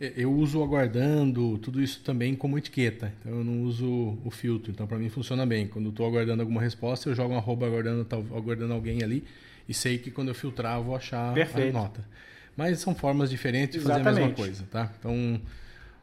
Eu 0.00 0.32
uso 0.32 0.62
aguardando, 0.62 1.56
tudo 1.58 1.80
isso 1.80 2.00
também 2.02 2.34
como 2.34 2.58
etiqueta. 2.58 3.12
Então 3.20 3.38
eu 3.38 3.44
não 3.44 3.62
uso 3.62 4.18
o 4.24 4.30
filtro. 4.30 4.70
Então 4.70 4.86
para 4.86 4.98
mim 4.98 5.08
funciona 5.08 5.46
bem. 5.46 5.68
Quando 5.68 5.88
estou 5.90 6.06
aguardando 6.06 6.42
alguma 6.42 6.60
resposta, 6.60 7.08
eu 7.08 7.14
jogo 7.14 7.34
um 7.34 7.38
arroba 7.38 7.66
aguardando, 7.66 8.06
aguardando 8.36 8.74
alguém 8.74 9.02
ali 9.02 9.24
e 9.68 9.74
sei 9.74 9.98
que 9.98 10.10
quando 10.10 10.28
eu 10.28 10.34
filtrar 10.34 10.78
eu 10.78 10.84
vou 10.84 10.96
achar 10.96 11.32
Perfeito. 11.32 11.76
a 11.76 11.80
nota. 11.80 12.04
Mas 12.56 12.78
são 12.78 12.94
formas 12.94 13.30
diferentes 13.30 13.78
de 13.78 13.80
fazer 13.80 14.00
Exatamente. 14.00 14.22
a 14.22 14.28
mesma 14.28 14.36
coisa, 14.36 14.64
tá? 14.70 14.92
Então 14.98 15.40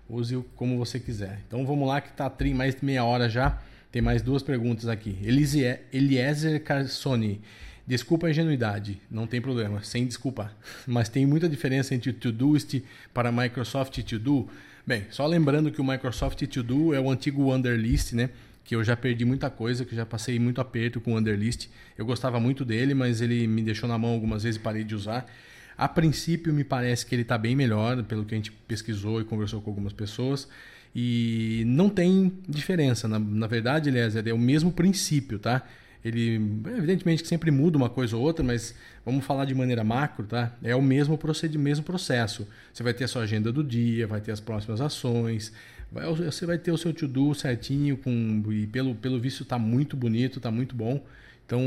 use 0.10 0.44
como 0.56 0.78
você 0.78 1.00
quiser. 1.00 1.40
Então 1.48 1.66
vamos 1.66 1.88
lá 1.88 2.02
que 2.02 2.10
está 2.10 2.32
mais 2.56 2.76
de 2.76 2.84
meia 2.84 3.04
hora 3.04 3.30
já. 3.30 3.62
Tem 3.92 4.02
mais 4.02 4.22
duas 4.22 4.42
perguntas 4.42 4.88
aqui. 4.88 5.18
Eliezer 5.22 6.64
Carsoni. 6.64 7.42
Desculpa 7.92 8.28
a 8.28 8.30
ingenuidade, 8.30 9.02
não 9.12 9.28
tem 9.28 9.42
problema, 9.42 9.84
sem 9.84 10.06
desculpar. 10.08 10.56
Mas 10.88 11.10
tem 11.10 11.26
muita 11.26 11.50
diferença 11.50 11.94
entre 11.94 12.10
o 12.10 12.14
Todoist 12.14 12.82
para 13.14 13.34
Microsoft 13.34 14.02
To 14.04 14.18
Do. 14.18 14.48
Bem, 14.88 15.08
só 15.10 15.28
lembrando 15.28 15.70
que 15.70 15.82
o 15.82 15.84
Microsoft 15.84 16.42
To 16.42 16.64
Do 16.64 16.94
é 16.94 17.02
o 17.02 17.12
antigo 17.12 17.52
Wunderlist, 17.52 18.14
né? 18.14 18.30
Que 18.64 18.78
eu 18.78 18.82
já 18.82 18.96
perdi 18.96 19.26
muita 19.26 19.50
coisa, 19.50 19.84
que 19.84 19.94
já 19.94 20.06
passei 20.06 20.40
muito 20.40 20.62
aperto 20.62 21.02
com 21.02 21.12
o 21.12 21.16
Wunderlist. 21.16 21.68
Eu 21.98 22.06
gostava 22.06 22.40
muito 22.40 22.64
dele, 22.64 22.94
mas 22.94 23.20
ele 23.20 23.46
me 23.46 23.62
deixou 23.62 23.90
na 23.90 23.98
mão 23.98 24.12
algumas 24.12 24.44
vezes 24.44 24.58
e 24.58 24.64
parei 24.64 24.86
de 24.86 24.96
usar. 24.96 25.30
A 25.78 25.86
princípio, 25.86 26.54
me 26.54 26.64
parece 26.64 27.06
que 27.06 27.14
ele 27.14 27.24
está 27.24 27.38
bem 27.38 27.58
melhor, 27.58 28.02
pelo 28.04 28.24
que 28.24 28.34
a 28.34 28.38
gente 28.38 28.54
pesquisou 28.54 29.20
e 29.20 29.26
conversou 29.26 29.62
com 29.62 29.70
algumas 29.70 29.92
pessoas. 29.92 30.48
E 30.96 31.64
não 31.68 31.90
tem 31.90 32.32
diferença. 32.48 33.06
Na, 33.10 33.20
na 33.20 33.48
verdade, 33.48 33.90
Eliezer, 33.90 34.26
é 34.30 34.34
o 34.34 34.40
mesmo 34.40 34.72
princípio, 34.72 35.38
tá? 35.38 35.68
Ele 36.04 36.36
evidentemente 36.76 37.22
que 37.22 37.30
sempre 37.30 37.52
muda 37.52 37.78
uma 37.78 37.90
coisa 37.90 38.18
ou 38.18 38.24
outra, 38.24 38.44
mas 38.44 38.74
vamos 39.06 39.24
falar 39.24 39.46
de 39.46 39.54
maneira 39.54 39.84
macro, 39.84 40.26
tá? 40.26 40.52
É 40.64 40.76
o 40.76 40.82
mesmo 40.82 41.18
procedimento, 41.18 41.64
mesmo 41.64 41.86
processo. 41.86 42.48
Você 42.74 42.82
vai 42.82 42.94
ter 42.94 43.04
a 43.04 43.08
sua 43.08 43.22
agenda 43.24 43.52
do 43.52 43.64
dia, 43.64 44.08
vai 44.08 44.20
ter 44.20 44.32
as 44.32 44.40
próximas 44.40 44.82
ações, 44.82 45.54
vai, 45.92 46.06
você 46.08 46.46
vai 46.46 46.58
ter 46.58 46.72
o 46.72 46.78
seu 46.78 46.94
to-do 46.94 47.34
certinho 47.36 47.98
com 47.98 48.44
e 48.52 48.66
pelo 48.68 48.96
pelo 48.96 49.20
visto 49.20 49.44
está 49.44 49.60
muito 49.60 49.96
bonito, 49.96 50.38
está 50.38 50.50
muito 50.50 50.76
bom. 50.76 51.04
Então, 51.46 51.62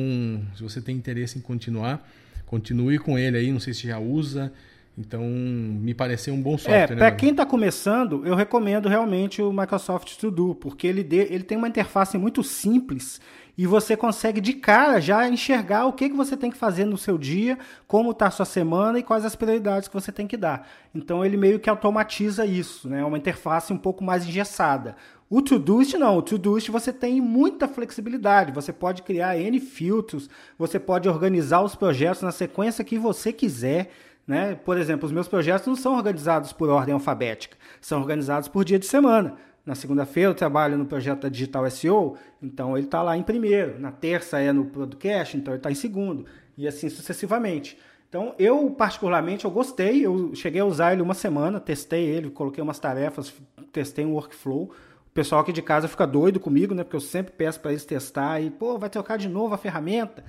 se 0.57 0.63
você 0.63 0.81
tem 0.81 0.97
interesse 0.97 1.39
em 1.39 1.43
continuar, 1.43 2.09
continue 2.47 2.99
com 2.99 3.19
ele 3.19 3.37
aí, 3.37 3.53
não 3.53 3.61
sei 3.61 3.75
se 3.75 3.87
já 3.87 3.99
usa, 3.99 4.53
então, 4.97 5.23
me 5.23 5.93
pareceu 5.93 6.33
um 6.33 6.41
bom 6.41 6.57
software. 6.57 6.83
É, 6.83 6.87
para 6.87 6.97
né, 6.97 7.11
quem 7.11 7.31
está 7.31 7.45
começando, 7.45 8.25
eu 8.25 8.37
recomendo 8.37 8.89
realmente 8.89 9.43
o 9.43 9.53
Microsoft 9.53 10.17
To 10.17 10.31
Do, 10.31 10.55
porque 10.55 10.87
ele, 10.87 11.03
de, 11.03 11.17
ele 11.17 11.43
tem 11.43 11.59
uma 11.59 11.69
interface 11.69 12.17
muito 12.17 12.45
simples 12.45 13.21
e 13.59 13.67
você 13.67 13.97
consegue 13.97 14.41
de 14.41 14.53
cara 14.53 15.01
já 15.01 15.29
enxergar 15.29 15.87
o 15.87 15.93
que, 15.93 16.09
que 16.09 16.17
você 16.17 16.37
tem 16.37 16.51
que 16.51 16.57
fazer 16.57 16.85
no 16.85 16.97
seu 16.97 17.19
dia, 17.19 17.59
como 17.89 18.13
está 18.13 18.29
a 18.29 18.31
sua 18.31 18.47
semana 18.47 18.99
e 18.99 19.03
quais 19.03 19.25
as 19.25 19.35
prioridades 19.35 19.89
que 19.89 19.95
você 19.95 20.13
tem 20.13 20.27
que 20.27 20.37
dar. 20.37 20.69
Então 20.95 21.25
ele 21.25 21.37
meio 21.37 21.59
que 21.59 21.71
automatiza 21.71 22.47
isso, 22.47 22.89
né? 22.89 23.01
É 23.01 23.05
uma 23.05 23.19
interface 23.19 23.73
um 23.73 23.79
pouco 23.79 24.03
mais 24.03 24.27
engessada. 24.27 24.97
O 25.29 25.43
Todoist 25.43 25.95
não, 25.95 26.19
o 26.19 26.23
Todoist 26.23 26.71
você 26.71 26.93
tem 26.93 27.21
muita 27.21 27.67
flexibilidade, 27.67 28.53
você 28.53 28.73
pode 28.73 29.03
criar 29.03 29.39
N 29.39 29.59
filtros, 29.59 30.29
você 30.57 30.79
pode 30.79 31.09
organizar 31.09 31.63
os 31.63 31.75
projetos 31.75 32.23
na 32.23 32.31
sequência 32.31 32.85
que 32.85 32.99
você 32.99 33.33
quiser, 33.33 33.91
Né? 34.27 34.55
Por 34.55 34.79
exemplo, 34.79 35.07
os 35.07 35.13
meus 35.13 35.29
projetos 35.29 35.67
não 35.67 35.77
são 35.77 35.95
organizados 35.95 36.53
por 36.53 36.71
ordem 36.71 36.95
alfabética, 36.95 37.57
são 37.81 38.01
organizados 38.01 38.49
por 38.49 38.65
dia 38.65 38.79
de 38.79 38.87
semana. 38.87 39.37
Na 39.67 39.75
segunda-feira 39.75 40.31
eu 40.31 40.35
trabalho 40.35 40.77
no 40.77 40.85
projeto 40.85 41.23
da 41.23 41.29
Digital 41.29 41.71
SEO, 41.71 42.17
então 42.43 42.77
ele 42.77 42.87
está 42.87 43.03
lá 43.03 43.17
em 43.17 43.23
primeiro. 43.23 43.81
Na 43.81 43.91
terça 43.91 44.39
é 44.39 44.53
no 44.53 44.67
podcast, 44.67 45.37
então 45.37 45.55
ele 45.55 45.59
está 45.59 45.71
em 45.71 45.75
segundo. 45.75 46.27
E 46.57 46.69
assim 46.69 46.89
sucessivamente. 46.89 47.79
Então 48.09 48.35
eu, 48.39 48.71
particularmente, 48.71 49.45
eu 49.45 49.51
gostei. 49.51 50.05
Eu 50.05 50.35
cheguei 50.35 50.61
a 50.61 50.65
usar 50.65 50.93
ele 50.93 51.03
uma 51.03 51.15
semana, 51.15 51.59
testei 51.59 52.05
ele, 52.05 52.31
coloquei 52.31 52.63
umas 52.63 52.79
tarefas, 52.79 53.33
testei 53.73 54.05
um 54.05 54.13
workflow. 54.13 54.71
O 55.09 55.11
pessoal 55.15 55.41
aqui 55.41 55.53
de 55.53 55.63
casa 55.63 55.89
fica 55.89 56.07
doido 56.07 56.39
comigo, 56.39 56.75
né? 56.75 56.85
Porque 56.85 56.97
eu 56.97 57.01
sempre 57.01 57.33
peço 57.33 57.59
para 57.61 57.71
eles 57.71 57.85
testar 57.85 58.41
e, 58.41 58.51
pô, 58.51 58.79
vai 58.79 58.91
trocar 58.91 59.17
de 59.17 59.29
novo 59.29 59.55
a 59.55 59.59
ferramenta. 59.59 60.25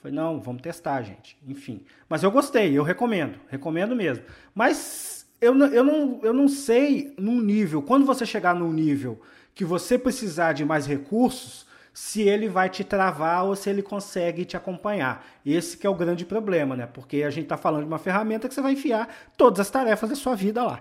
Falei, 0.00 0.16
não, 0.16 0.40
vamos 0.40 0.62
testar, 0.62 1.02
gente. 1.02 1.36
Enfim. 1.46 1.84
Mas 2.08 2.22
eu 2.22 2.30
gostei, 2.30 2.76
eu 2.76 2.82
recomendo. 2.82 3.38
Recomendo 3.48 3.94
mesmo. 3.94 4.24
Mas 4.54 5.26
eu, 5.40 5.56
eu, 5.66 5.84
não, 5.84 6.20
eu 6.22 6.32
não 6.32 6.48
sei 6.48 7.14
num 7.18 7.40
nível, 7.40 7.82
quando 7.82 8.06
você 8.06 8.24
chegar 8.24 8.54
num 8.54 8.72
nível 8.72 9.20
que 9.54 9.64
você 9.64 9.98
precisar 9.98 10.52
de 10.54 10.64
mais 10.64 10.86
recursos, 10.86 11.66
se 11.92 12.22
ele 12.22 12.48
vai 12.48 12.70
te 12.70 12.84
travar 12.84 13.44
ou 13.44 13.54
se 13.54 13.68
ele 13.68 13.82
consegue 13.82 14.44
te 14.44 14.56
acompanhar. 14.56 15.26
Esse 15.44 15.76
que 15.76 15.86
é 15.86 15.90
o 15.90 15.94
grande 15.94 16.24
problema, 16.24 16.76
né? 16.76 16.86
Porque 16.86 17.22
a 17.22 17.30
gente 17.30 17.44
está 17.44 17.56
falando 17.56 17.82
de 17.82 17.88
uma 17.88 17.98
ferramenta 17.98 18.48
que 18.48 18.54
você 18.54 18.62
vai 18.62 18.72
enfiar 18.72 19.08
todas 19.36 19.60
as 19.60 19.70
tarefas 19.70 20.08
da 20.08 20.16
sua 20.16 20.34
vida 20.34 20.62
lá. 20.62 20.80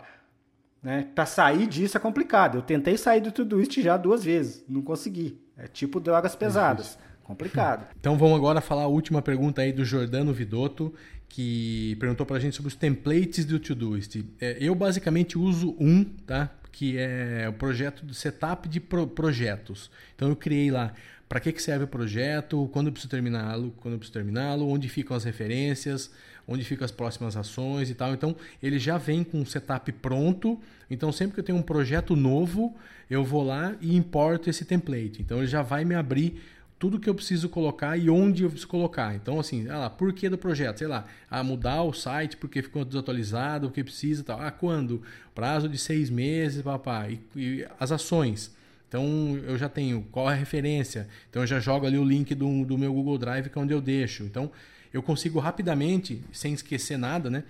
Né? 0.81 1.07
Para 1.13 1.25
sair 1.25 1.67
disso 1.67 1.97
é 1.97 1.99
complicado. 1.99 2.57
Eu 2.57 2.61
tentei 2.61 2.97
sair 2.97 3.19
do 3.21 3.31
tudo 3.31 3.59
isso 3.59 3.81
já 3.81 3.97
duas 3.97 4.23
vezes, 4.23 4.63
não 4.67 4.81
consegui. 4.81 5.41
É 5.57 5.67
tipo 5.67 5.99
drogas 5.99 6.35
pesadas. 6.35 6.97
Complicado. 7.29 7.87
Então 7.99 8.17
vamos 8.17 8.37
agora 8.37 8.59
falar 8.59 8.83
a 8.83 8.87
última 8.87 9.21
pergunta 9.21 9.61
aí 9.61 9.71
do 9.71 9.85
Jordano 9.85 10.33
Vidotto, 10.33 10.91
que 11.27 11.95
perguntou 11.99 12.25
para 12.25 12.37
a 12.37 12.39
gente 12.39 12.55
sobre 12.55 12.69
os 12.69 12.75
templates 12.75 13.45
do 13.45 13.59
Todoist. 13.59 14.25
É, 14.41 14.57
eu 14.59 14.73
basicamente 14.73 15.37
uso 15.37 15.75
um, 15.79 16.03
tá? 16.03 16.49
Que 16.71 16.97
é 16.97 17.47
o 17.47 17.53
projeto 17.53 18.03
de 18.03 18.15
setup 18.15 18.67
de 18.67 18.79
pro 18.79 19.05
projetos. 19.05 19.91
Então 20.15 20.29
eu 20.29 20.35
criei 20.35 20.71
lá 20.71 20.93
para 21.27 21.39
que, 21.39 21.51
que 21.51 21.61
serve 21.61 21.83
o 21.83 21.87
projeto, 21.87 22.67
quando 22.73 22.87
eu 22.87 22.91
preciso 22.91 23.11
terminá-lo, 23.11 23.71
quando 23.77 23.93
eu 23.93 23.99
preciso 23.99 24.13
terminá-lo, 24.13 24.67
onde 24.67 24.89
ficam 24.89 25.15
as 25.15 25.23
referências, 25.23 26.09
onde 26.47 26.63
ficam 26.63 26.83
as 26.83 26.91
próximas 26.91 27.37
ações 27.37 27.91
e 27.91 27.93
tal. 27.93 28.11
Então 28.11 28.35
ele 28.63 28.79
já 28.79 28.97
vem 28.97 29.23
com 29.23 29.39
um 29.39 29.45
setup 29.45 29.91
pronto. 29.91 30.59
Então 30.89 31.11
sempre 31.11 31.35
que 31.35 31.41
eu 31.41 31.43
tenho 31.43 31.59
um 31.59 31.61
projeto 31.61 32.15
novo, 32.15 32.75
eu 33.07 33.23
vou 33.23 33.43
lá 33.43 33.75
e 33.79 33.95
importo 33.95 34.49
esse 34.49 34.65
template. 34.65 35.21
Então 35.21 35.37
ele 35.37 35.47
já 35.47 35.61
vai 35.61 35.85
me 35.85 35.93
abrir 35.93 36.41
tudo 36.79 36.97
que 36.97 37.09
eu 37.09 37.13
preciso 37.13 37.49
colocar 37.49 37.97
e 37.97 38.09
onde 38.09 38.43
eu 38.43 38.49
preciso 38.49 38.69
colocar. 38.69 39.13
Então, 39.13 39.37
assim, 39.37 39.67
ah 39.67 39.77
lá, 39.77 39.89
por 39.89 40.13
que 40.13 40.29
do 40.29 40.37
projeto? 40.37 40.77
Sei 40.77 40.87
lá, 40.87 41.05
ah, 41.29 41.43
mudar 41.43 41.83
o 41.83 41.91
site 41.91 42.37
porque 42.37 42.61
ficou 42.61 42.85
desatualizado, 42.85 43.67
porque 43.67 43.83
precisa 43.83 44.23
tal. 44.23 44.39
Ah, 44.39 44.49
quando? 44.49 45.03
Prazo 45.35 45.67
de 45.67 45.77
seis 45.77 46.09
meses, 46.09 46.61
papá. 46.61 47.09
E, 47.09 47.19
e, 47.35 47.67
as 47.77 47.91
ações. 47.91 48.55
Então, 48.87 49.37
eu 49.45 49.57
já 49.57 49.67
tenho 49.67 50.07
qual 50.09 50.29
é 50.31 50.33
a 50.33 50.35
referência. 50.35 51.07
Então, 51.29 51.43
eu 51.43 51.47
já 51.47 51.59
jogo 51.59 51.85
ali 51.85 51.97
o 51.97 52.03
link 52.03 52.33
do, 52.33 52.63
do 52.63 52.77
meu 52.77 52.93
Google 52.93 53.17
Drive, 53.17 53.49
que 53.49 53.59
é 53.59 53.61
onde 53.61 53.73
eu 53.73 53.81
deixo. 53.81 54.23
Então, 54.23 54.49
eu 54.93 55.03
consigo 55.03 55.37
rapidamente, 55.37 56.23
sem 56.31 56.53
esquecer 56.53 56.97
nada, 56.97 57.29
né? 57.29 57.43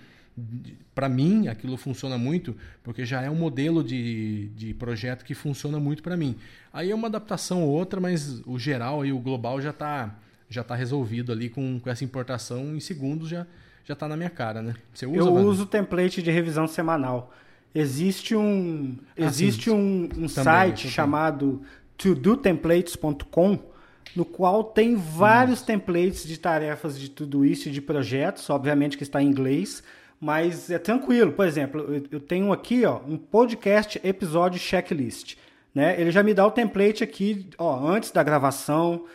Para 0.94 1.08
mim 1.08 1.48
aquilo 1.48 1.76
funciona 1.76 2.18
muito 2.18 2.54
porque 2.82 3.04
já 3.04 3.22
é 3.22 3.30
um 3.30 3.34
modelo 3.34 3.82
de, 3.82 4.48
de 4.56 4.74
projeto 4.74 5.24
que 5.24 5.34
funciona 5.34 5.78
muito 5.80 6.02
para 6.02 6.16
mim. 6.16 6.36
Aí 6.72 6.90
é 6.90 6.94
uma 6.94 7.08
adaptação 7.08 7.62
ou 7.62 7.70
outra, 7.70 8.00
mas 8.00 8.42
o 8.46 8.58
geral 8.58 9.04
e 9.04 9.12
o 9.12 9.18
global 9.18 9.60
já 9.60 9.70
está 9.70 10.14
já 10.48 10.64
tá 10.64 10.74
resolvido 10.74 11.30
ali 11.30 11.48
com, 11.48 11.78
com 11.78 11.88
essa 11.88 12.04
importação 12.04 12.74
em 12.74 12.80
segundos 12.80 13.28
já 13.28 13.46
já 13.84 13.94
está 13.94 14.06
na 14.06 14.16
minha 14.16 14.30
cara, 14.30 14.60
né? 14.62 14.74
Você 14.92 15.06
usa? 15.06 15.18
Eu 15.18 15.34
uso 15.34 15.62
o 15.62 15.66
template 15.66 16.22
de 16.22 16.30
revisão 16.30 16.66
semanal. 16.66 17.32
Existe 17.74 18.36
um 18.36 18.96
ah, 19.16 19.24
existe 19.24 19.70
um, 19.70 20.08
um 20.16 20.28
site 20.28 20.88
chamado 20.88 21.62
todotemplates.com 21.96 23.70
no 24.14 24.24
qual 24.24 24.64
tem 24.64 24.96
vários 24.96 25.62
hum. 25.62 25.66
templates 25.66 26.26
de 26.26 26.38
tarefas 26.38 26.98
de 26.98 27.08
tudo 27.08 27.44
isso 27.44 27.68
e 27.68 27.72
de 27.72 27.80
projetos, 27.80 28.48
obviamente 28.50 28.96
que 28.96 29.02
está 29.02 29.22
em 29.22 29.28
inglês 29.28 29.82
mas 30.20 30.70
é 30.70 30.78
tranquilo. 30.78 31.32
Por 31.32 31.46
exemplo, 31.46 32.04
eu 32.10 32.20
tenho 32.20 32.52
aqui 32.52 32.84
ó, 32.84 33.00
um 33.08 33.16
podcast 33.16 33.98
episódio 34.04 34.60
checklist. 34.60 35.36
Né? 35.74 35.98
Ele 35.98 36.10
já 36.10 36.22
me 36.22 36.34
dá 36.34 36.46
o 36.46 36.50
template 36.50 37.02
aqui 37.02 37.48
ó, 37.56 37.88
antes 37.88 38.10
da 38.10 38.22
gravação, 38.22 39.06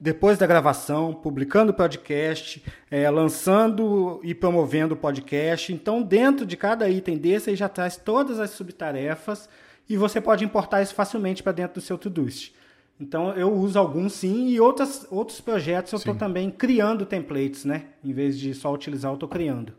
depois 0.00 0.38
da 0.38 0.46
gravação, 0.46 1.12
publicando 1.12 1.72
o 1.72 1.74
podcast, 1.74 2.64
é, 2.90 3.10
lançando 3.10 4.18
e 4.24 4.34
promovendo 4.34 4.94
o 4.94 4.96
podcast. 4.96 5.72
Então, 5.72 6.00
dentro 6.00 6.46
de 6.46 6.56
cada 6.56 6.88
item 6.88 7.18
desse, 7.18 7.50
ele 7.50 7.56
já 7.56 7.68
traz 7.68 7.98
todas 7.98 8.40
as 8.40 8.50
subtarefas 8.50 9.46
e 9.86 9.98
você 9.98 10.18
pode 10.18 10.42
importar 10.42 10.80
isso 10.80 10.94
facilmente 10.94 11.42
para 11.42 11.52
dentro 11.52 11.74
do 11.74 11.84
seu 11.84 11.98
Todoist. 11.98 12.54
Então, 12.98 13.32
eu 13.32 13.52
uso 13.52 13.78
alguns 13.78 14.14
sim 14.14 14.48
e 14.48 14.60
outras, 14.60 15.06
outros 15.10 15.40
projetos 15.40 15.92
eu 15.92 15.98
estou 15.98 16.14
também 16.14 16.50
criando 16.50 17.04
templates, 17.04 17.64
né? 17.64 17.84
Em 18.04 18.12
vez 18.12 18.38
de 18.38 18.54
só 18.54 18.72
utilizar, 18.72 19.10
eu 19.10 19.14
estou 19.14 19.28
criando. 19.28 19.72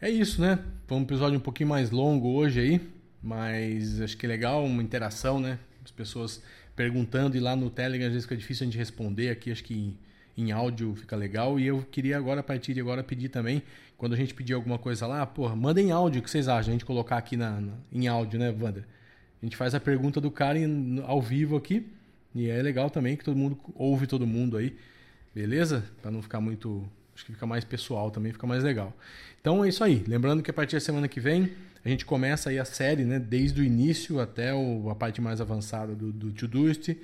É 0.00 0.08
isso, 0.08 0.40
né? 0.40 0.60
Foi 0.86 0.96
um 0.96 1.02
episódio 1.02 1.36
um 1.36 1.42
pouquinho 1.42 1.70
mais 1.70 1.90
longo 1.90 2.28
hoje 2.28 2.60
aí, 2.60 2.80
mas 3.20 4.00
acho 4.00 4.16
que 4.16 4.26
é 4.26 4.28
legal 4.28 4.64
uma 4.64 4.80
interação, 4.80 5.40
né? 5.40 5.58
As 5.84 5.90
pessoas 5.90 6.40
perguntando 6.76 7.36
e 7.36 7.40
lá 7.40 7.56
no 7.56 7.68
Telegram 7.68 8.06
às 8.06 8.12
vezes 8.12 8.24
fica 8.24 8.36
difícil 8.36 8.62
a 8.62 8.66
gente 8.66 8.78
responder, 8.78 9.28
aqui 9.30 9.50
acho 9.50 9.64
que 9.64 9.96
em 10.36 10.52
áudio 10.52 10.94
fica 10.94 11.16
legal. 11.16 11.58
E 11.58 11.66
eu 11.66 11.82
queria 11.90 12.16
agora, 12.16 12.38
a 12.40 12.44
partir 12.44 12.74
de 12.74 12.80
agora, 12.80 13.02
pedir 13.02 13.28
também, 13.28 13.60
quando 13.96 14.12
a 14.12 14.16
gente 14.16 14.34
pedir 14.34 14.52
alguma 14.52 14.78
coisa 14.78 15.04
lá, 15.04 15.26
porra, 15.26 15.56
manda 15.56 15.80
em 15.80 15.90
áudio, 15.90 16.20
o 16.20 16.22
que 16.22 16.30
vocês 16.30 16.46
acham? 16.46 16.70
A 16.70 16.72
gente 16.74 16.84
colocar 16.84 17.16
aqui 17.16 17.36
na, 17.36 17.60
na 17.60 17.72
em 17.92 18.06
áudio, 18.06 18.38
né, 18.38 18.50
Wander? 18.50 18.84
A 19.42 19.46
gente 19.46 19.56
faz 19.56 19.74
a 19.74 19.80
pergunta 19.80 20.20
do 20.20 20.30
cara 20.30 20.56
em, 20.56 21.02
ao 21.04 21.20
vivo 21.20 21.56
aqui. 21.56 21.84
E 22.36 22.48
é 22.48 22.62
legal 22.62 22.88
também 22.88 23.16
que 23.16 23.24
todo 23.24 23.36
mundo 23.36 23.58
ouve 23.74 24.06
todo 24.06 24.24
mundo 24.24 24.56
aí. 24.56 24.76
Beleza? 25.34 25.84
Para 26.00 26.12
não 26.12 26.22
ficar 26.22 26.40
muito 26.40 26.88
Acho 27.18 27.26
que 27.26 27.32
fica 27.32 27.46
mais 27.46 27.64
pessoal 27.64 28.12
também, 28.12 28.30
fica 28.32 28.46
mais 28.46 28.62
legal. 28.62 28.92
Então 29.40 29.64
é 29.64 29.68
isso 29.68 29.82
aí. 29.82 30.04
Lembrando 30.06 30.40
que 30.40 30.52
a 30.52 30.54
partir 30.54 30.76
da 30.76 30.80
semana 30.80 31.08
que 31.08 31.18
vem 31.18 31.50
a 31.84 31.88
gente 31.88 32.06
começa 32.06 32.48
aí 32.48 32.60
a 32.60 32.64
série, 32.64 33.04
né? 33.04 33.18
Desde 33.18 33.60
o 33.60 33.64
início 33.64 34.20
até 34.20 34.54
o, 34.54 34.88
a 34.88 34.94
parte 34.94 35.20
mais 35.20 35.40
avançada 35.40 35.96
do, 35.96 36.12
do 36.12 36.30
Todoist. 36.30 36.96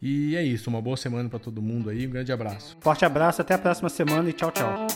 E 0.00 0.34
é 0.34 0.42
isso. 0.42 0.70
Uma 0.70 0.80
boa 0.80 0.96
semana 0.96 1.28
para 1.28 1.38
todo 1.38 1.60
mundo 1.60 1.90
aí. 1.90 2.06
Um 2.06 2.10
grande 2.10 2.32
abraço. 2.32 2.78
Forte 2.80 3.04
abraço, 3.04 3.42
até 3.42 3.52
a 3.52 3.58
próxima 3.58 3.90
semana 3.90 4.30
e 4.30 4.32
tchau, 4.32 4.50
tchau. 4.50 4.86